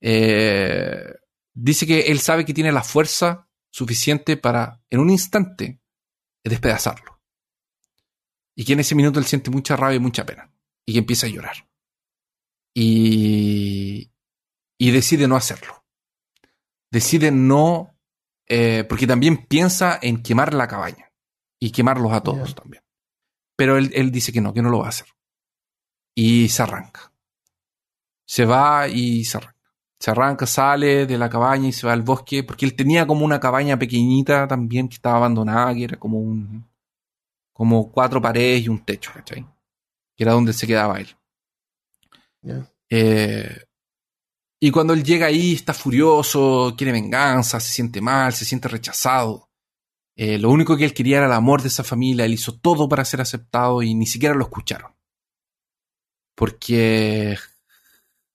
[0.00, 5.80] dice que él sabe que tiene la fuerza suficiente para, en un instante,
[6.44, 7.19] despedazarlo.
[8.60, 10.52] Y que en ese minuto él siente mucha rabia y mucha pena.
[10.84, 11.66] Y que empieza a llorar.
[12.74, 14.10] Y,
[14.78, 15.82] y decide no hacerlo.
[16.90, 17.96] Decide no
[18.52, 21.10] eh, porque también piensa en quemar la cabaña
[21.58, 22.82] y quemarlos a todos también.
[23.56, 25.06] Pero él, dice que no, que no lo va a hacer.
[26.14, 27.14] Y se arranca.
[28.26, 29.72] Se va y se arranca.
[29.98, 33.24] Se arranca, sale de la cabaña y se va al bosque, porque él tenía como
[33.24, 36.69] una cabaña pequeñita también que estaba abandonada, que era como un.
[37.60, 39.46] Como cuatro paredes y un techo, ¿cachai?
[40.16, 41.14] Que era donde se quedaba él.
[42.88, 43.64] Eh,
[44.58, 49.50] y cuando él llega ahí, está furioso, quiere venganza, se siente mal, se siente rechazado.
[50.16, 52.24] Eh, lo único que él quería era el amor de esa familia.
[52.24, 54.94] Él hizo todo para ser aceptado y ni siquiera lo escucharon.
[56.34, 57.36] Porque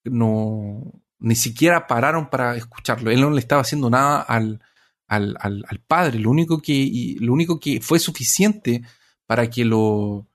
[0.03, 0.83] no,
[1.17, 3.09] ni siquiera pararon para escucharlo.
[3.09, 4.61] Él no le estaba haciendo nada al,
[5.07, 6.19] al, al, padre.
[6.19, 8.83] Lo único, que, lo único que fue suficiente
[9.25, 10.27] para que lo,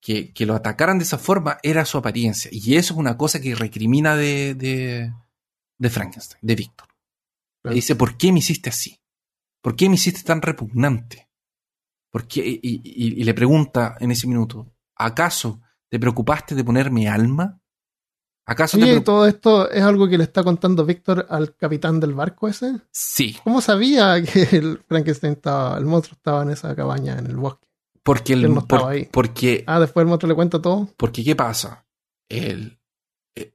[0.00, 2.50] que, lo atacaran de esa forma era su apariencia.
[2.52, 4.54] Y eso es una cosa que recrimina de,
[5.78, 6.88] de, Frankenstein, de Víctor.
[7.64, 8.98] Le dice, ¿por qué me hiciste así?
[9.60, 11.28] ¿Por qué me hiciste tan repugnante?
[12.10, 12.58] ¿Por qué?
[12.62, 17.60] Y, le pregunta en ese minuto, ¿acaso te preocupaste de ponerme alma?
[18.46, 22.48] ¿Acaso Oye, todo esto es algo que le está contando Víctor al capitán del barco
[22.48, 22.80] ese?
[22.90, 23.36] Sí.
[23.44, 27.67] ¿Cómo sabía que el Frankenstein estaba, el monstruo estaba en esa cabaña en el bosque?
[28.08, 29.06] Porque él no estaba ahí.
[29.12, 30.88] Porque, ah, después el monstruo le cuenta todo.
[30.96, 31.86] Porque, ¿qué pasa?
[32.30, 32.80] Él,
[33.36, 33.52] eh,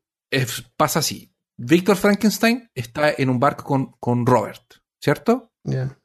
[0.77, 1.33] pasa así.
[1.57, 5.51] Víctor Frankenstein está en un barco con, con Robert, ¿cierto?
[5.63, 5.99] Ya.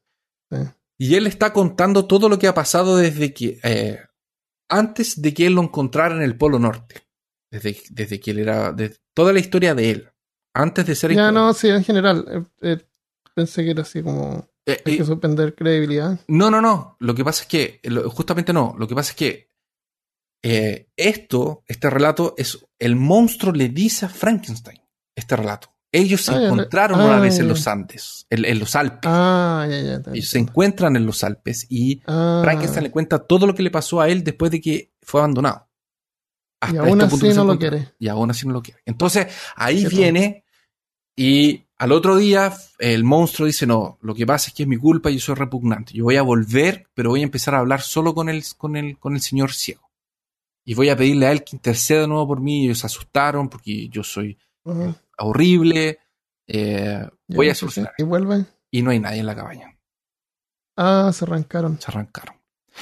[0.97, 3.61] Y él está contando todo lo que ha pasado desde que.
[3.63, 4.01] Eh,
[4.71, 7.07] antes de que él lo encontrara en el Polo Norte.
[7.51, 8.73] Desde, desde que él era.
[8.73, 10.09] De, toda la historia de él.
[10.55, 11.15] Antes de ser.
[11.15, 12.49] Ya, no, sí, en general.
[12.63, 12.79] Eh,
[13.35, 14.49] pensé que era así como.
[14.69, 16.21] Eh, Hay que suspender credibilidad.
[16.29, 16.97] No, no, no.
[17.01, 18.75] Lo que pasa es que, justamente no.
[18.79, 19.49] Lo que pasa es que
[20.43, 24.79] eh, esto, este relato, es el monstruo le dice a Frankenstein
[25.17, 25.75] este relato.
[25.91, 29.11] Ellos se ah, encontraron una vez en los Andes, en, los Alpes.
[29.11, 30.03] Ah, ya, ya.
[30.13, 32.41] Ellos se encuentran en los Alpes y ah.
[32.45, 35.67] Frankenstein le cuenta todo lo que le pasó a él después de que fue abandonado.
[36.71, 37.95] y aún este así no lo quiere.
[37.99, 38.83] Y aún así no lo quiere.
[38.85, 40.45] Entonces, ahí viene
[41.17, 44.77] y al otro día, el monstruo dice, no, lo que pasa es que es mi
[44.77, 45.93] culpa y yo soy repugnante.
[45.95, 48.99] Yo voy a volver, pero voy a empezar a hablar solo con el, con el,
[48.99, 49.89] con el señor ciego.
[50.65, 52.65] Y voy a pedirle a él que interceda de nuevo por mí.
[52.65, 54.37] Ellos se asustaron porque yo soy
[55.17, 55.99] horrible.
[56.47, 57.93] eh, voy a sí, solucionar.
[57.97, 58.47] Y vuelven.
[58.71, 59.79] Y no hay nadie en la cabaña.
[60.77, 61.81] Ah, se arrancaron.
[61.81, 62.37] Se arrancaron.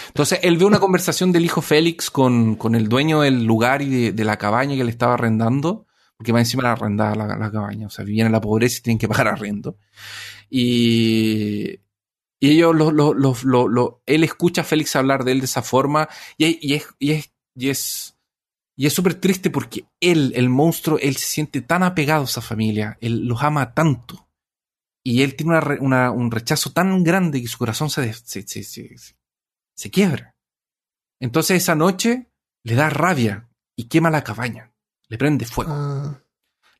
[0.09, 3.89] Entonces él ve una conversación del hijo Félix con, con el dueño del lugar y
[3.89, 5.86] de, de la cabaña que le estaba arrendando,
[6.16, 8.82] porque más encima la arrendaba la, la cabaña, o sea, vivían en la pobreza y
[8.82, 9.76] tienen que pagar arriendo.
[10.51, 11.70] Y,
[12.40, 13.14] y ellos, lo, lo,
[13.68, 17.12] lo, él escucha a Félix hablar de él de esa forma y, y es, y
[17.12, 18.16] es, y es,
[18.76, 22.43] y es súper triste porque él, el monstruo, él se siente tan apegado a esa
[22.43, 24.28] familia, él los ama tanto.
[25.05, 28.64] Y él tiene una una- un rechazo tan grande que su corazón se, se- se-
[28.64, 30.34] se quiebra.
[31.20, 32.30] Entonces esa noche
[32.64, 34.72] le da rabia y quema la cabaña.
[35.09, 35.73] Le prende fuego.
[35.74, 36.20] Ah,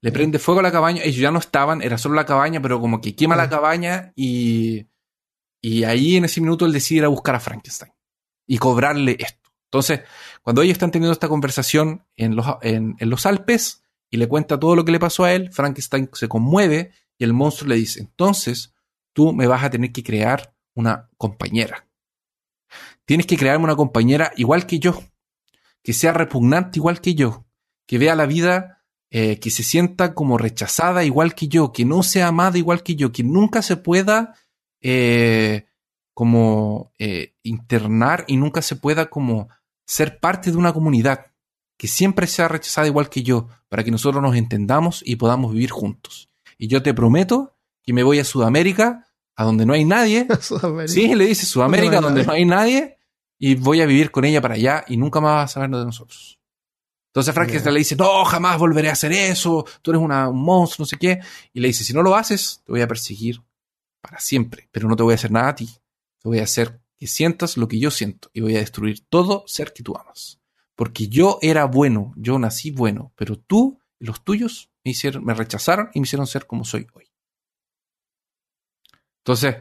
[0.01, 1.03] Le prende fuego a la cabaña.
[1.03, 3.51] Ellos ya no estaban, era solo la cabaña, pero como que quema la Ah.
[3.51, 4.86] cabaña y,
[5.61, 7.93] y ahí en ese minuto él decide ir a buscar a Frankenstein
[8.47, 9.51] y cobrarle esto.
[9.65, 10.01] Entonces,
[10.43, 14.59] cuando ellos están teniendo esta conversación en los, en, en los Alpes y le cuenta
[14.61, 18.01] todo lo que le pasó a él, Frankenstein se conmueve y el monstruo le dice,
[18.01, 18.74] entonces
[19.12, 21.89] tú me vas a tener que crear una compañera.
[23.07, 25.03] Tienes que crearme una compañera igual que yo,
[25.82, 27.45] que sea repugnante igual que yo,
[27.86, 32.02] que vea la vida, eh, que se sienta como rechazada igual que yo, que no
[32.02, 34.34] sea amada igual que yo, que nunca se pueda
[34.80, 35.66] eh,
[36.12, 39.48] como eh, internar y nunca se pueda como
[39.86, 41.26] ser parte de una comunidad,
[41.78, 45.70] que siempre sea rechazada igual que yo, para que nosotros nos entendamos y podamos vivir
[45.70, 46.30] juntos.
[46.58, 49.06] Y yo te prometo que me voy a Sudamérica,
[49.36, 50.92] a donde no hay nadie, Sudamérica.
[50.92, 52.98] Sí, le dice Sudamérica, Donde donde no hay nadie,
[53.38, 55.84] y voy a vivir con ella para allá y nunca más vas a saber de
[55.84, 56.35] nosotros.
[57.16, 60.82] Entonces Frankenstein le dice, no, jamás volveré a hacer eso, tú eres una- un monstruo,
[60.82, 61.18] no sé qué.
[61.55, 63.43] Y le dice, si no lo haces, te voy a perseguir
[64.02, 65.64] para siempre, pero no te voy a hacer nada a ti.
[65.66, 69.44] Te voy a hacer que sientas lo que yo siento y voy a destruir todo
[69.47, 70.40] ser que tú amas.
[70.74, 75.32] Porque yo era bueno, yo nací bueno, pero tú y los tuyos me, hicieron, me
[75.32, 77.10] rechazaron y me hicieron ser como soy hoy.
[79.24, 79.56] Entonces,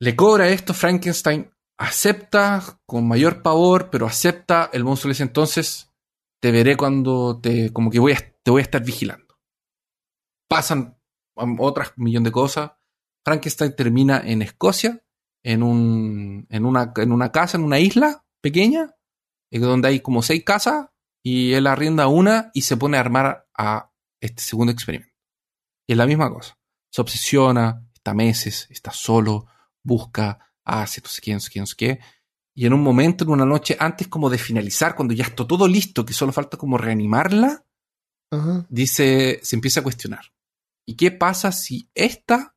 [0.00, 5.88] le cobra esto, Frankenstein acepta con mayor pavor, pero acepta, el monstruo le dice entonces,
[6.42, 9.38] te veré cuando te, como que voy a, te voy a estar vigilando.
[10.48, 10.98] Pasan
[11.36, 12.72] um, otras millón de cosas.
[13.24, 15.04] Frankenstein termina en Escocia,
[15.44, 18.96] en, un, en, una, en una casa, en una isla pequeña,
[19.52, 20.88] eh, donde hay como seis casas,
[21.22, 25.14] y él arrienda una y se pone a armar a este segundo experimento.
[25.86, 26.58] Y es la misma cosa.
[26.90, 29.46] Se obsesiona, está meses, está solo,
[29.84, 32.00] busca, hace no sé qué, no sé qué, no sé qué.
[32.54, 35.66] Y en un momento, en una noche, antes como de finalizar, cuando ya está todo
[35.66, 37.64] listo, que solo falta como reanimarla,
[38.68, 40.32] dice, se empieza a cuestionar.
[40.86, 42.56] ¿Y qué pasa si esta,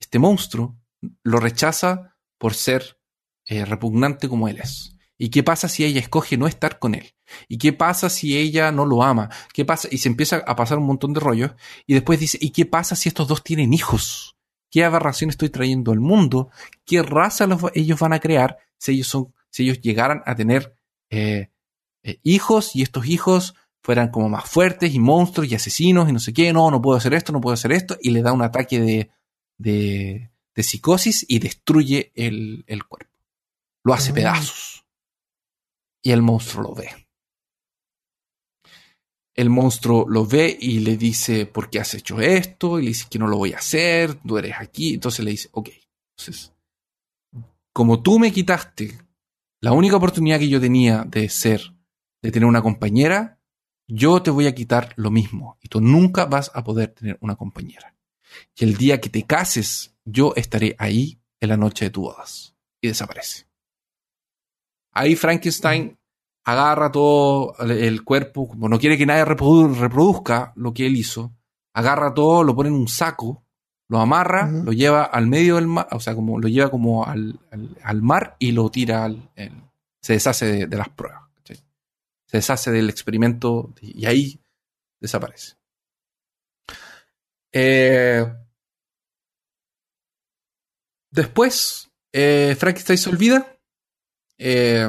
[0.00, 0.76] este monstruo,
[1.22, 2.98] lo rechaza por ser
[3.46, 4.96] eh, repugnante como él es?
[5.18, 7.14] ¿Y qué pasa si ella escoge no estar con él?
[7.48, 9.30] ¿Y qué pasa si ella no lo ama?
[9.54, 9.86] ¿Qué pasa?
[9.90, 11.52] Y se empieza a pasar un montón de rollos.
[11.86, 14.36] Y después dice, ¿y qué pasa si estos dos tienen hijos?
[14.70, 16.50] ¿Qué aberración estoy trayendo al mundo?
[16.84, 20.74] ¿Qué raza los- ellos van a crear si ellos, son, si ellos llegaran a tener
[21.10, 21.50] eh,
[22.02, 26.18] eh, hijos y estos hijos fueran como más fuertes y monstruos y asesinos y no
[26.18, 26.52] sé qué?
[26.52, 27.96] No, no puedo hacer esto, no puedo hacer esto.
[28.00, 29.10] Y le da un ataque de,
[29.56, 33.12] de, de psicosis y destruye el, el cuerpo.
[33.84, 34.14] Lo hace Ah.
[34.14, 34.84] pedazos.
[36.02, 36.90] Y el monstruo lo ve.
[39.34, 42.78] El monstruo lo ve y le dice, ¿por qué has hecho esto?
[42.78, 44.94] Y le dice que no lo voy a hacer, tú eres aquí.
[44.94, 45.70] Entonces le dice, ok.
[46.18, 46.52] Entonces,
[47.72, 48.98] como tú me quitaste
[49.60, 51.74] la única oportunidad que yo tenía de ser,
[52.22, 53.38] de tener una compañera,
[53.88, 55.58] yo te voy a quitar lo mismo.
[55.60, 57.96] Y tú nunca vas a poder tener una compañera.
[58.56, 62.56] Y el día que te cases, yo estaré ahí en la noche de tu bodas.
[62.80, 63.46] Y desaparece.
[64.92, 65.98] Ahí Frankenstein
[66.44, 71.32] agarra todo el- cuerpo, como no quiere que nadie reprodu- reproduzca lo que él hizo,
[71.74, 73.44] agarra todo, lo pone en un saco,
[73.92, 77.38] lo amarra, lo lleva al medio del mar, o sea, como lo lleva como al,
[77.50, 79.52] al- al mar y lo tira al, el-
[80.00, 81.20] se deshace de, de las pruebas.
[81.44, 84.40] Se deshace del experimento y ahí
[84.98, 85.56] desaparece.
[87.52, 88.24] Eh,
[91.10, 93.58] después, eh, Frankenstein se olvida
[94.38, 94.88] eh,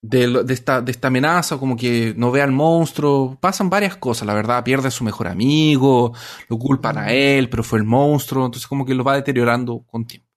[0.00, 3.36] de, de esta, de esta amenaza, como que no ve al monstruo.
[3.40, 4.64] Pasan varias cosas, la verdad.
[4.64, 6.12] Pierde a su mejor amigo,
[6.48, 8.46] lo culpan a él, pero fue el monstruo.
[8.46, 10.28] Entonces, como que lo va deteriorando con tiempo.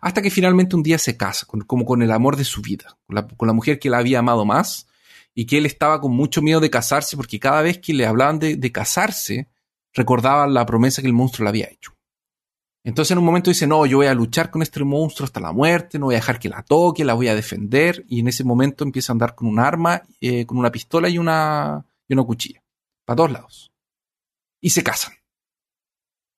[0.00, 3.48] Hasta que finalmente un día se casa, como con el amor de su vida, con
[3.48, 4.86] la, mujer que la había amado más
[5.34, 8.38] y que él estaba con mucho miedo de casarse porque cada vez que le hablaban
[8.38, 9.48] de, de casarse,
[9.92, 11.92] recordaba la promesa que el monstruo le había hecho.
[12.84, 15.52] Entonces en un momento dice, no, yo voy a luchar con este monstruo hasta la
[15.52, 18.04] muerte, no voy a dejar que la toque, la voy a defender.
[18.08, 21.16] Y en ese momento empieza a andar con un arma, eh, con una pistola y
[21.16, 22.62] una, y una cuchilla,
[23.06, 23.72] para todos lados.
[24.60, 25.14] y se casan.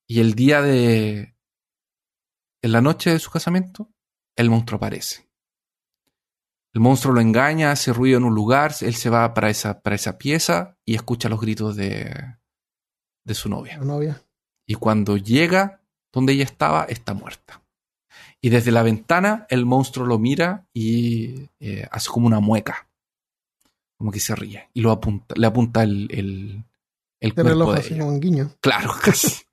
[0.07, 1.35] Y el día de...
[2.61, 3.89] En la noche de su casamiento,
[4.35, 5.29] el monstruo aparece.
[6.73, 9.95] El monstruo lo engaña, hace ruido en un lugar, él se va para esa, para
[9.95, 12.37] esa pieza y escucha los gritos de,
[13.25, 13.77] de su novia.
[13.79, 14.23] La novia.
[14.65, 15.81] Y cuando llega
[16.17, 17.61] donde ella estaba, está muerta.
[18.41, 22.87] Y desde la ventana el monstruo lo mira y eh, hace como una mueca.
[23.97, 24.67] Como que se ríe.
[24.73, 26.63] Y lo apunta, le apunta el, el,
[27.19, 28.05] el cuerpo reloj de así ella.
[28.05, 28.51] un guiño.
[28.59, 29.43] Claro, casi.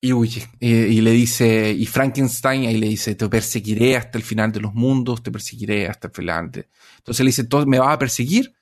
[0.00, 0.48] y huye.
[0.60, 4.60] Y, y le dice, y Frankenstein ahí le dice, te perseguiré hasta el final de
[4.60, 6.50] los mundos, te perseguiré hasta el final.
[6.50, 6.68] de-".
[6.98, 8.54] Entonces le dice, "¿Todo- ¿me vas a perseguir?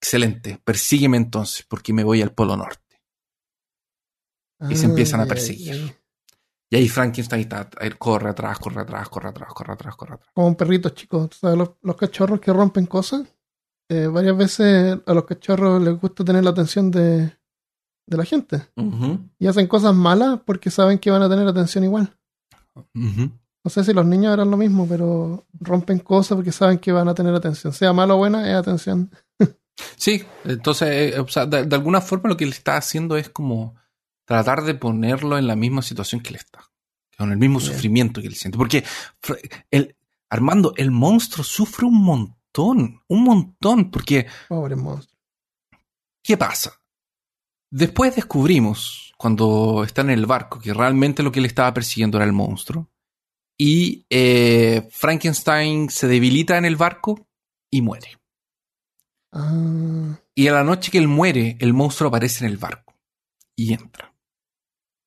[0.00, 2.83] Excelente, persígueme entonces, porque me voy al Polo Norte.
[4.70, 5.94] Y se empiezan a perseguir.
[6.70, 7.68] Y ahí Frankenstein está,
[7.98, 10.30] corre atrás, corre atrás, corre atrás, corre atrás, corre atrás.
[10.34, 11.28] Como un perrito chico.
[11.28, 11.56] ¿Tú ¿Sabes?
[11.58, 13.22] Los, los cachorros que rompen cosas.
[13.88, 17.20] Eh, varias veces a los cachorros les gusta tener la atención de,
[18.06, 18.62] de la gente.
[18.76, 22.16] Ujú, Y hacen cosas malas porque saben que van a tener atención igual.
[22.76, 23.30] ujú.
[23.66, 27.08] No sé si los niños harán lo mismo, pero rompen cosas porque saben que van
[27.08, 27.72] a tener atención.
[27.72, 29.10] Sea mala o buena, es atención.
[29.96, 33.28] Sí, entonces, eh, o sea, de, de alguna forma lo que le está haciendo es
[33.28, 33.74] como
[34.24, 36.70] tratar de ponerlo en la misma situación que él está,
[37.16, 37.72] con el mismo Bien.
[37.72, 38.58] sufrimiento que él siente.
[38.58, 38.84] Porque
[39.70, 39.96] el,
[40.30, 45.18] Armando, el monstruo sufre un montón, un montón, porque Pobre monstruo.
[46.22, 46.80] ¿qué pasa?
[47.70, 52.24] Después descubrimos, cuando está en el barco, que realmente lo que le estaba persiguiendo era
[52.24, 52.88] el monstruo.
[53.58, 57.28] Y eh, Frankenstein se debilita en el barco
[57.70, 58.18] y muere.
[59.32, 62.94] Ah, Y a la noche que él muere, el monstruo aparece en el barco
[63.56, 64.13] y entra.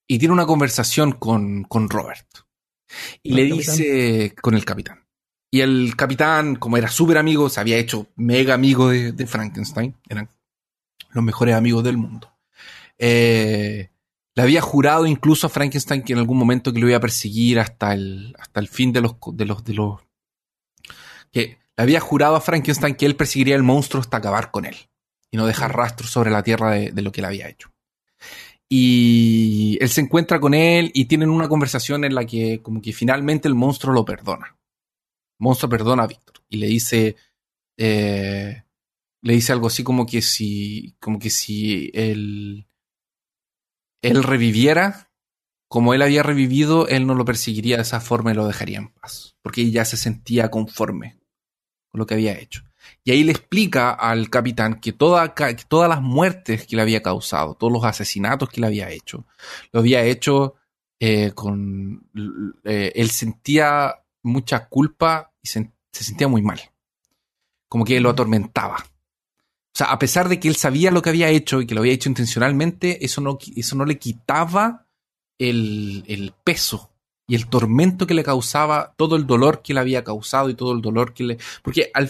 [0.08, 2.28] Y tiene una conversación con, con Robert.
[3.22, 3.76] Y le el capitán.
[3.76, 5.06] dice con el capitán.
[5.52, 9.96] Y el capitán, como era súper amigo, se había hecho mega amigo de, de Frankenstein.
[10.10, 10.30] Eran
[11.12, 12.32] los mejores amigos del mundo.
[12.98, 13.90] Eh,
[14.36, 17.60] le había jurado incluso a Frankenstein que en algún momento que lo iba a perseguir
[17.60, 20.02] hasta el, hasta el fin de los, de los, de los,
[21.32, 24.76] que le había jurado a Frankenstein que él perseguiría al monstruo hasta acabar con él
[25.32, 27.72] y no dejar rastros sobre la tierra de, de lo que él había hecho.
[28.70, 32.92] Y él se encuentra con él y tienen una conversación en la que como que
[32.92, 34.58] finalmente el monstruo lo perdona.
[35.40, 37.16] El monstruo perdona a Víctor y le dice,
[37.78, 38.64] eh,
[39.22, 42.68] le dice algo así como que si, como que si él,
[44.02, 45.12] él reviviera,
[45.70, 48.94] como él había revivido, él no lo perseguiría de esa forma y lo dejaría en
[48.94, 51.20] paz, porque ya se sentía conforme
[51.90, 52.67] con lo que había hecho.
[53.08, 57.02] Y ahí le explica al capitán que, toda, que todas las muertes que le había
[57.02, 59.26] causado, todos los asesinatos que le había hecho,
[59.72, 60.56] lo había hecho
[61.00, 62.10] eh, con...
[62.66, 66.60] eh, él sentía mucha culpa y se, se sentía muy mal.
[67.70, 68.76] Como que lo atormentaba.
[68.76, 71.80] O sea, a pesar de que él sabía lo que había hecho y que lo
[71.80, 74.86] había hecho intencionalmente, eso no, eso no le quitaba
[75.40, 76.92] el, el peso
[77.26, 80.74] y el tormento que le causaba, todo el dolor que le había causado y todo
[80.74, 81.38] el dolor que le...
[81.62, 82.10] Porque al,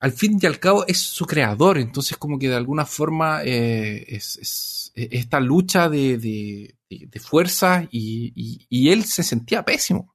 [0.00, 4.04] al fin y al cabo es su creador, entonces como que de alguna forma eh,
[4.08, 10.14] es, es, esta lucha de, de, de, fuerza y, y, y, él se sentía pésimo,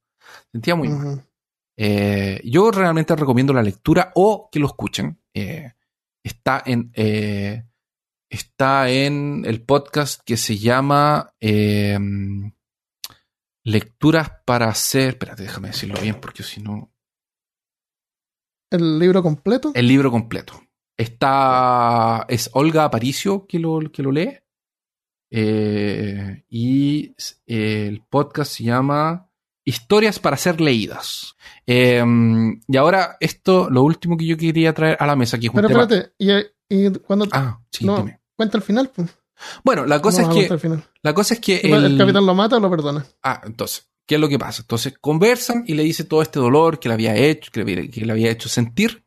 [0.52, 1.28] sentía muy mal.
[1.78, 5.20] Eh, yo realmente recomiendo la lectura o que lo escuchen.
[5.34, 5.72] Eh,
[6.24, 6.91] está en
[8.30, 11.34] está en el podcast que se llama
[13.64, 15.10] Lecturas para hacer.
[15.10, 16.90] Espérate, déjame decirlo bien, porque si no.
[18.72, 19.72] ¿El libro completo?
[19.76, 20.61] El libro completo.
[20.98, 22.26] Está.
[22.30, 24.38] Es Olga Aparicio que lo, que lo lee.
[25.30, 27.15] Eh, y
[27.48, 29.30] eh, el podcast se llama
[29.64, 31.35] Historias para ser leídas.
[31.65, 32.03] Eh,
[32.68, 35.56] y ahora, esto, lo último que yo quería traer a la mesa, que es un
[35.56, 35.81] Pero tema.
[35.84, 36.31] espérate, y,
[36.85, 38.19] y cuando Ah, sí, no, dime.
[38.35, 39.10] cuenta el final, pues.
[39.64, 40.57] Bueno, la cosa es que.
[40.60, 40.84] final.
[41.02, 41.57] La cosa es que.
[41.57, 43.06] ¿El, el- capitán lo mata o lo perdona?
[43.23, 44.62] Ah, entonces, ¿qué es lo que pasa?
[44.64, 48.30] Entonces conversan y le dice todo este dolor que le había hecho, que le había,
[48.30, 49.06] hecho sentir.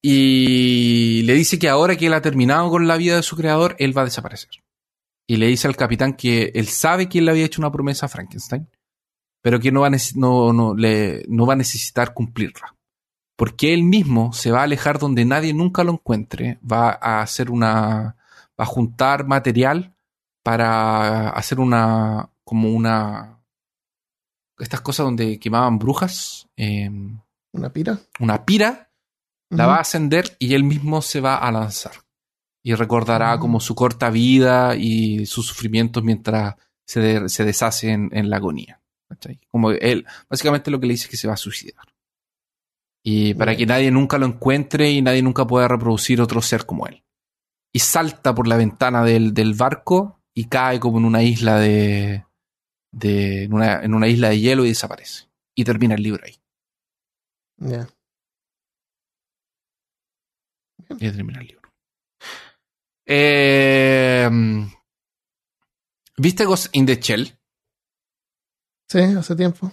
[0.00, 3.76] Y le dice que ahora que él ha terminado con la vida de su creador,
[3.78, 4.48] él va a desaparecer.
[5.26, 8.06] Y le dice al capitán que él sabe que él le había hecho una promesa
[8.06, 8.70] a Frankenstein,
[9.42, 12.74] pero que no va a, no, no, le, no va a necesitar cumplirla.
[13.36, 17.50] Porque él mismo se va a alejar donde nadie nunca lo encuentre, va a hacer
[17.50, 18.16] una.
[18.58, 19.94] va a juntar material
[20.42, 22.30] para hacer una.
[22.44, 23.35] como una.
[24.58, 26.90] Estas cosas donde quemaban brujas, eh,
[27.52, 27.98] ¿Una pira?
[28.20, 28.90] una pira,
[29.50, 31.92] la va a ascender y él mismo se va a lanzar.
[32.64, 33.38] Y recordará Ah.
[33.38, 36.56] como su corta vida y sus sufrimientos mientras
[36.86, 38.80] se, de- se deshace en, en la agonía.
[39.08, 39.38] ¿cachai?
[39.48, 41.84] Como él, básicamente lo que le dice es que se va a suicidar.
[43.04, 46.86] Y para que nadie nunca lo encuentre y nadie nunca pueda reproducir otro ser como
[46.88, 47.02] él.
[47.72, 52.24] y salta por la ventana del, del barco y cae como en una isla de,
[52.96, 55.28] de en, una, en una isla de hielo y desaparece.
[55.54, 56.36] Y termina el libro ahí.
[57.58, 57.88] Ya.
[60.88, 61.70] Y termina el libro.
[63.04, 64.28] Eh,
[66.16, 67.38] ¿Viste Ghost in the Shell?
[68.88, 69.72] Sí, hace tiempo.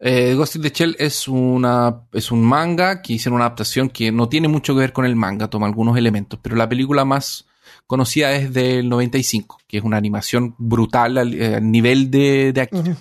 [0.00, 4.10] Eh, Ghost in the Shell es, una, es un manga que hicieron una adaptación que
[4.10, 7.46] no tiene mucho que ver con el manga, toma algunos elementos, pero la película más
[7.86, 12.60] conocida es del 95, que es una animación brutal al, eh, al nivel de, de
[12.60, 12.96] Akira.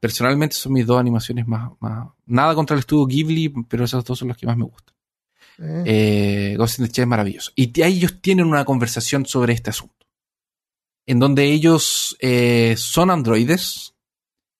[0.00, 2.08] Personalmente son mis dos animaciones más, más...
[2.26, 4.94] Nada contra el estudio Ghibli, pero esas dos son las que más me gustan.
[5.58, 7.52] Eh, Ghost in the Shell es maravilloso.
[7.54, 10.06] Y ahí ellos tienen una conversación sobre este asunto.
[11.06, 13.94] En donde ellos eh, son androides,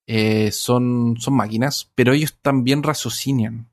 [0.06, 3.70] eh, son, son máquinas, pero ellos también raciocinian.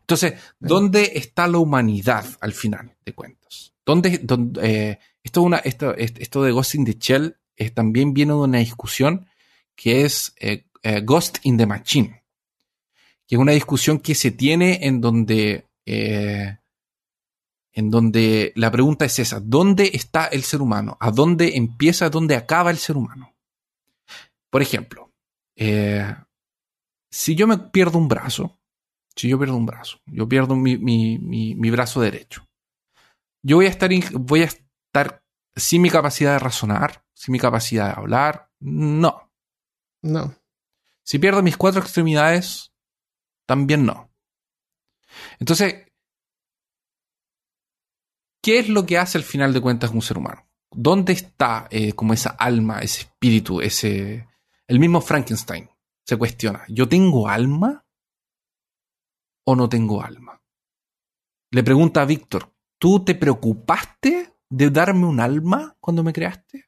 [0.00, 3.72] Entonces, ¿dónde está la humanidad al final de cuentas?
[3.90, 7.36] ¿Dónde, dónde- eh, esto, de Ghost in the Shell
[7.74, 9.26] también viene de una discusión
[9.74, 12.22] que es eh, eh, Ghost in the Machine,
[13.26, 15.66] que es una discusión que se tiene en donde,
[17.72, 20.96] en donde la pregunta es esa, ¿dónde está el ser humano?
[21.00, 23.34] ¿A dónde empieza, dónde acaba el ser humano?
[24.50, 25.12] Por ejemplo,
[27.10, 28.58] si yo me pierdo un brazo,
[29.16, 31.18] si yo pierdo un brazo, yo pierdo mi- mi-
[31.56, 32.46] mi brazo derecho,
[33.42, 37.86] yo voy a estar, voy a estar sin mi capacidad de razonar, sin mi capacidad
[37.86, 39.32] de hablar, no.
[40.02, 40.34] No.
[41.02, 42.72] Si pierdo mis cuatro extremidades,
[43.46, 44.10] también no.
[45.38, 45.86] Entonces,
[48.42, 50.48] ¿qué es lo que hace al final de cuentas un ser humano?
[50.70, 54.28] ¿Dónde está eh, como esa alma, ese espíritu, ese...
[54.66, 55.68] El mismo Frankenstein
[56.06, 57.84] se cuestiona, ¿yo tengo alma
[59.44, 60.40] o no tengo alma?
[61.50, 66.64] Le pregunta a Víctor, ¿tú te preocupaste de darme un alma cuando me creaste?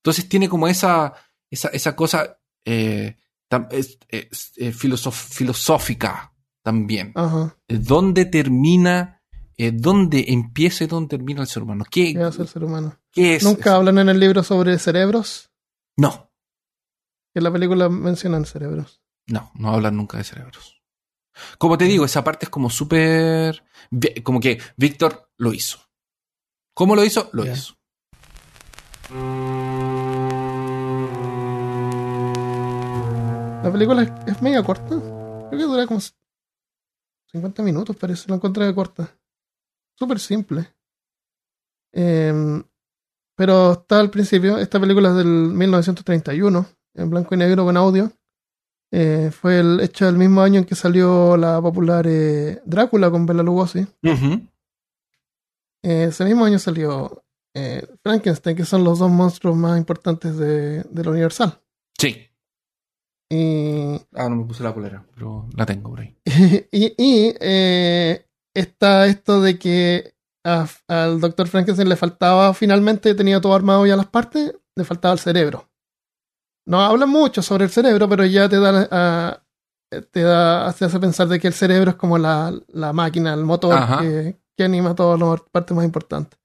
[0.00, 1.12] Entonces tiene como esa,
[1.48, 3.16] esa, esa cosa eh,
[3.48, 7.12] tam- es- es, eh, filosof- filosófica también.
[7.14, 7.56] Ajá.
[7.68, 9.22] Eh, ¿Dónde termina,
[9.56, 11.84] eh, dónde empieza y dónde termina el ser humano?
[11.88, 12.98] ¿Qué, ¿Qué hace el ser humano?
[13.12, 13.44] qué es?
[13.44, 15.50] Nunca hablan en el libro sobre cerebros.
[15.96, 16.32] No,
[17.34, 19.02] en la película mencionan cerebros.
[19.28, 20.81] no, no hablan nunca de cerebros.
[21.58, 23.64] Como te digo, esa parte es como súper...
[24.22, 25.78] Como que Víctor lo hizo.
[26.74, 27.28] ¿Cómo lo hizo?
[27.32, 27.74] Lo hizo.
[33.62, 34.98] La película es, es media corta.
[35.48, 36.00] Creo que dura como
[37.32, 38.28] 50 minutos, parece.
[38.28, 39.16] La encontré corta.
[39.98, 40.74] Súper simple.
[41.92, 42.62] Em,
[43.36, 44.58] pero está al principio.
[44.58, 48.12] Esta película es del 1931, en blanco y negro con audio.
[48.94, 53.24] Eh, fue el, hecha el mismo año en que salió la popular eh, Drácula con
[53.24, 53.86] Bela Lugosi.
[55.82, 57.24] Eh, ese mismo año salió
[57.54, 61.58] eh, Frankenstein, que son los dos monstruos más importantes de, de la Universal.
[61.98, 62.28] Sí.
[63.30, 66.14] Y Ah, no me puse la polera, pero la tengo por ahí.
[66.70, 70.14] y, y, eh, está esto de que
[70.44, 75.14] a- al doctor Frankenstein le faltaba finalmente, tenía todo armado ya las partes, le faltaba
[75.14, 75.70] el cerebro.
[76.66, 79.42] No habla mucho sobre el cerebro, pero ya te da,
[80.10, 83.44] te da, te hace pensar de que el cerebro es como la, la máquina, el
[83.44, 86.38] motor que, que anima todas las partes más importantes.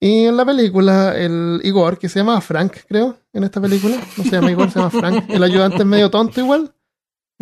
[0.00, 4.22] Y en la película, el Igor, que se llama Frank, creo, en esta película, no
[4.22, 6.72] se llama Igor, se llama Frank, el ayudante es medio tonto igual,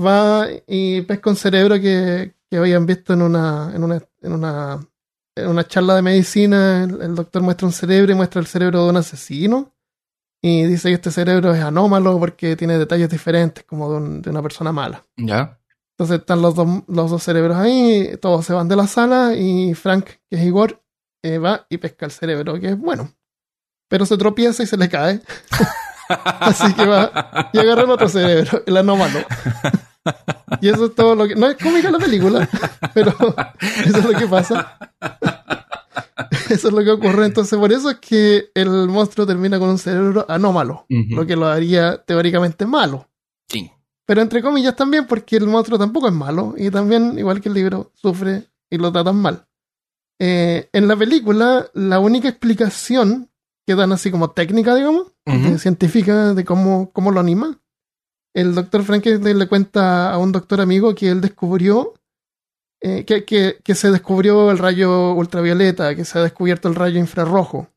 [0.02, 4.88] va y pesca un cerebro que, que habían visto en una, en una, en una,
[5.34, 6.84] en una charla de medicina.
[6.84, 9.74] El, el doctor muestra un cerebro y muestra el cerebro de un asesino.
[10.48, 14.30] Y dice que este cerebro es anómalo porque tiene detalles diferentes, como de, un- de
[14.30, 15.04] una persona mala.
[15.16, 15.58] ¿Ya?
[15.98, 19.74] Entonces están los dos, los dos cerebros ahí, todos se van de la sala y
[19.74, 20.82] Frank, que es Igor,
[21.24, 23.10] eh, va y pesca el cerebro, que es bueno.
[23.88, 25.20] Pero se tropieza y se le cae.
[26.08, 29.18] Así que va y agarra el otro cerebro, el anómalo.
[30.60, 31.34] Y eso es todo lo que.
[31.34, 32.48] No es cómica la película,
[32.94, 33.10] pero
[33.84, 34.78] eso es lo que pasa.
[36.50, 37.26] Eso es lo que ocurre.
[37.26, 41.46] Entonces, por eso es que el monstruo termina con un cerebro anómalo, lo que lo
[41.46, 43.08] haría teóricamente malo.
[43.48, 43.70] Sí.
[44.06, 47.54] Pero entre comillas también, porque el monstruo tampoco es malo y también, igual que el
[47.54, 49.46] libro, sufre y lo tratan mal.
[50.18, 53.28] Eh, en la película, la única explicación
[53.66, 57.60] que dan así como técnica, digamos, de científica de cómo, cómo lo anima,
[58.32, 61.94] el doctor Frankenstein le cuenta a un doctor amigo que él descubrió
[62.80, 66.98] eh, que, que, que se descubrió el rayo ultravioleta, que se ha descubierto el rayo
[66.98, 67.68] infrarrojo.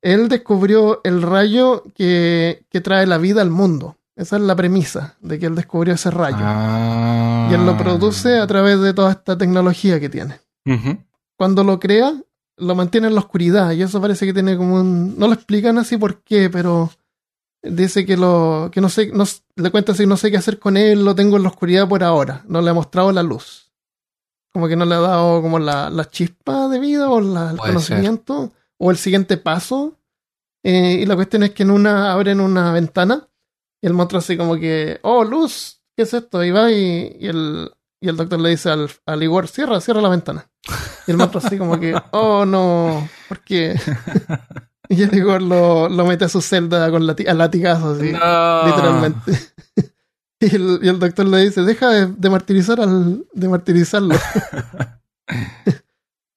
[0.00, 3.96] Él descubrió el rayo que, que trae la vida al mundo.
[4.16, 6.36] Esa es la premisa de que él descubrió ese rayo.
[6.40, 7.48] Ah.
[7.50, 10.40] Y él lo produce a través de toda esta tecnología que tiene.
[11.36, 12.12] Cuando lo crea,
[12.56, 15.18] lo mantiene en la oscuridad y eso parece que tiene como un...
[15.18, 16.90] No lo explican así por qué, pero
[17.62, 19.24] dice que lo que no sé, no,
[19.56, 22.02] le cuenta así, no sé qué hacer con él, lo tengo en la oscuridad por
[22.04, 23.71] ahora, no le ha mostrado la luz.
[24.52, 27.56] Como que no le ha dado como la, la chispa de vida o la, el
[27.56, 29.98] conocimiento o el siguiente paso.
[30.62, 33.28] Eh, y la cuestión es que en una abren una ventana
[33.82, 36.44] y el monstruo así como que, oh, luz, ¿qué es esto?
[36.44, 37.70] Y va y, y el,
[38.00, 40.48] y el doctor le dice al, al Igor, cierra, cierra la ventana.
[41.06, 43.74] Y el monstruo así como que, oh no, ¿por qué?
[44.88, 49.32] y el Igor lo, lo mete a su celda con lati a latigazos, así, literalmente.
[50.42, 54.14] y, el, y, el, doctor le dice, deja de, de martirizar al, de martirizarlo.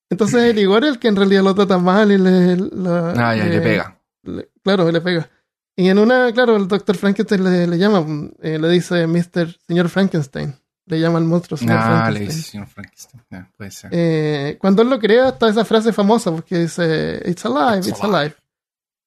[0.10, 3.36] Entonces el Igor es el que en realidad lo trata mal y le, la, ah,
[3.36, 4.00] ya, le, le pega.
[4.24, 5.30] Le, claro, le pega.
[5.76, 8.06] Y en una, claro, el doctor Frankenstein le, le llama,
[8.42, 9.58] eh, le dice Mr.
[9.68, 10.56] Señor Frankenstein.
[10.88, 12.14] Le llama al monstruo señor ah, Frankenstein.
[12.14, 13.24] le dice señor Frankenstein.
[13.32, 13.90] Yeah, puede ser.
[13.92, 18.04] Eh, cuando él lo crea, está esa frase famosa porque dice, It's alive, it's, it's
[18.04, 18.18] alive.
[18.18, 18.36] alive.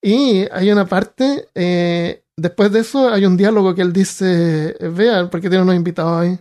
[0.02, 5.28] Y hay una parte, eh, después de eso hay un diálogo que él dice, vean,
[5.28, 6.38] porque tiene unos invitados ahí,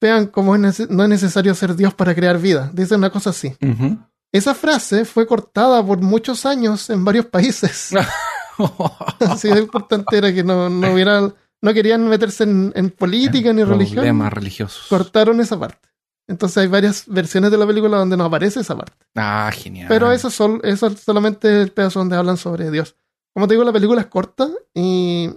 [0.00, 2.70] vean cómo es no es necesario ser Dios para crear vida.
[2.72, 3.48] Dice una cosa así.
[3.60, 4.08] Uh -huh.
[4.32, 7.90] Esa frase fue cortada por muchos años en varios países.
[9.20, 11.32] Así de importante era que no, no hubiera,
[11.62, 13.96] no querían meterse en, en política en ni religión.
[13.96, 14.86] Problemas religiosos.
[14.88, 15.88] Cortaron esa parte.
[16.28, 18.96] Entonces hay varias versiones de la película donde no aparece esa parte.
[19.16, 19.86] Ah, genial.
[19.88, 22.94] Pero eso, sol, eso es solamente el pedazo donde hablan sobre Dios.
[23.34, 25.30] Como te digo, la película es corta y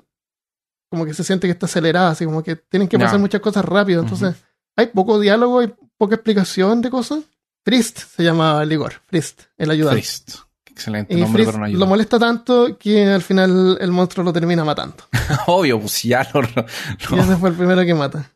[0.90, 3.22] como que se siente que está acelerada, así como que tienen que pasar no.
[3.22, 4.02] muchas cosas rápido.
[4.02, 4.74] Entonces uh -huh.
[4.78, 7.24] hay poco diálogo, hay poca explicación de cosas.
[7.64, 10.02] Frist se llama el Igor, Frist, el ayudante.
[10.02, 10.36] Frist.
[10.70, 14.98] Excelente y nombre Frist lo molesta tanto que al final el monstruo lo termina matando.
[15.48, 16.42] Obvio, pues ya lo.
[16.42, 18.32] Y ese fue el primero que mata.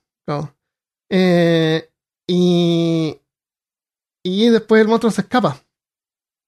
[1.09, 1.89] Eh,
[2.27, 3.17] y,
[4.23, 5.59] y después el monstruo se escapa.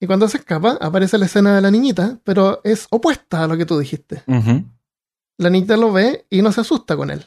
[0.02, 3.56] Y cuando se escapa, aparece la escena de la niñita, pero es opuesta a lo
[3.56, 4.24] que tú dijiste.
[4.26, 4.66] Uh -huh.
[5.38, 7.24] La niñita lo ve y no se asusta con él.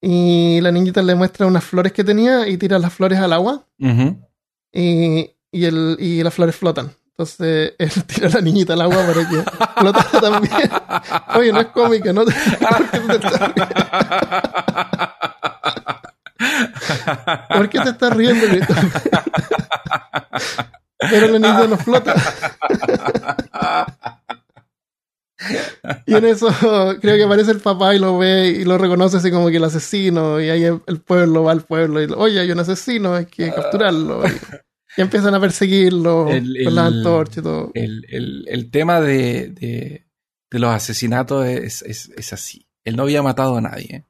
[0.00, 3.66] Y la niñita le muestra unas flores que tenía y tira las flores al agua.
[3.80, 4.16] Uh -huh.
[4.72, 6.92] y, y, el, y las flores flotan.
[7.08, 9.42] Entonces él tira a la niñita al agua para que
[9.80, 10.70] flotara también.
[11.36, 12.22] Oye, no es cómica, ¿no?
[17.48, 18.46] ¿Por qué te estás riendo?
[21.08, 22.14] Pero la niña no flota.
[26.06, 26.48] y en eso
[27.00, 29.64] creo que aparece el papá y lo ve y lo reconoce así como que el
[29.64, 30.40] asesino.
[30.40, 34.26] Y ahí el pueblo va al pueblo y oye, hay un asesino, hay que capturarlo.
[34.26, 34.30] Y,
[34.96, 37.70] y empiezan a perseguirlo el, con la antorcha y todo.
[37.74, 40.06] El, el, el tema de, de,
[40.50, 42.66] de, los asesinatos es, es, es, así.
[42.84, 44.06] Él no había matado a nadie.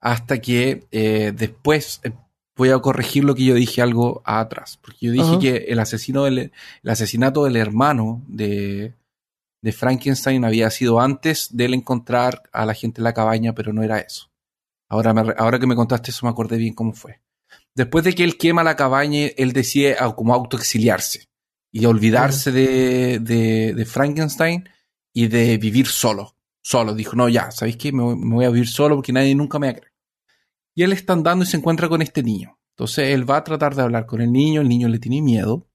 [0.00, 2.12] Hasta que eh, después eh,
[2.56, 4.78] voy a corregir lo que yo dije algo atrás.
[4.80, 8.94] Porque yo dije que el asesino del, el asesinato del hermano de,
[9.62, 13.72] de Frankenstein había sido antes de él encontrar a la gente en la cabaña, pero
[13.72, 14.30] no era eso.
[14.88, 17.20] Ahora, me, ahora que me contaste eso me acordé bien cómo fue.
[17.74, 21.26] Después de que él quema la cabaña, él decide como autoexiliarse
[21.72, 24.68] y olvidarse de, de, de, Frankenstein
[25.12, 26.36] y de vivir solo.
[26.62, 26.94] Solo.
[26.94, 27.92] Dijo, no, ya, ¿sabéis qué?
[27.92, 29.80] Me, me, voy a vivir solo porque nadie nunca me va.
[30.76, 32.56] Y él está andando y se encuentra con este niño.
[32.76, 35.66] Entonces él va a tratar de hablar con el niño, el niño le tiene miedo.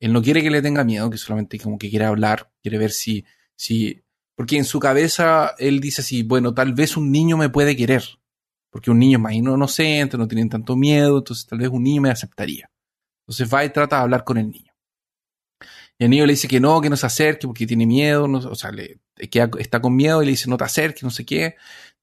[0.00, 2.90] Él no quiere que le tenga miedo, que solamente como que quiere hablar, quiere ver
[2.90, 4.02] si, si,
[4.34, 8.02] porque en su cabeza él dice así, bueno, tal vez un niño me puede querer
[8.74, 12.02] porque un niño es más inocente, no tienen tanto miedo, entonces tal vez un niño
[12.02, 12.68] me aceptaría.
[13.20, 14.72] Entonces va y trata de hablar con el niño.
[15.96, 18.38] Y el niño le dice que no, que no se acerque porque tiene miedo, no,
[18.38, 18.98] o sea, le,
[19.30, 21.54] que está con miedo y le dice no te acerques, no sé qué.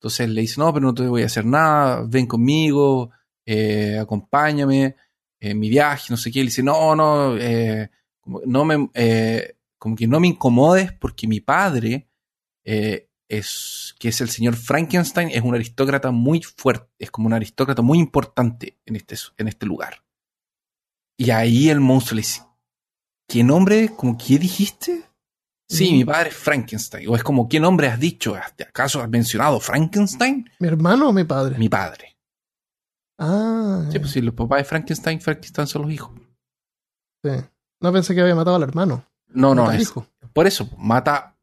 [0.02, 3.11] Entonces le dice no, pero no te voy a hacer nada, ven conmigo,
[3.45, 4.95] eh, acompáñame
[5.40, 6.40] en mi viaje, no sé qué.
[6.40, 7.88] Le dice no, no, eh,
[8.26, 12.07] no me, eh, como que no me incomodes porque mi padre
[12.64, 17.34] eh, es, que es el señor Frankenstein, es un aristócrata muy fuerte, es como un
[17.34, 20.03] aristócrata muy importante en este, en este lugar.
[21.15, 22.41] Y ahí el monstruo le dice,
[23.28, 23.91] ¿qué nombre?
[23.95, 25.11] ¿Cómo qué dijiste?
[25.72, 25.95] Sí, mm.
[25.95, 27.07] mi padre es Frankenstein.
[27.07, 28.35] O es como, ¿qué nombre has dicho?
[28.35, 30.49] ¿Acaso has mencionado Frankenstein?
[30.60, 31.57] ¿Mi hermano o mi padre?
[31.57, 32.18] Mi padre.
[33.18, 33.85] Ah.
[33.89, 36.11] Sí, pues sí, los papás de Frankenstein, Frankenstein son los hijos.
[37.23, 37.31] Sí.
[37.80, 39.06] No pensé que había matado al hermano.
[39.30, 40.06] No, no, es, hijo.
[40.34, 41.38] por eso, mata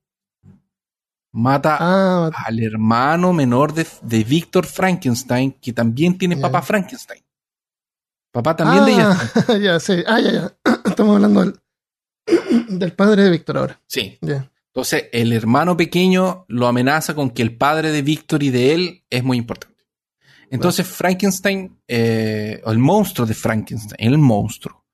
[1.33, 6.43] mata ah, al hermano menor de, de Víctor Frankenstein, que también tiene yeah.
[6.43, 7.23] papá Frankenstein.
[8.31, 9.59] Papá también ah, de ella.
[9.73, 10.05] Ya, sí.
[10.07, 10.53] Ah, ya, ya.
[10.85, 11.59] Estamos hablando del,
[12.69, 13.81] del padre de Víctor ahora.
[13.87, 14.19] Sí.
[14.21, 14.51] Yeah.
[14.69, 19.05] Entonces, el hermano pequeño lo amenaza con que el padre de Víctor y de él
[19.11, 19.85] es muy importante.
[20.51, 20.97] Entonces, bueno.
[20.97, 24.85] Frankenstein, eh, o el monstruo de Frankenstein, el monstruo,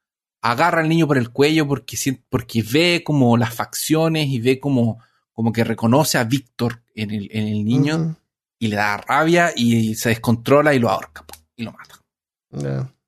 [0.40, 1.97] agarra al niño por el cuello porque,
[2.28, 4.98] porque ve como las facciones y ve como,
[5.32, 8.16] como que reconoce a Víctor en el, en el niño
[8.59, 11.24] y le da rabia y se descontrola y lo ahorca
[11.56, 12.01] y lo mata.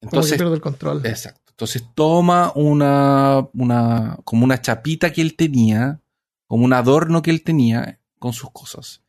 [0.00, 1.04] Entonces pierde el control.
[1.04, 1.45] Exacto.
[1.56, 6.02] Entonces toma una, una, como una chapita que él tenía,
[6.46, 9.02] como un adorno que él tenía con sus cosas.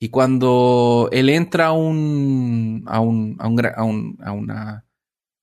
[0.00, 4.84] Y cuando él entra a un, a un, a un, a un, a una,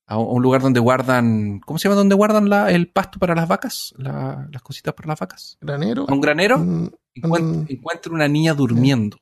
[0.06, 1.96] a un lugar donde guardan, ¿cómo se llama?
[1.96, 5.58] Donde guardan la, el pasto para las vacas, las cositas para las vacas.
[5.62, 6.06] Granero.
[6.10, 6.58] A un granero.
[6.58, 9.18] Mm, encuentra, una niña durmiendo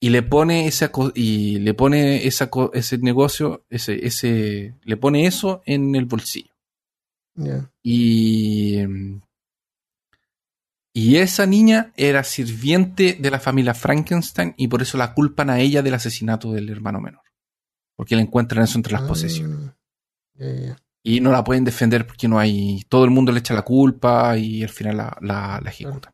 [0.00, 5.62] y le pone esa y le pone esa ese negocio, ese, ese, le pone eso
[5.66, 6.52] en el bolsillo.
[7.82, 8.78] Y
[10.98, 15.60] y esa niña era sirviente de la familia Frankenstein y por eso la culpan a
[15.60, 17.22] ella del asesinato del hermano menor.
[17.94, 19.70] Porque le encuentran eso entre las ah, posesiones.
[21.04, 22.82] Y no la pueden defender porque no hay.
[22.88, 26.12] Todo el mundo le echa la culpa y al final la, la, ejecutan.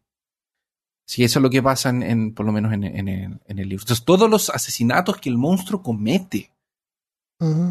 [1.06, 3.82] Sí, eso es lo que pasa en, por lo menos en, el, en, el, libro.
[3.82, 6.50] Entonces, todos los asesinatos que el monstruo comete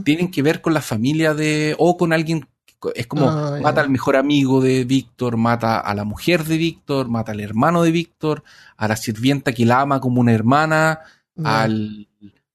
[0.04, 1.76] tienen que ver con la familia de.
[1.80, 2.48] o con alguien.
[2.96, 7.08] Es como ah, mata al mejor amigo de Víctor, mata a la mujer de Víctor,
[7.08, 8.44] mata al hermano de Víctor,
[8.76, 11.00] a la sirvienta que la ama como una hermana,
[11.44, 12.10] al,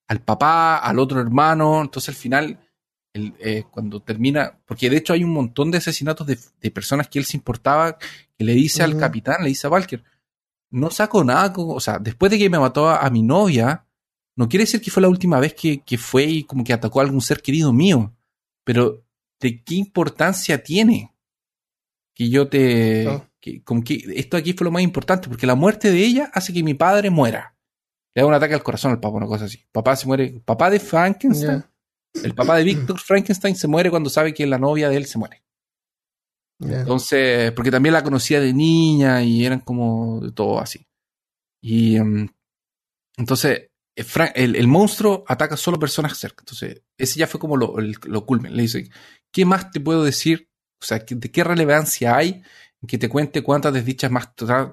[0.07, 1.81] al papá, al otro hermano.
[1.81, 2.59] Entonces, al final
[3.15, 7.25] eh, cuando termina, porque de hecho hay un montón de asesinatos de, personas que él
[7.25, 10.05] se importaba, que le dice al capitán, le dice a Walker,
[10.71, 13.87] no saco nada, o sea, después de que me mató a, mi novia,
[14.37, 17.05] no quiere decir que fue la última vez que, fue y como que atacó a
[17.05, 18.15] algún ser querido mío,
[18.65, 19.05] pero
[19.41, 21.15] ¿de qué importancia tiene
[22.15, 23.07] que yo te...
[23.41, 26.53] Que, como que esto aquí fue lo más importante, porque la muerte de ella hace
[26.53, 27.57] que mi padre muera.
[28.15, 29.65] Le da un ataque al corazón al papá, una cosa así.
[29.71, 30.43] Papá se muere.
[30.45, 31.63] Papá de Frankenstein
[32.15, 35.19] el papá de Víctor Frankenstein se muere cuando sabe que la novia de él se
[35.19, 35.43] muere.
[36.61, 40.87] Entonces, porque también la conocía de niña y eran como de todo así.
[41.61, 42.29] Y em,
[43.17, 46.43] entonces, eh, el, monstruo ataca solo personas cerca.
[46.43, 48.57] Entonces, ese ya fue como lo, lo culmen.
[48.57, 48.91] Le dice,
[49.33, 50.49] ¿qué más te puedo decir?
[50.81, 52.43] O sea, ¿de qué relevancia hay
[52.87, 54.29] que te cuente cuántas desdichas más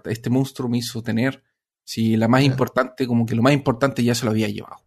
[0.06, 1.44] este monstruo me hizo tener?
[1.84, 4.84] Si la más importante, como que lo más importante ya se lo había llevado.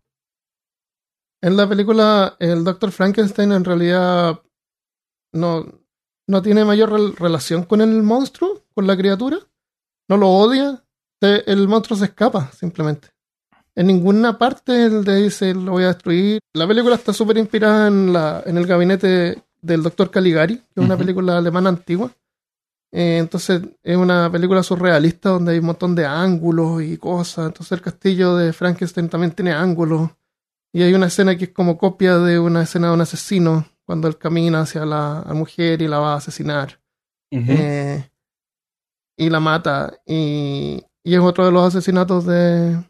[1.41, 2.91] En la película, el Dr.
[2.91, 4.43] Frankenstein en realidad
[5.33, 5.67] no,
[6.29, 9.39] no tiene mayor relación con el monstruo, con la criatura.
[10.09, 10.85] No lo odia.
[11.21, 13.09] El monstruo se escapa, simplemente.
[13.75, 16.41] En ninguna parte él le dice lo voy a destruir.
[16.53, 20.11] La película está súper inspirada en, la, en el gabinete del Dr.
[20.11, 22.11] Caligari, que es una película alemana antigua.
[22.91, 27.47] Eh, entonces es una película surrealista donde hay un montón de ángulos y cosas.
[27.47, 30.11] Entonces el castillo de Frankenstein también tiene ángulos.
[30.75, 34.07] Y hay una escena que es como copia de una escena de un asesino, cuando
[34.07, 36.79] él camina hacia la, mujer y la va a asesinar.
[37.31, 38.07] Eh,
[39.17, 39.99] y la mata.
[40.05, 42.85] Y, y, es otro de los asesinatos de,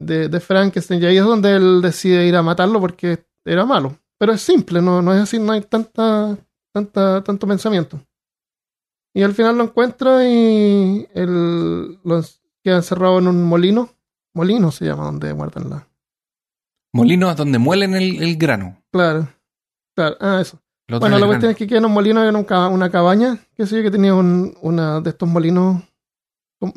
[0.00, 1.00] de, de, Frankenstein.
[1.00, 3.96] Y ahí es donde él decide ir a matarlo porque era malo.
[4.18, 6.36] Pero es simple, no, no es así, no hay tanta,
[6.74, 8.00] tanta, tanto pensamiento.
[9.14, 12.20] Y al final lo encuentra y él lo
[12.64, 13.90] queda encerrado en un molino.
[14.34, 15.86] Molino se llama donde guardan la,
[16.92, 18.82] Molinos donde muelen el, grano.
[18.90, 19.28] Claro.
[20.00, 20.16] Claro.
[20.18, 20.58] Ah, eso.
[20.88, 23.82] bueno, la cuestión es que queda en un molino, en una cabaña, qué sé yo,
[23.82, 25.82] que tenía un, una de estos molinos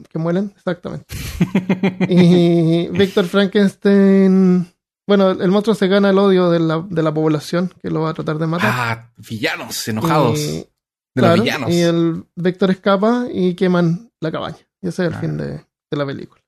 [0.09, 1.05] que muelen, exactamente.
[2.09, 4.67] y Víctor Frankenstein.
[5.07, 8.09] Bueno, el monstruo se gana el odio de la, de la población que lo va
[8.09, 8.71] a tratar de matar.
[8.73, 10.39] Ah, villanos enojados.
[10.39, 10.67] de
[11.15, 11.69] los villanos.
[11.71, 14.57] Y el Víctor escapa y queman la cabaña.
[14.81, 15.19] Y ese es el ah.
[15.19, 16.42] fin de, de la película.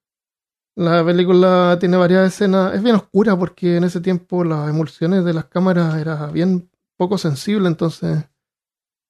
[0.76, 5.34] La película tiene varias escenas, es bien oscura porque en ese tiempo las emulsiones de
[5.34, 8.26] las cámaras era bien poco sensible, entonces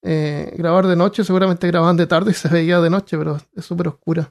[0.04, 3.66] eh, grabar de noche, seguramente grababan de tarde y se veía de noche, pero es
[3.66, 4.30] súper oscura.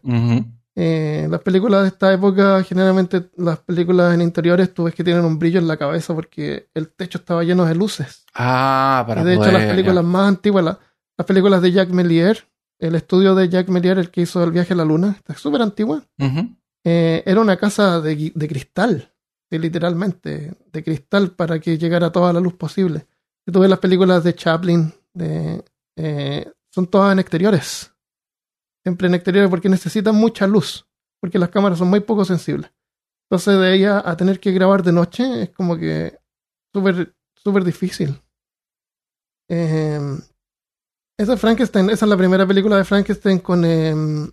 [0.77, 5.24] Eh, las películas de esta época, generalmente las películas en interiores, tú ves que tienen
[5.24, 8.24] un brillo en la cabeza porque el techo estaba lleno de luces.
[8.35, 12.44] Ah, para De hecho, las películas más antiguas, las películas de Jack Melier,
[12.78, 15.62] el estudio de Jack Melier, el que hizo el viaje a la luna, está súper
[15.62, 16.02] antigua.
[16.85, 19.12] Eh, era una casa de, cristal,
[19.51, 23.06] literalmente, de cristal para que llegara toda la luz posible.
[23.47, 25.65] Si tú ves las películas de Chaplin, de,
[25.97, 27.93] eh, son todas en exteriores.
[28.82, 30.86] Siempre en exteriores porque necesitan mucha luz,
[31.20, 32.70] porque las cámaras son muy poco sensibles.
[33.31, 36.19] Entonces de ella a tener que grabar de noche es como que
[36.73, 38.20] súper súper difícil.
[39.48, 40.01] Eh,
[41.19, 44.31] esa es Frankenstein, esa es la primera película de Frankenstein con em,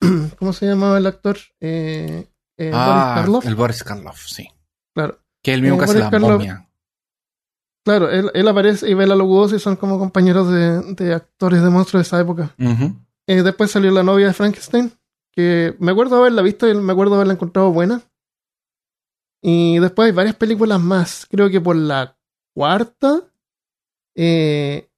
[0.38, 1.36] ¿Cómo se llamaba el actor?
[1.60, 3.46] Eh, eh, ah, Boris Karloff.
[3.46, 4.48] El Boris Karloff, sí.
[4.94, 5.18] Claro.
[5.42, 6.68] Que el mismo eh, que hace la momia.
[7.84, 12.02] Claro, él, él aparece y Bela Lugosi son como compañeros de, de actores de monstruos
[12.02, 12.54] de esa época.
[13.26, 14.92] Eh, después salió La novia de Frankenstein,
[15.32, 18.02] que me acuerdo haberla visto y me acuerdo haberla encontrado buena.
[19.40, 21.26] Y después hay varias películas más.
[21.30, 22.18] Creo que por la
[22.54, 23.22] cuarta,
[24.14, 24.90] eh,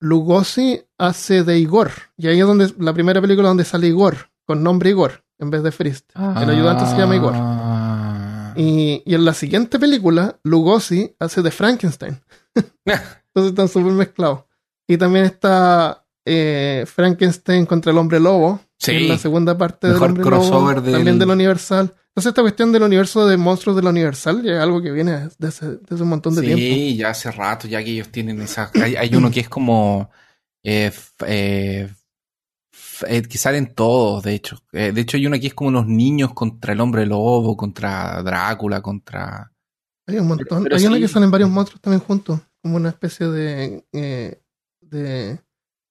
[0.00, 1.90] Lugosi hace de Igor.
[2.16, 5.62] Y ahí es donde la primera película donde sale Igor, con nombre Igor, en vez
[5.62, 6.10] de Frist.
[6.16, 7.32] El ayudante se llama Igor.
[7.36, 8.54] Ah.
[8.56, 12.20] Y, y en la siguiente película, Lugosi hace de Frankenstein.
[12.84, 14.44] Entonces están súper mezclados.
[14.86, 18.60] Y también está eh, Frankenstein contra el hombre lobo.
[18.78, 18.92] Sí.
[18.96, 20.86] es la segunda parte del hombre crossover lobo.
[20.86, 21.92] del- También del Universal.
[22.08, 25.12] Entonces esta cuestión del universo de monstruos de la Universal ya es algo que viene
[25.12, 26.98] desde hace, desde un montón de sí, tiempo.
[27.00, 28.70] ya hace rato, ya que ellos tienen esa.
[28.80, 30.10] Hay, hay uno que es como.
[30.64, 30.90] Eh,
[31.26, 31.88] eh,
[33.06, 34.58] eh, que salen todos, de hecho.
[34.72, 38.22] Eh, de hecho, hay uno que es como unos niños contra el hombre lobo, contra
[38.22, 39.52] Drácula, contra.
[40.06, 40.64] Hay un montón.
[40.64, 42.40] Pero Hay una que salen varios monstruos también juntos.
[42.62, 43.84] Como una especie de...
[43.92, 44.40] eh,
[44.80, 45.38] de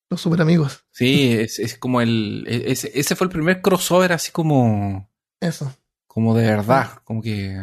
[0.10, 0.86] los super amigos.
[0.92, 2.46] Sí, es, es como el.
[2.48, 5.10] e, Ese, ese fue el primer crossover así como.
[5.40, 5.74] Eso.
[6.08, 6.90] Como de verdad.
[7.04, 7.58] Como que.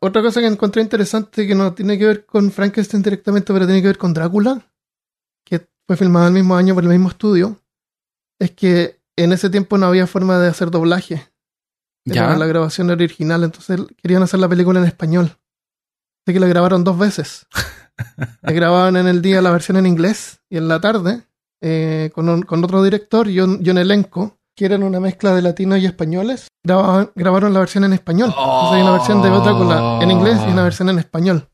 [0.00, 3.80] Otra cosa que encontré interesante que no tiene que ver con Frankenstein directamente, pero tiene
[3.80, 4.60] que ver con Drácula,
[5.96, 7.58] fue filmado el mismo año por el mismo estudio,
[8.40, 11.28] es que en ese tiempo no había forma de hacer doblaje.
[12.04, 12.36] Era Ya.
[12.36, 15.36] la grabación original, entonces querían hacer la película en español.
[16.26, 17.46] Así que la grabaron dos veces.
[18.42, 21.22] la grababan en el día la versión en inglés y en la tarde
[21.60, 25.34] eh, con, un- con otro director y un, y un elenco que eran una mezcla
[25.34, 26.48] de latinos y españoles.
[26.64, 28.30] Grababan- grabaron la versión en español.
[28.30, 31.48] Entonces hay una versión de Drácula en inglés y una versión en español.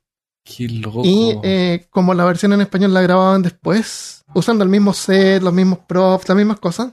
[0.57, 1.03] Qué loco.
[1.05, 5.53] Y eh, como la versión en español la grababan después, usando el mismo set, los
[5.53, 6.93] mismos props, las mismas cosas,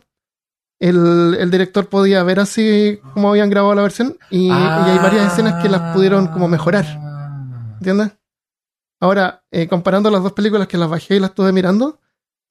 [0.79, 5.31] el, el director podía ver así como habían grabado la versión y, y hay varias
[5.31, 7.75] escenas que las pudieron como mejorar, Ah.
[7.77, 8.11] ¿entiendes?
[8.99, 11.99] Ahora, eh, comparando las dos películas que las bajé y las estuve mirando,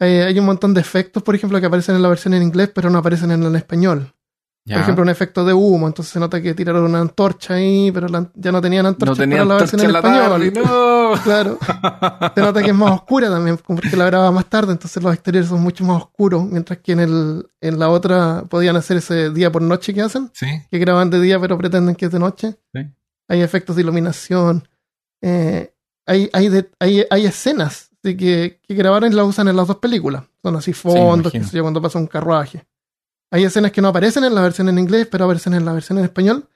[0.00, 2.70] eh, hay un montón de efectos, por ejemplo, que aparecen en la versión en inglés,
[2.74, 4.13] pero no aparecen en en español.
[4.66, 4.76] Ya.
[4.76, 8.08] Por ejemplo, un efecto de humo, entonces se nota que tiraron una antorcha ahí, pero
[8.08, 10.30] la- ya no tenían antorcha no tenía para la versión en la español.
[10.30, 11.12] tarde, no.
[11.24, 11.58] Claro.
[12.34, 15.50] Se nota que es más oscura también, porque la grababa más tarde, entonces los exteriores
[15.50, 19.52] son mucho más oscuros, mientras que en, el, en la otra podían hacer ese día
[19.52, 20.46] por noche que hacen, Sí.
[20.70, 22.56] que graban de día pero pretenden que es de noche.
[22.72, 22.80] Sí.
[23.28, 24.66] Hay efectos de iluminación,
[25.22, 25.74] eh,
[26.06, 29.66] hay, hay, de- hay, hay escenas de que, que grabaron y la usan en las
[29.68, 30.24] dos películas.
[30.42, 31.50] Son así fondos, que imagino.
[31.50, 32.64] sé yo, cuando pasa un carruaje.
[33.34, 35.98] Hay escenas que no aparecen en la versión en inglés, pero aparecen en la versión
[35.98, 36.48] en español,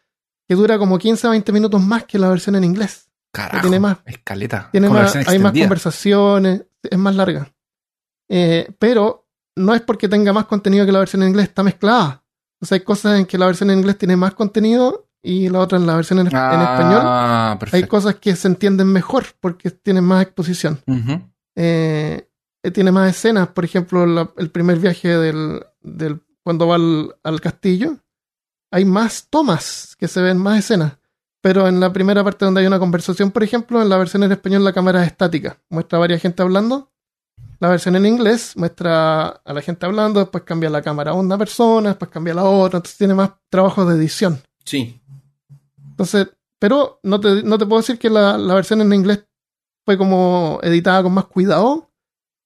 [0.46, 3.10] que dura como 15 a 20 minutos más que la versión en inglés.
[3.32, 3.62] Carajo.
[3.62, 4.68] tiene más- Escaleta.
[4.72, 7.52] Tiene más, hay más conversaciones, es más larga.
[8.28, 12.24] Eh, pero no es porque tenga más contenido que la versión en inglés, está mezclada.
[12.60, 15.58] O sea, hay cosas en que la versión en inglés tiene más contenido y la
[15.60, 17.00] otra en la versión en, en español.
[17.04, 17.88] Ah, Hay perfecto.
[17.88, 20.80] cosas que se entienden mejor porque tienen más exposición.
[21.56, 22.28] Eh,
[22.62, 27.14] eh, tiene más escenas, por ejemplo, la- el primer viaje del, del cuando va al,
[27.24, 27.98] al castillo.
[28.70, 30.96] Hay más tomas que se ven más escenas.
[31.42, 34.32] Pero en la primera parte donde hay una conversación, por ejemplo, en la versión en
[34.32, 35.60] español la cámara es estática.
[35.68, 36.90] Muestra a varias gente hablando.
[37.60, 41.36] La versión en inglés muestra a la gente hablando, después cambia la cámara a una
[41.36, 42.78] persona, después cambia a la otra.
[42.78, 44.40] Entonces tiene más trabajo de edición.
[44.64, 45.02] Sí.
[45.90, 49.22] Entonces, pero no te, no te puedo decir que la, la versión en inglés
[49.84, 51.90] fue como editada con más cuidado,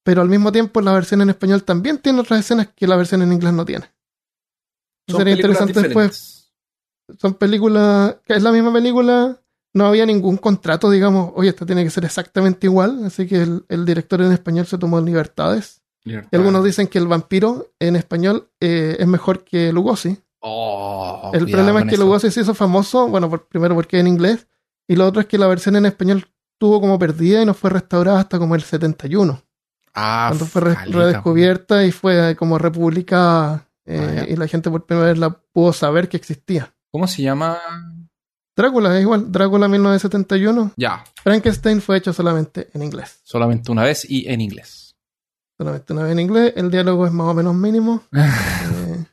[0.03, 3.21] pero al mismo tiempo la versión en español también tiene otras escenas que la versión
[3.21, 3.92] en inglés no tiene.
[5.07, 5.89] Son Sería interesante después.
[5.89, 6.53] diferentes.
[7.19, 9.37] Son películas, que es la misma película,
[9.73, 13.65] no había ningún contrato, digamos, oye, esta tiene que ser exactamente igual, así que el,
[13.67, 15.81] el director en español se tomó libertades.
[16.05, 16.29] Libertad.
[16.31, 20.17] Y algunos dicen que el vampiro en español eh, es mejor que Lugosi.
[20.39, 22.03] Oh, El problema es que eso.
[22.03, 24.47] Lugosi se hizo famoso, bueno, por- primero porque es en inglés,
[24.87, 26.25] y lo otro es que la versión en español
[26.57, 29.41] tuvo como perdida y no fue restaurada hasta como el 71,
[29.95, 34.29] Ah, cuando fue re- redescubierta y fue como republicada eh, Ah, ya.
[34.33, 36.73] y la gente por primera vez la pudo saber que existía.
[36.91, 37.57] ¿Cómo se llama?
[38.55, 43.19] Drácula es igual, Drácula 1971, Ya, Frankenstein fue hecho solamente en inglés.
[43.23, 44.95] solamente una vez y en inglés.
[45.57, 48.03] Solamente una vez en inglés, el diálogo es más o menos mínimo.
[48.13, 49.05] Eh,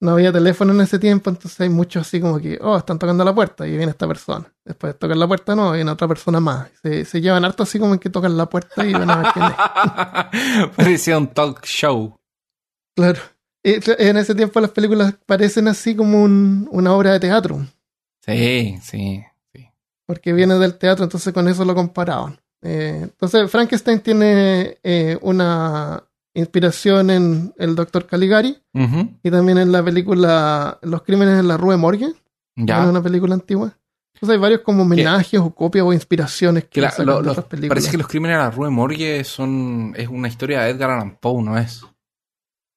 [0.00, 3.24] no había teléfono en ese tiempo, entonces hay muchos así como que, oh, están tocando
[3.24, 4.46] la puerta y viene esta persona.
[4.64, 6.68] Después de tocar la puerta, no, viene otra persona más.
[6.82, 9.44] Se, se llevan harto así como que tocan la puerta y van a ver quién
[9.46, 10.68] es.
[10.76, 12.14] Parecía un talk show.
[12.96, 13.18] Claro.
[13.98, 17.64] En ese tiempo las películas parecen así como un- una obra de teatro,
[18.24, 19.22] Sí, sí,
[19.54, 19.68] sí.
[20.06, 22.38] porque viene del teatro, entonces con eso lo comparaban.
[22.62, 26.02] Eh, entonces Frankenstein tiene eh, una
[26.34, 28.56] inspiración en el Doctor Caligari
[29.22, 32.12] y también en la película Los crímenes en la Rue Morgue,
[32.56, 32.82] Ya.
[32.82, 33.72] en una película antigua.
[34.14, 37.30] Entonces hay varios como homenajes o copias o inspiraciones que, Que la- sacan lo- de
[37.30, 37.68] otras películas.
[37.76, 41.16] parece que los crímenes de la Rue Morgue son es una historia de Edgar Allan
[41.20, 41.82] Poe, ¿no es?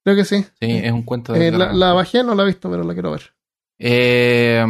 [0.03, 0.43] Creo que sí.
[0.59, 2.93] Sí, es un cuento de Eh, la, la bajé, no la he visto, pero la
[2.93, 3.33] quiero ver.
[3.83, 4.63] Eh,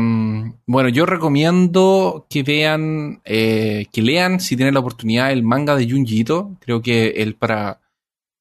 [0.65, 5.89] bueno, yo recomiendo que vean, eh, que lean si tienen la oportunidad el manga de
[5.89, 6.57] Junji Ito.
[6.59, 7.79] Creo que él para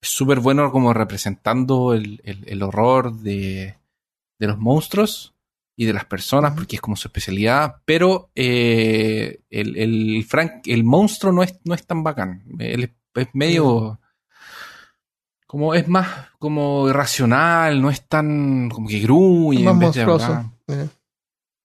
[0.03, 3.77] es súper bueno como representando el, el- el horror de,
[4.39, 5.35] de los monstruos
[5.77, 7.77] y de las personas, porque es como su especialidad.
[7.85, 12.43] Pero eh, el, el Frank, el monstruo no es, no es tan bacán.
[12.59, 13.99] Él es, es medio
[15.51, 16.06] como es más
[16.39, 20.24] como irracional, no es tan como que gruñe más en vez de monstruoso.
[20.27, 20.44] hablar.
[20.68, 20.89] Eh.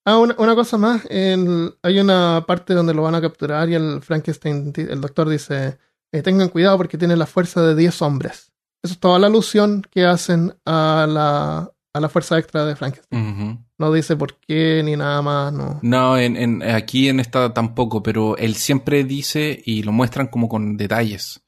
[0.08, 1.06] Ah, una, una cosa más.
[1.08, 5.78] el- hay una parte donde lo van a capturar y el Frankenstein, el doctor dice,
[6.12, 8.52] eh, tengan cuidado porque tiene la fuerza de 10 hombres.
[8.84, 13.66] Eso es toda la alusión que hacen a la, a la fuerza extra de Frankenstein.
[13.78, 15.80] No dice por qué ni nada más, no.
[15.84, 20.50] No, en, en- aquí en esta tampoco, pero él siempre dice y lo muestran como
[20.50, 21.42] con detalles.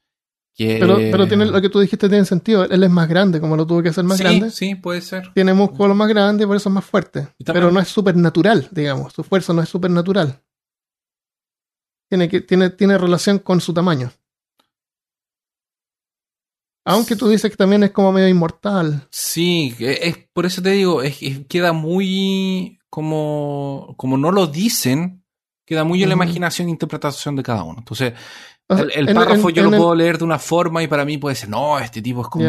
[0.57, 2.63] Que, Pero, pero tiene, lo que tú dijiste tiene sentido.
[2.63, 4.49] Él es más grande, como lo tuvo que hacer más sí, grande.
[4.49, 5.31] Sí, puede ser.
[5.35, 7.27] Tiene músculos más grandes, por eso es más fuerte.
[7.38, 9.13] Y Pero no es supernatural, digamos.
[9.13, 10.41] Su fuerza no es supernatural.
[12.09, 14.11] Tiene, que, tiene, tiene relación con su tamaño.
[16.85, 19.07] Aunque tú dices que también es como medio inmortal.
[19.11, 25.23] Sí, es, por eso te digo, es, es- queda muy como, como no lo dicen,
[25.65, 27.79] queda muy en la imaginación e interpretación de cada uno.
[27.79, 28.13] Entonces,
[28.69, 31.35] el, párrafo en- yo en lo puedo leer de una forma y para mí puede
[31.35, 32.45] ser, no, este tipo es como...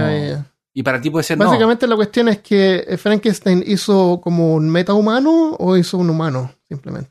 [0.75, 1.47] Y para ti puede ser, no.
[1.47, 6.53] Básicamente la cuestión es que eh, Frankenstein hizo como un metahumano o hizo un humano,
[6.69, 7.11] simplemente.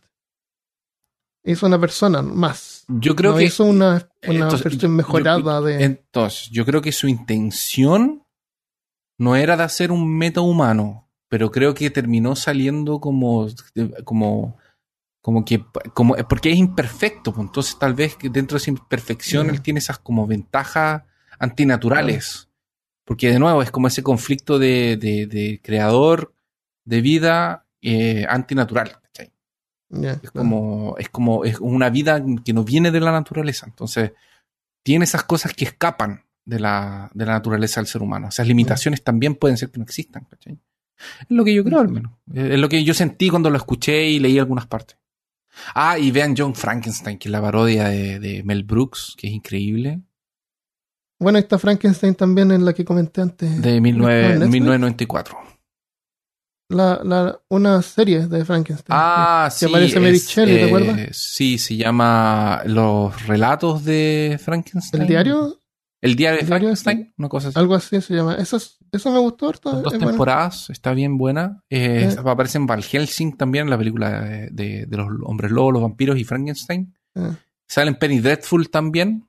[1.44, 2.86] Hizo una persona más.
[2.88, 3.46] Yo creo no que...
[3.46, 5.84] hizo una, una Entonces, versión yo- mejorada de.
[5.84, 8.24] Entonces, yo creo que su intención
[9.18, 13.48] no era de hacer un meta humano, pero creo que terminó saliendo como,
[14.06, 14.58] como,
[15.28, 15.62] como que,
[15.94, 19.80] como, porque es imperfecto, pues, entonces tal vez que dentro de esa imperfección él tiene
[19.80, 21.04] esas como ventajas
[21.38, 22.48] antinaturales,
[23.04, 26.34] porque de nuevo es como ese conflicto de, de, de creador
[26.86, 29.34] de vida eh, antinatural, ¿cachai?
[29.90, 33.66] Ya, Es como, es como, es una vida que no viene de la naturaleza.
[33.66, 34.14] Entonces,
[34.82, 38.30] tiene esas cosas que escapan de la, de la naturaleza del ser humano.
[38.30, 40.58] Esas limitaciones también pueden ser que no existan, ¿cachai?
[41.20, 42.14] Es lo que yo creo, al menos.
[42.34, 44.98] Es lo que yo sentí cuando lo escuché y leí algunas partes.
[45.76, 49.34] Ah, y vean John Frankenstein, que es la parodia de, de Mel Brooks, que es
[49.34, 50.02] increíble,
[51.20, 53.62] Bueno, ahí está Frankenstein también en la que comenté antes.
[53.62, 54.50] de ¿En 19 Netflix?
[54.52, 55.38] 1994.
[56.70, 58.88] La, la, una serie de Frankenstein.
[58.90, 59.66] Ah, Que sí.
[59.66, 61.18] aparece Mary Shelley, ¿te eh, acuerdas?
[61.18, 65.04] Sí, se llama Los relatos de Frankenstein.
[65.04, 65.62] ¿El diario?
[66.02, 66.68] El diario de ¿El diario?
[66.76, 67.58] Frankenstein, una cosa así.
[67.60, 68.36] Algo así se llama.
[68.36, 69.72] Eso, es- eso me gustó harto.
[69.82, 71.64] Dos es temporadas, está bien buena.
[71.70, 72.16] Eh, Eh.
[72.24, 76.18] Aparece en Val Helsing también, la película de, de- de los hombres lobos, los vampiros
[76.18, 76.94] y Frankenstein.
[77.16, 77.32] Eh.
[77.68, 79.28] Sale en Penny Dreadful también.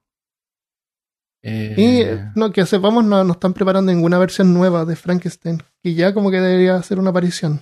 [1.40, 5.62] Y eh, no, que sepamos, no, no están preparando ninguna versión nueva de Frankenstein.
[5.82, 7.60] Que ya como que debería hacer una aparición.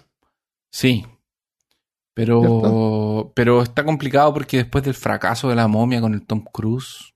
[0.73, 1.05] Sí.
[2.15, 3.33] Pero, ¿Cierto?
[3.35, 7.15] pero está complicado porque después del fracaso de la momia con el Tom Cruise,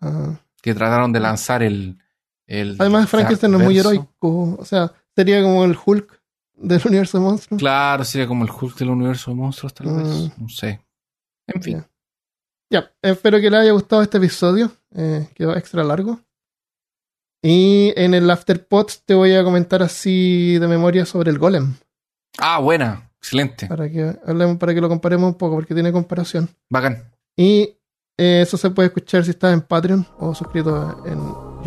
[0.00, 0.44] Ajá.
[0.60, 1.98] que trataron de lanzar el.
[2.50, 4.56] El Además, Frankenstein no es muy heroico.
[4.58, 6.20] O sea, sería como el Hulk
[6.56, 7.60] del universo de monstruos.
[7.60, 10.06] Claro, sería como el Hulk del universo de monstruos, tal vez.
[10.06, 10.42] Mm.
[10.42, 10.80] No sé.
[11.46, 11.84] En fin.
[12.68, 14.72] Ya, espero que les haya gustado este episodio.
[14.94, 16.20] Eh, quedó extra largo.
[17.40, 21.74] Y en el Afterpod te voy a comentar así de memoria sobre el Golem.
[22.38, 23.10] Ah, buena.
[23.18, 23.68] Excelente.
[23.68, 26.48] Para que hablemos, para que lo comparemos un poco, porque tiene comparación.
[26.68, 27.12] Bacán.
[27.36, 27.76] Y
[28.18, 31.62] eh, eso se puede escuchar si estás en Patreon o suscrito en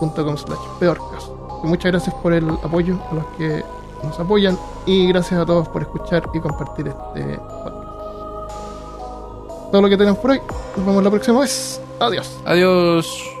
[0.00, 1.60] youtube.com slash peorcaso.
[1.62, 3.64] Y muchas gracias por el apoyo a los que
[4.02, 7.90] nos apoyan y gracias a todos por escuchar y compartir este podcast.
[9.70, 10.40] Todo lo que tenemos por hoy.
[10.76, 11.80] Nos vemos la próxima vez.
[12.00, 12.40] Adiós.
[12.44, 13.39] Adiós.